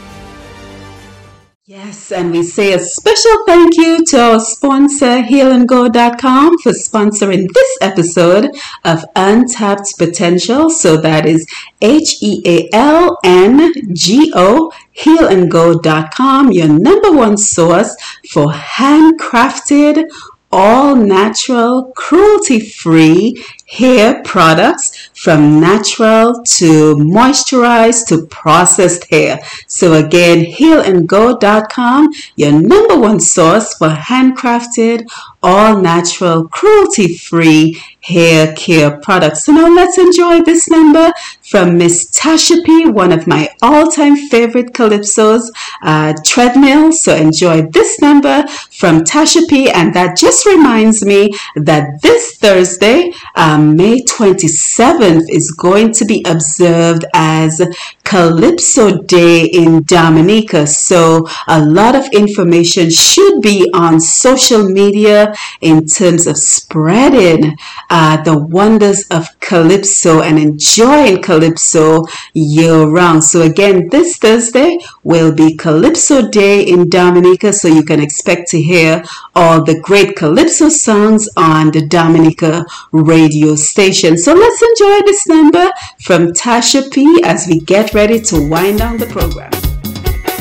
Yes, 1.70 2.12
and 2.12 2.32
we 2.32 2.42
say 2.42 2.74
a 2.74 2.80
special 2.80 3.46
thank 3.46 3.78
you 3.78 4.04
to 4.06 4.20
our 4.20 4.40
sponsor, 4.40 5.22
healandgo.com, 5.22 6.58
for 6.58 6.72
sponsoring 6.72 7.46
this 7.54 7.78
episode 7.80 8.50
of 8.86 9.06
Untapped 9.16 9.96
Potential. 10.00 10.72
So 10.72 10.98
that 10.98 11.28
is 11.28 11.46
H 11.80 12.24
E 12.24 12.42
A 12.44 12.70
L 12.74 13.20
N 13.24 13.72
G 13.94 14.34
O, 14.36 14.72
healandgo.com, 14.98 16.52
your 16.52 16.70
number 16.70 17.12
one 17.12 17.38
source 17.38 17.96
for 18.32 18.48
handcrafted, 18.48 20.10
all 20.52 20.96
natural, 20.96 21.94
cruelty 21.96 22.60
free 22.60 23.46
hair 23.68 24.24
products 24.24 25.09
from 25.20 25.60
natural 25.60 26.42
to 26.46 26.96
moisturized 26.96 28.08
to 28.08 28.26
processed 28.28 29.06
hair. 29.12 29.40
So 29.68 29.94
again, 29.94 30.46
healandgo.com, 30.46 32.10
your 32.38 32.54
number 32.54 32.98
one 32.98 33.20
source 33.20 33.78
for 33.78 33.90
handcrafted, 33.90 35.06
all 35.44 35.82
natural, 35.82 36.48
cruelty 36.48 37.18
free 37.18 37.82
hair 38.02 38.54
care 38.54 38.98
products. 39.02 39.44
So 39.46 39.52
now 39.52 39.68
let's 39.74 39.98
enjoy 39.98 40.42
this 40.42 40.70
number 40.70 41.12
from 41.50 41.78
Miss 41.78 42.10
Tasha 42.18 42.64
P, 42.64 42.90
one 42.90 43.12
of 43.12 43.28
my 43.28 43.50
all-time 43.62 44.16
favorite 44.16 44.74
calypsos, 44.74 45.50
uh, 45.84 46.14
treadmill. 46.26 46.92
So 46.92 47.16
enjoy 47.16 47.64
this 47.64 48.00
number 48.00 48.48
from 48.72 49.04
Tasha 49.04 49.48
P, 49.50 49.70
and 49.70 49.94
that 49.96 50.18
just 50.18 50.46
reminds 50.46 51.04
me 51.04 51.32
that 51.56 52.02
this 52.02 52.38
Thursday, 52.38 53.12
um, 53.36 53.76
May 53.76 54.02
27th, 54.04 55.09
is 55.30 55.52
going 55.52 55.92
to 55.94 56.06
be 56.06 56.24
observed 56.28 57.06
as 57.14 57.62
Calypso 58.10 59.04
Day 59.04 59.46
in 59.46 59.84
Dominica. 59.84 60.66
So 60.66 61.28
a 61.48 61.64
lot 61.64 61.96
of 61.96 62.08
information 62.12 62.90
should 62.90 63.40
be 63.40 63.70
on 63.72 64.00
social 64.00 64.68
media 64.68 65.36
in 65.62 65.86
terms 65.86 66.26
of 66.26 66.36
spreading 66.36 67.56
uh, 67.92 68.20
the 68.24 68.36
wonders 68.36 69.08
of 69.10 69.40
Calypso 69.40 70.24
and 70.24 70.40
enjoying 70.40 71.22
Calypso 71.22 72.06
year 72.34 72.84
round. 72.86 73.24
So 73.24 73.44
again, 73.44 73.90
this 73.90 74.18
Thursday 74.18 74.80
will 75.04 75.32
be 75.32 75.56
Calypso 75.56 76.30
Day 76.30 76.64
in 76.64 76.90
Dominica. 76.90 77.54
So 77.54 77.68
you 77.68 77.84
can 77.84 78.00
expect 78.00 78.50
to 78.50 78.60
hear 78.60 79.04
all 79.36 79.64
the 79.64 79.80
great 79.82 80.16
Calypso 80.16 80.70
songs 80.70 81.30
on 81.38 81.70
the 81.70 81.86
Dominica 81.86 82.66
radio 82.92 83.56
station. 83.56 84.18
So 84.18 84.34
let's 84.34 84.64
enjoy 84.64 85.06
this 85.06 85.28
number 85.28 85.70
from 86.02 86.34
Tasha 86.34 86.92
P 86.92 87.22
as 87.24 87.46
we 87.48 87.60
get 87.60 87.94
ready 87.94 87.99
to 88.08 88.42
wind 88.42 88.80
down 88.80 88.96
the 88.96 89.06
program. 89.08 89.52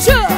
Sure. 0.01 0.29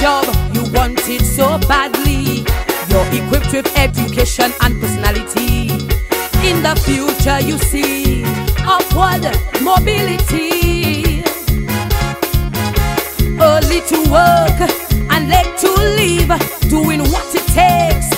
job 0.00 0.26
you 0.54 0.62
wanted 0.72 1.22
so 1.24 1.58
badly. 1.66 2.44
You're 2.88 3.06
equipped 3.12 3.52
with 3.52 3.66
education 3.76 4.52
and 4.60 4.80
personality. 4.80 5.70
In 6.46 6.62
the 6.62 6.76
future, 6.84 7.40
you 7.40 7.58
see 7.58 8.22
upward 8.66 9.24
mobility. 9.62 10.75
Early 13.38 13.80
to 13.92 13.98
work 14.10 14.60
and 15.10 15.28
late 15.28 15.56
to 15.58 15.70
leave, 15.98 16.28
doing 16.68 17.00
what 17.12 17.34
it 17.34 17.46
takes 17.52 18.08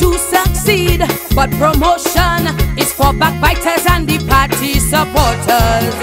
to 0.00 0.18
succeed. 0.18 1.00
But 1.34 1.50
promotion 1.52 2.46
is 2.78 2.92
for 2.92 3.12
backbiters 3.12 3.84
and 3.90 4.08
the 4.08 4.18
party 4.26 4.74
supporters. 4.78 5.94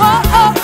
Oh, 0.00 0.22
oh, 0.40 0.57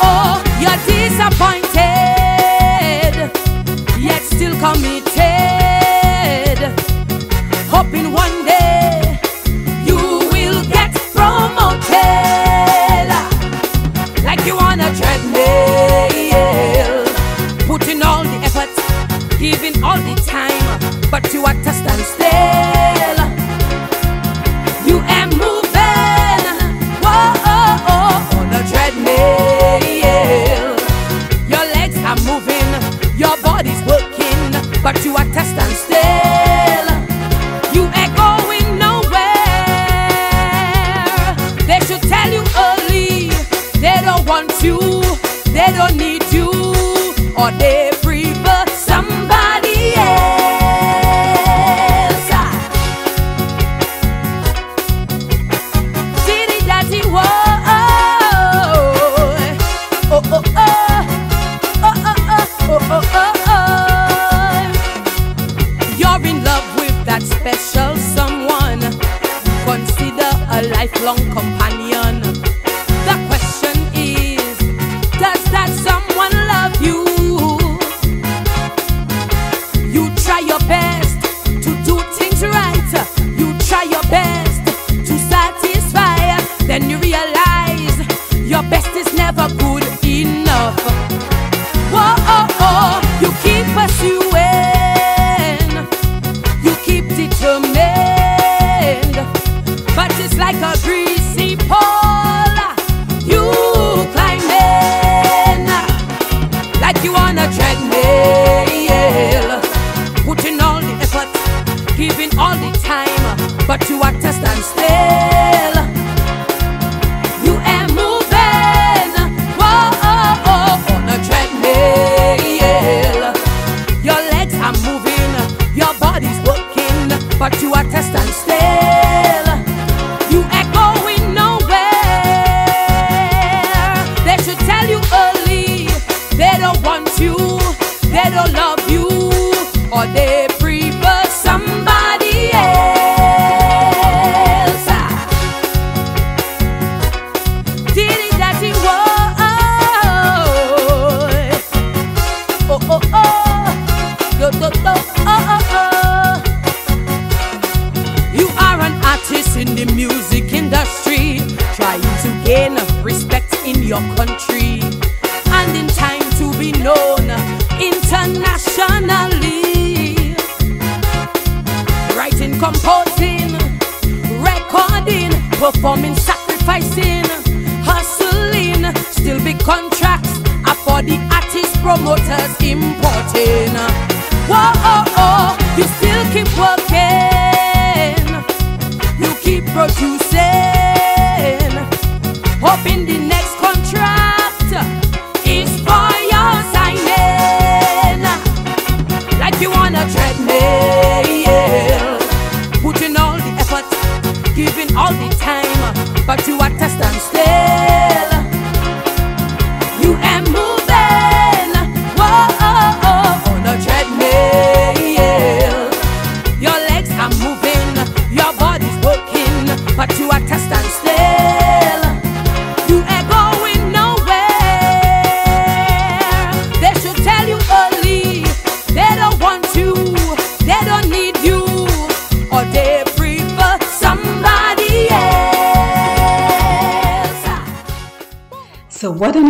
but 113.67 113.89
you 113.89 114.04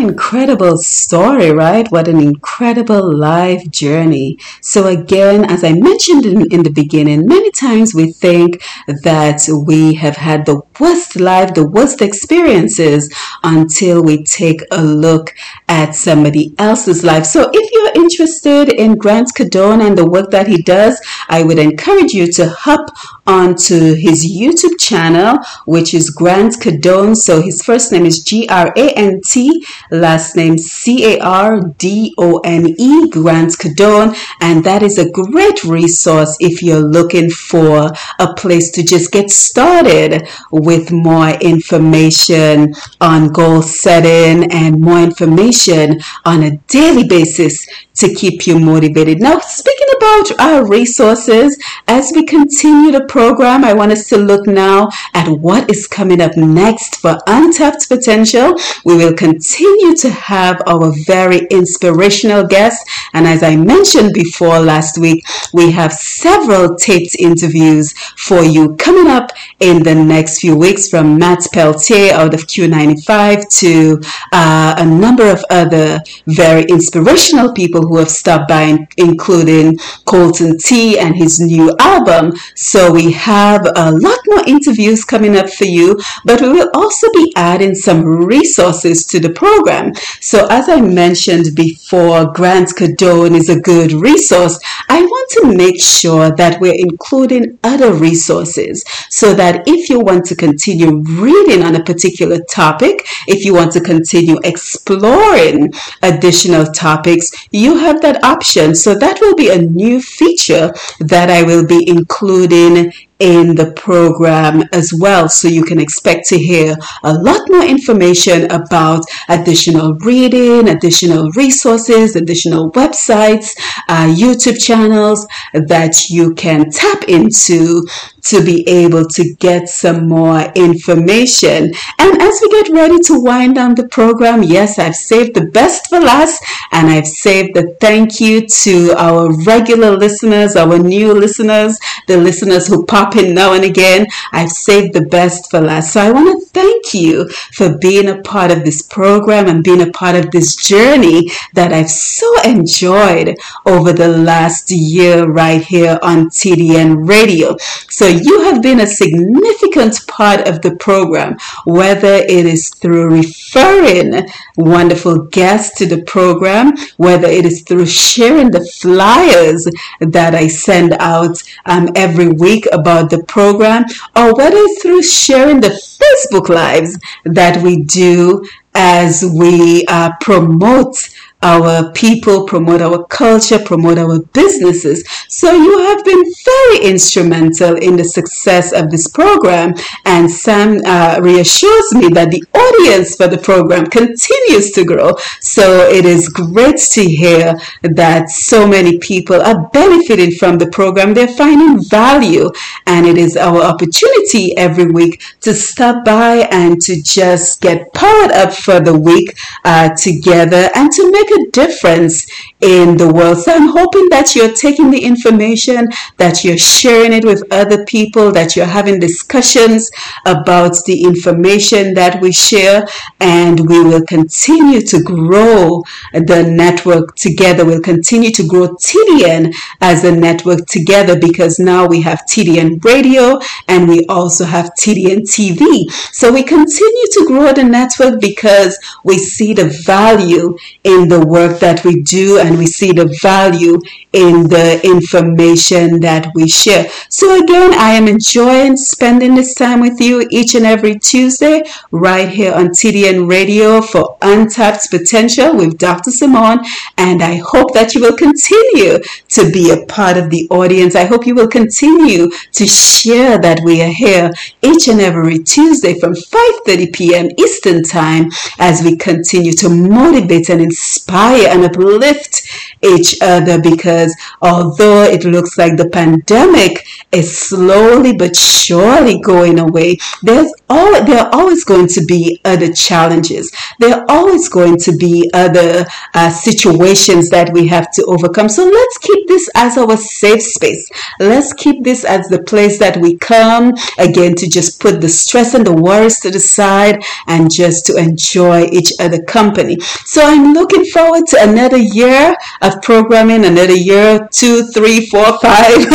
incredible 0.09 0.77
story, 0.79 1.51
right? 1.51 1.91
What 1.91 2.09
an 2.09 2.21
incredible 2.21 3.05
life 3.17 3.71
journey. 3.71 4.39
So, 4.61 4.87
again, 4.87 5.45
as 5.51 5.65
I 5.65 5.73
mentioned 5.73 6.27
in, 6.27 6.53
in 6.53 6.63
the 6.63 6.71
beginning, 6.71 7.27
many 7.27 7.51
times 7.51 7.95
we 7.95 8.13
think 8.13 8.63
that 9.03 9.41
we 9.67 9.95
have 9.95 10.17
had 10.17 10.45
the 10.45 10.61
worst 10.79 11.17
life, 11.17 11.55
the 11.55 11.69
worst 11.69 12.03
experiences 12.03 13.13
until 13.43 14.03
we 14.03 14.25
take 14.25 14.61
a 14.71 14.83
look 14.83 15.35
at 15.69 15.95
somebody 15.95 16.55
else's 16.59 17.03
life. 17.03 17.25
So, 17.25 17.51
if 17.53 17.73
you're 17.73 18.05
interested 18.05 18.69
in 18.69 18.97
Grant 18.97 19.29
Cardone 19.37 19.87
and 19.87 19.97
the 19.97 20.09
work 20.09 20.31
that 20.31 20.47
he 20.47 20.63
does, 20.63 21.01
I 21.29 21.43
would 21.43 21.59
encourage 21.59 22.13
you 22.13 22.31
to 22.33 22.51
hop 22.51 22.91
onto 23.27 23.95
his 23.95 24.25
YouTube 24.25 24.79
channel, 24.79 25.39
which 25.67 25.95
is 25.95 26.11
Grant 26.11 26.55
Cardone. 26.61 27.17
So 27.17 27.41
his 27.41 27.63
first 27.63 27.93
name 27.93 28.07
is 28.07 28.23
G 28.23 28.47
R 28.49 28.73
A 28.77 28.93
N 28.95 29.21
T, 29.25 29.65
last 29.91 30.37
name 30.37 30.59
C 30.59 31.15
A 31.15 31.21
R 31.21 31.61
D 31.79 32.15
O 32.19 32.39
N 32.45 32.75
E, 32.79 33.09
Grant 33.09 33.53
Cardone. 33.53 34.17
And 34.41 34.65
that 34.65 34.83
is 34.83 34.99
a 34.99 35.11
great 35.11 35.65
resource 35.65 36.37
if 36.41 36.63
you're 36.63 36.79
looking 36.85 37.31
for 37.31 37.91
a 38.19 38.35
place 38.35 38.71
to 38.73 38.83
just 38.83 39.13
get 39.13 39.31
started 39.31 40.29
with 40.51 40.91
more 40.93 41.31
information 41.31 42.75
on 43.01 43.29
goal 43.29 43.63
setting 43.63 44.51
and 44.53 44.81
more 44.81 45.01
information 45.01 46.01
on 46.25 46.43
a 46.43 46.57
daily 46.69 47.07
basis 47.07 47.67
to 47.95 48.13
keep 48.15 48.47
you 48.47 48.59
motivated. 48.59 49.21
Now, 49.21 49.39
speaking 49.39 49.89
about 49.97 50.41
our 50.41 50.69
resources, 50.69 51.59
as 51.87 52.13
we 52.15 52.25
continue 52.25 52.93
the 52.93 53.05
program, 53.07 53.65
I 53.65 53.73
want 53.73 53.93
us 53.93 54.09
to 54.09 54.17
look 54.17 54.47
now 54.47 54.89
at 55.15 55.29
what 55.29 55.71
is 55.71 55.87
coming 55.87 56.21
up 56.21 56.37
next 56.37 56.97
for 56.97 57.19
Untapped 57.27 57.89
Potential. 57.89 58.55
We 58.85 58.97
will 58.97 59.15
continue 59.15 59.95
to 59.97 60.11
have 60.11 60.61
our 60.67 60.93
very 61.07 61.47
inspirational 61.51 62.47
guests. 62.47 62.85
And 63.13 63.27
as 63.27 63.43
I 63.43 63.57
mentioned 63.57 64.13
before 64.13 64.59
last 64.59 64.99
week, 64.99 65.25
we 65.53 65.71
have 65.73 65.93
several 65.93 66.75
taped 66.75 67.17
interviews 67.19 67.93
for 68.17 68.43
you 68.43 68.75
coming 68.77 69.07
up 69.07 69.31
in 69.61 69.83
the 69.83 69.95
next 69.95 70.41
few 70.41 70.57
weeks 70.57 70.89
from 70.89 71.19
Matt 71.19 71.47
Peltier 71.53 72.13
out 72.13 72.35
of 72.35 72.41
Q95 72.47 73.59
to 73.61 74.01
uh, 74.33 74.75
a 74.79 74.85
number 74.85 75.31
of 75.31 75.45
other 75.51 76.01
very 76.27 76.65
inspirational 76.65 77.53
people 77.53 77.84
who 77.87 77.99
have 77.99 78.11
stopped 78.11 78.49
by, 78.49 78.77
including 78.97 79.79
Colton 80.05 80.59
T 80.59 80.99
and 80.99 81.15
his 81.17 81.41
new 81.41 81.75
album. 81.81 82.33
So 82.55 82.93
we 82.93 83.13
have 83.13 83.67
a 83.67 83.93
lot 83.93 84.19
more 84.27 84.45
interviews 84.47 85.05
coming 85.05 85.37
up 85.37 85.51
for 85.51 85.65
you, 85.65 86.01
but 86.25 86.41
we 86.41 86.49
will 86.49 86.71
also 86.75 87.07
be 87.13 87.33
adding 87.37 87.75
some 87.75 88.05
resources 88.05 89.05
to 89.07 89.21
the 89.21 89.31
program. 89.31 89.95
So 90.21 90.47
as 90.51 90.69
I 90.69 90.81
mentioned 90.81 91.55
before, 91.55 92.33
Grant 92.33 92.71
Cardone 92.71 93.35
is 93.35 93.49
a 93.49 93.61
good 93.61 93.93
resource. 93.93 94.59
I 94.89 95.03
want 95.03 95.31
to 95.33 95.57
make 95.57 95.81
sure 95.81 96.31
that 96.31 96.61
we're 96.61 96.75
including 96.77 97.59
other 97.63 97.93
resources 97.93 98.85
so 99.11 99.35
that 99.35 99.63
if 99.67 99.89
you 99.89 100.01
want 100.01 100.25
to 100.27 100.37
continue 100.37 101.03
reading 101.03 101.63
on 101.63 101.75
a 101.77 101.83
particular 101.83 102.39
topic, 102.51 103.07
if 103.27 103.45
you 103.45 103.55
want 103.55 103.73
to 103.73 103.81
continue 103.81 104.39
exploring 104.45 105.73
additional 106.03 106.67
topics, 106.67 107.31
you 107.51 107.74
have 107.79 108.01
that 108.03 108.23
option. 108.25 108.75
So 108.75 108.95
that 108.99 109.21
will 109.21 109.35
be 109.35 109.51
a 109.51 109.59
new 109.59 110.01
feature 110.01 110.73
that 111.01 111.31
I 111.31 111.43
will 111.43 111.67
be 111.67 111.89
including 111.89 112.93
in 113.19 113.55
the 113.55 113.73
program 113.73 114.63
as 114.73 114.93
well. 114.93 115.29
So 115.29 115.49
you 115.49 115.65
can 115.65 115.79
expect 115.79 116.27
to 116.29 116.39
hear 116.39 116.77
a 117.05 117.15
lot 117.15 117.41
more 117.49 117.65
information 117.65 118.51
about 118.51 119.05
additional 119.29 119.95
reading, 120.01 120.69
additional 120.69 121.31
resources, 121.33 122.17
additional 122.17 122.73
websites, 122.73 123.51
uh, 123.89 124.07
YouTube 124.07 124.61
channels 124.61 125.27
that 125.53 126.09
you 126.11 126.35
can 126.35 126.71
tap 126.71 127.05
into 127.09 127.87
to 128.23 128.43
be 128.43 128.67
able 128.67 129.05
to 129.07 129.35
get 129.35 129.69
some 129.69 130.09
more 130.09 130.41
information. 130.55 131.71
And 131.99 132.23
as 132.23 132.39
we 132.41 132.63
get 132.63 132.73
ready 132.73 132.99
to 133.01 133.21
wind 133.21 133.57
down 133.57 133.75
the 133.75 133.87
program, 133.89 134.43
yes, 134.43 134.79
I've 134.79 134.97
saved 134.97 135.35
the 135.35 135.47
best 135.47 135.89
for 135.89 136.01
last 136.01 136.43
and 136.73 136.89
I've 136.89 137.07
saved 137.07 137.55
the 137.55 137.77
thank 137.81 138.21
you 138.21 138.47
to 138.47 138.95
our 138.97 139.31
regular 139.45 139.97
listeners, 139.97 140.57
our 140.57 140.79
new 140.79 141.13
listeners, 141.13 141.79
the 142.07 142.17
listeners 142.17 142.67
who 142.67 142.87
pop 142.87 143.04
in 143.13 143.35
now 143.35 143.53
and 143.53 143.65
again. 143.65 144.07
I've 144.33 144.51
saved 144.51 144.95
the 144.95 145.07
best 145.07 145.51
for 145.51 145.61
last. 145.61 145.93
So 145.93 146.01
I 146.01 146.11
want 146.11 146.29
to 146.29 146.47
thank 146.51 146.95
you 146.95 147.29
for 147.53 147.77
being 147.79 148.09
a 148.09 148.23
part 148.23 148.51
of 148.51 148.65
this 148.65 148.83
program 148.83 149.47
and 149.49 149.63
being 149.63 149.83
a 149.83 149.91
part 149.91 150.17
of 150.17 150.31
this 150.31 150.57
journey 150.57 151.31
that 151.53 151.73
I've 151.73 151.91
so 151.91 152.29
enjoyed 152.43 153.37
over 153.67 153.93
the 153.93 154.09
last 154.09 154.71
year 154.71 155.27
right 155.27 155.63
here 155.63 155.99
on 156.03 156.31
TDN 156.31 157.09
Radio. 157.09 157.57
So 157.89 158.07
you 158.07 158.43
have 158.45 158.63
been 158.63 158.81
a 158.81 158.87
significant 158.87 160.07
part 160.07 160.49
of 160.49 160.63
the 160.63 160.77
program, 160.77 161.37
whether 161.67 162.15
it 162.15 162.47
is 162.47 162.71
through 162.71 163.11
referring 163.11 164.27
wonderful 164.57 165.27
guests 165.27 165.77
to 165.79 165.87
the 165.87 166.03
program, 166.03 166.73
whether 166.97 167.29
it 167.29 167.45
is 167.45 167.63
through 167.63 167.87
sharing 167.87 168.51
the 168.51 168.65
flyers 168.65 169.69
that 170.01 170.35
I 170.35 170.47
send 170.49 170.95
out 171.01 171.43
um, 171.67 171.89
every 171.95 172.29
week 172.29 172.67
about 172.73 172.94
the 173.03 173.25
program, 173.25 173.85
or 174.15 174.35
whether 174.35 174.63
through 174.81 175.03
sharing 175.03 175.61
the 175.61 175.69
Facebook 175.69 176.49
Lives 176.49 176.99
that 177.25 177.63
we 177.63 177.83
do 177.83 178.45
as 178.75 179.25
we 179.39 179.85
uh, 179.89 180.11
promote 180.21 180.97
our 181.45 181.93
people, 181.93 182.47
promote 182.47 182.81
our 182.81 183.05
culture, 183.05 183.59
promote 183.59 183.99
our 183.99 184.19
businesses. 184.33 185.05
So 185.29 185.53
you 185.53 185.79
have 185.81 186.03
been 186.03 186.25
very 186.45 186.91
instrumental 186.91 187.77
in 187.77 187.97
the 187.97 188.05
success 188.05 188.73
of 188.73 188.91
this 188.91 189.07
program. 189.09 189.75
And 190.07 190.31
Sam 190.31 190.81
uh, 190.85 191.21
reassures 191.21 191.95
me 191.95 192.09
that 192.09 192.31
the 192.31 192.45
audience 192.55 193.15
for 193.17 193.29
the 193.29 193.37
program 193.37 193.85
continues 193.87 194.71
to 194.73 194.85
grow. 194.85 195.17
So 195.41 195.87
it 195.87 196.07
is 196.07 196.31
great 196.31 196.79
to 196.93 197.05
hear 197.05 197.55
that 197.83 198.31
so 198.31 198.67
many 198.67 198.99
people 198.99 199.43
are 199.43 199.69
benefiting 199.69 200.33
from 200.33 200.57
the 200.57 200.69
program. 200.69 201.13
They're 201.13 201.29
finding 201.29 201.85
value. 201.85 202.51
And 202.87 203.07
it 203.07 203.19
is 203.19 203.37
our 203.37 203.61
opportunity 203.63 204.57
every 204.57 204.87
week 204.87 205.23
to 205.43 205.53
stop 205.53 206.07
by 206.07 206.49
and 206.51 206.81
to 206.83 207.03
just 207.03 207.61
get 207.61 207.93
powered 207.93 208.33
up 208.33 208.55
for 208.55 208.81
the 208.81 208.99
week 208.99 209.37
uh, 209.67 209.91
together 209.95 210.71
and 210.75 210.91
to 210.91 211.11
make 211.13 211.34
a 211.35 211.51
difference 211.53 212.27
in 212.65 212.97
the 212.97 213.13
world. 213.13 213.39
So 213.39 213.53
I'm 213.55 213.69
hoping 213.69 214.09
that 214.09 214.35
you're 214.35 214.55
taking 214.55 214.91
the 214.91 215.05
information, 215.05 215.89
that 216.17 216.45
you're 216.45 216.57
sharing 216.57 217.13
it 217.13 217.25
with 217.25 217.45
other 217.53 217.85
people, 217.85 218.33
that 218.33 218.57
you're 218.57 218.65
having 218.65 218.99
discussions 218.99 219.91
about 220.25 220.75
the 220.87 221.03
information 221.03 221.93
that 221.95 222.23
we 222.23 222.33
share, 222.33 222.87
and 223.21 223.69
we 223.69 223.85
will 223.85 224.05
continue 224.07 224.81
to 224.81 225.03
grow 225.03 225.83
the 226.15 226.43
network 226.51 227.15
together. 227.17 227.67
We'll 227.67 227.83
continue 227.83 228.31
to 228.31 228.47
grow 228.47 228.69
TDN 228.69 229.53
as 229.83 230.05
a 230.05 230.13
network 230.13 230.67
together 230.67 231.21
because 231.21 231.59
now 231.59 231.87
we 231.87 232.01
have 232.01 232.23
TDN 232.27 232.83
radio 232.83 233.39
and 233.69 233.87
we 233.89 234.07
also 234.07 234.47
have 234.47 234.71
TDN 234.81 235.23
TV. 235.29 235.91
So 236.13 236.33
we 236.33 236.43
continue 236.43 237.07
to 237.13 237.25
grow 237.27 237.53
the 237.53 237.65
network 237.65 238.23
because 238.23 238.79
we 239.05 239.19
see 239.19 239.53
the 239.53 239.69
value 239.85 240.57
in 240.83 241.09
the 241.09 241.27
work 241.27 241.61
that 241.61 241.85
we 241.85 242.01
do 242.01 242.39
and 242.39 242.54
we 242.59 242.67
see 242.67 242.93
the 242.93 243.17
value 243.21 243.81
in 244.13 244.45
the 244.49 244.81
information 244.85 246.01
that 246.01 246.31
we 246.35 246.49
share. 246.49 246.89
So 247.09 247.43
again, 247.43 247.75
I 247.75 247.91
am 247.95 248.07
enjoying 248.07 248.77
spending 248.77 249.35
this 249.35 249.55
time 249.55 249.81
with 249.81 250.01
you 250.01 250.27
each 250.31 250.55
and 250.55 250.65
every 250.65 250.99
Tuesday 250.99 251.65
right 251.91 252.29
here 252.29 252.55
on 252.55 252.69
TDN 252.69 253.29
Radio 253.29 253.83
for 253.83 254.17
Untapped 254.23 254.91
Potential 254.91 255.57
with 255.57 255.79
Dr. 255.79 256.13
Simone. 256.13 256.61
And 256.97 257.23
I 257.23 257.37
hope 257.37 257.75
that 257.75 257.95
you 257.95 258.03
will 258.03 258.17
continue 258.17 259.01
to 259.31 259.51
be 259.51 259.73
a 259.73 259.85
part 259.87 260.17
of 260.17 260.31
the 260.31 260.47
audience. 260.51 260.95
I 260.95 261.07
hope 261.07 261.27
you 261.27 261.35
will 261.35 261.49
continue 261.49 262.31
to 262.53 262.67
share 262.67 263.37
that 263.39 263.61
we 263.65 263.83
are 263.83 263.93
here 263.93 264.31
each 264.63 264.87
and 264.87 265.01
every 265.01 265.41
Tuesday 265.41 265.99
from 265.99 266.15
5.30 266.15 266.93
p.m. 266.95 267.29
Eastern 267.37 267.83
Time 267.83 268.31
as 268.61 268.83
we 268.83 268.97
continue 268.97 269.53
to 269.55 269.69
motivate 269.69 270.51
and 270.51 270.61
inspire 270.61 271.49
and 271.49 271.65
uplift 271.65 272.44
each 272.83 273.17
other 273.21 273.61
because 273.61 274.15
although 274.43 275.03
it 275.03 275.25
looks 275.25 275.59
like 275.59 275.77
the 275.77 275.89
pandemic 275.89 276.87
is 277.13 277.37
slowly 277.39 278.17
but 278.17 278.37
surely 278.37 279.21
going 279.21 279.59
away, 279.59 279.99
there's 280.23 280.53
all, 280.69 281.05
there 281.05 281.21
are 281.21 281.31
always 281.33 281.65
going 281.65 281.89
to 281.89 282.05
be 282.05 282.41
other 282.45 282.73
challenges. 282.73 283.55
There 283.81 283.95
are 283.95 284.05
always 284.09 284.49
going 284.49 284.79
to 284.79 284.97
be 284.97 285.31
other 285.35 285.85
uh, 286.15 286.31
situations 286.31 287.31
that 287.31 287.53
we 287.53 287.67
have 287.69 287.91
to 287.93 288.05
overcome. 288.07 288.49
So 288.49 288.65
let's 288.65 288.99
keep 288.99 289.29
this 289.29 289.49
as 289.55 289.77
our 289.77 289.97
safe 289.97 290.43
space. 290.43 290.91
Let's 291.21 291.53
keep 291.53 291.85
this 291.85 292.05
as 292.05 292.29
the 292.29 292.43
place 292.43 292.79
that 292.79 292.97
we 292.97 293.17
come 293.17 293.75
again 293.99 294.35
to 294.37 294.49
just 294.49 294.81
put 294.81 295.01
the 295.01 295.09
stress 295.09 295.55
and 295.55 295.67
the 295.67 295.73
worries 295.73 296.21
to 296.21 296.31
the 296.31 296.41
side 296.41 297.03
and 297.27 297.51
just 297.51 297.87
to 297.87 297.97
enjoy 297.97 298.67
each 298.73 298.93
other 299.01 299.23
company. 299.23 299.77
So 300.05 300.23
I'm 300.25 300.53
looking 300.53 300.85
forward 300.87 301.27
to 301.29 301.43
another 301.43 301.79
year 301.79 302.24
of 302.63 302.83
programming, 302.83 303.45
another 303.45 303.75
year, 303.75 304.29
two, 304.33 304.65
three, 304.75 305.07
four, 305.07 305.39
five. 305.41 305.87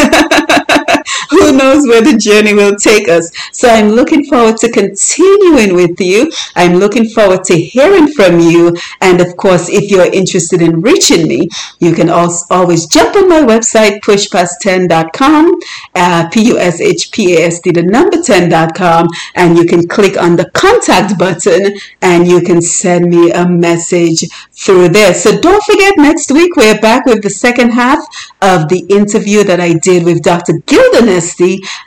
Who 1.40 1.58
knows 1.58 1.88
where 1.88 2.02
the 2.02 2.18
journey 2.18 2.54
will 2.54 2.76
take 2.76 3.08
us? 3.08 3.32
So 3.54 3.70
I'm 3.70 3.90
looking 3.90 4.26
forward 4.26 4.58
to 4.58 4.70
continuing 4.70 5.74
with 5.74 6.00
you. 6.00 6.32
I'm 6.56 6.76
looking 6.76 7.08
forward 7.08 7.44
to 7.46 7.56
hearing 7.58 8.10
from 8.10 8.40
you. 8.40 8.76
And 9.00 9.22
of 9.22 9.38
course, 9.38 9.70
if 9.70 9.90
you're 9.90 10.12
interested 10.12 10.62
in 10.62 10.82
reaching 10.82 11.28
me, 11.28 11.48
you 11.80 11.94
can 11.94 12.10
also 12.10 12.46
always 12.54 12.88
jump 12.88 13.16
on 13.16 13.30
my 13.30 13.42
website, 13.42 14.02
pushpast10.com, 14.02 15.60
uh, 15.96 16.30
P-U-S-H-P-A-S-T, 16.30 17.72
the 17.72 17.84
number 17.84 18.18
10.com, 18.18 19.08
and 19.36 19.58
you 19.58 19.66
can 19.66 19.88
click 19.88 20.22
on 20.22 20.36
the 20.36 20.50
contact 20.52 21.18
button 21.18 21.78
and 22.02 22.28
you 22.28 22.42
can 22.42 22.62
send 22.62 23.10
me 23.10 23.32
a 23.32 23.48
message 23.48 24.26
through 24.52 24.90
there. 24.90 25.14
So 25.14 25.40
don't 25.40 25.64
forget, 25.64 25.94
next 25.98 26.32
week 26.32 26.56
we're 26.58 26.80
back 26.80 27.06
with 27.06 27.24
the 27.24 27.30
second 27.30 27.72
half 27.72 28.00
of 28.42 28.68
the 28.68 28.80
interview 28.90 29.44
that 29.46 29.60
I 29.60 29.74
did 29.74 30.04
with 30.04 30.22
Dr. 30.22 30.54
Gilda 30.66 31.06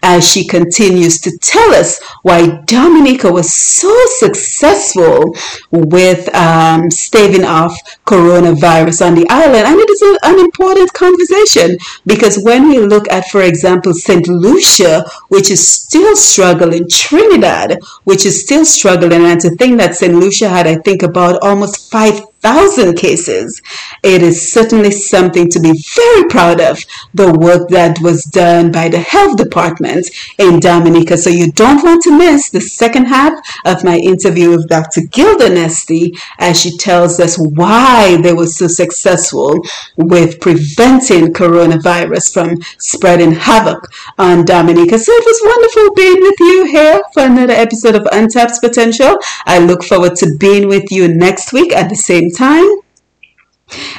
As 0.02 0.28
she 0.30 0.46
continues 0.46 1.20
to 1.20 1.36
tell 1.38 1.74
us 1.74 2.00
why 2.22 2.62
Dominica 2.66 3.30
was 3.30 3.52
so 3.52 3.94
successful 4.18 5.34
with 5.70 6.32
um, 6.34 6.90
staving 6.90 7.44
off 7.44 7.76
coronavirus 8.06 9.06
on 9.06 9.14
the 9.14 9.26
island. 9.28 9.66
And 9.66 9.78
it 9.78 9.90
is 9.90 10.02
a, 10.02 10.18
an 10.24 10.38
important 10.38 10.92
conversation 10.92 11.78
because 12.06 12.42
when 12.42 12.68
we 12.68 12.78
look 12.78 13.10
at, 13.10 13.28
for 13.28 13.42
example, 13.42 13.94
St. 13.94 14.26
Lucia, 14.28 15.04
which 15.28 15.50
is 15.50 15.66
still 15.66 16.16
struggling, 16.16 16.88
Trinidad, 16.88 17.78
which 18.04 18.26
is 18.26 18.42
still 18.42 18.64
struggling, 18.64 19.24
and 19.24 19.40
to 19.40 19.50
think 19.50 19.78
that 19.78 19.96
St. 19.96 20.14
Lucia 20.14 20.48
had, 20.48 20.66
I 20.66 20.76
think, 20.76 21.02
about 21.02 21.42
almost 21.42 21.90
five 21.90 22.22
thousand 22.42 22.96
cases. 22.96 23.62
It 24.02 24.20
is 24.22 24.52
certainly 24.52 24.90
something 24.90 25.48
to 25.50 25.60
be 25.60 25.72
very 25.94 26.24
proud 26.28 26.60
of, 26.60 26.84
the 27.14 27.32
work 27.32 27.68
that 27.68 27.98
was 28.00 28.24
done 28.24 28.72
by 28.72 28.88
the 28.88 28.98
health 28.98 29.36
department 29.36 30.10
in 30.38 30.60
Dominica. 30.60 31.16
So 31.16 31.30
you 31.30 31.52
don't 31.52 31.82
want 31.84 32.02
to 32.02 32.18
miss 32.18 32.50
the 32.50 32.60
second 32.60 33.06
half 33.06 33.32
of 33.64 33.84
my 33.84 33.96
interview 33.96 34.50
with 34.50 34.68
Dr. 34.68 35.02
Gilda 35.10 35.48
Nesty 35.50 36.14
as 36.38 36.60
she 36.60 36.76
tells 36.76 37.20
us 37.20 37.38
why 37.38 38.20
they 38.22 38.32
were 38.32 38.46
so 38.46 38.66
successful 38.66 39.56
with 39.96 40.40
preventing 40.40 41.32
coronavirus 41.32 42.32
from 42.34 42.60
spreading 42.78 43.32
havoc 43.32 43.86
on 44.18 44.44
Dominica. 44.44 44.98
So 44.98 45.12
it 45.12 45.24
was 45.24 45.40
wonderful 45.44 45.94
being 45.94 46.20
with 46.20 46.40
you 46.40 46.64
here 46.66 47.02
for 47.14 47.22
another 47.22 47.52
episode 47.52 47.94
of 47.94 48.06
Untapped 48.10 48.60
Potential. 48.60 49.18
I 49.46 49.60
look 49.60 49.84
forward 49.84 50.16
to 50.16 50.36
being 50.38 50.66
with 50.68 50.90
you 50.90 51.08
next 51.08 51.52
week 51.52 51.72
at 51.72 51.88
the 51.88 51.96
same 51.96 52.31
time. 52.36 52.68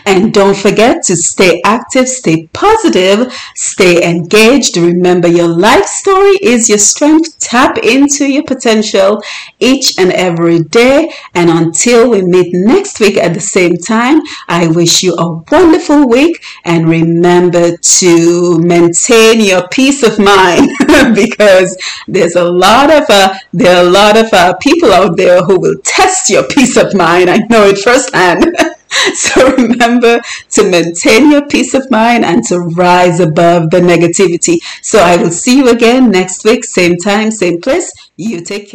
And 0.06 0.34
don't 0.34 0.56
forget 0.56 1.04
to 1.04 1.16
stay 1.16 1.62
active, 1.64 2.08
stay 2.08 2.48
positive, 2.54 3.34
stay 3.56 4.10
engaged. 4.10 4.78
Remember, 4.78 5.28
your 5.28 5.48
life 5.48 5.86
story 5.86 6.38
is 6.42 6.70
your 6.70 6.78
strength. 6.78 7.40
Tap 7.40 7.78
into 7.78 8.32
your 8.32 8.44
potential 8.44 9.22
each 9.60 9.98
and 9.98 10.12
every 10.12 10.60
day. 10.60 11.12
And 11.34 11.50
until 11.50 12.10
we 12.12 12.22
meet 12.22 12.54
next 12.54 13.00
week 13.00 13.18
at 13.18 13.34
the 13.34 13.40
same 13.40 13.78
time, 13.78 14.22
I 14.48 14.68
wish 14.68 15.04
you 15.04 15.16
a 15.16 15.44
wonderful 15.52 16.08
week. 16.08 16.44
And 16.66 16.90
remember 16.90 17.78
to 17.78 18.60
maintain 18.60 19.42
your 19.42 19.68
peace 19.70 20.04
of 20.04 20.20
mind 20.20 20.70
because 21.16 21.78
there's 22.08 22.36
a 22.36 22.44
lot 22.44 22.92
of 22.92 23.04
uh, 23.10 23.36
there 23.54 23.78
are 23.78 23.86
a 23.86 23.90
lot 23.90 24.18
of 24.18 24.32
uh, 24.34 24.54
people 24.56 24.92
out 24.92 25.18
there 25.18 25.44
who 25.44 25.60
will 25.60 25.76
test 25.84 26.30
your 26.30 26.44
peace 26.44 26.78
of 26.78 26.94
mind. 26.94 27.30
I 27.30 27.38
know 27.50 27.66
it 27.68 27.78
firsthand. 27.78 28.56
So 29.16 29.56
remember 29.56 30.22
to 30.52 30.70
maintain 30.70 31.32
your 31.32 31.48
peace 31.48 31.74
of 31.74 31.90
mind 31.90 32.26
and 32.26 32.44
to 32.46 32.60
rise 32.60 33.20
above 33.20 33.70
the 33.70 33.80
negativity. 33.80 34.58
So 34.82 35.00
I 35.00 35.18
will 35.18 35.32
see 35.32 35.58
you 35.58 35.70
again 35.70 36.10
next 36.12 36.44
week, 36.44 36.64
same 36.64 36.98
time, 36.98 37.32
same 37.32 37.62
place. 37.62 37.92
You 38.18 38.42
take 38.42 38.64
care. 38.64 38.72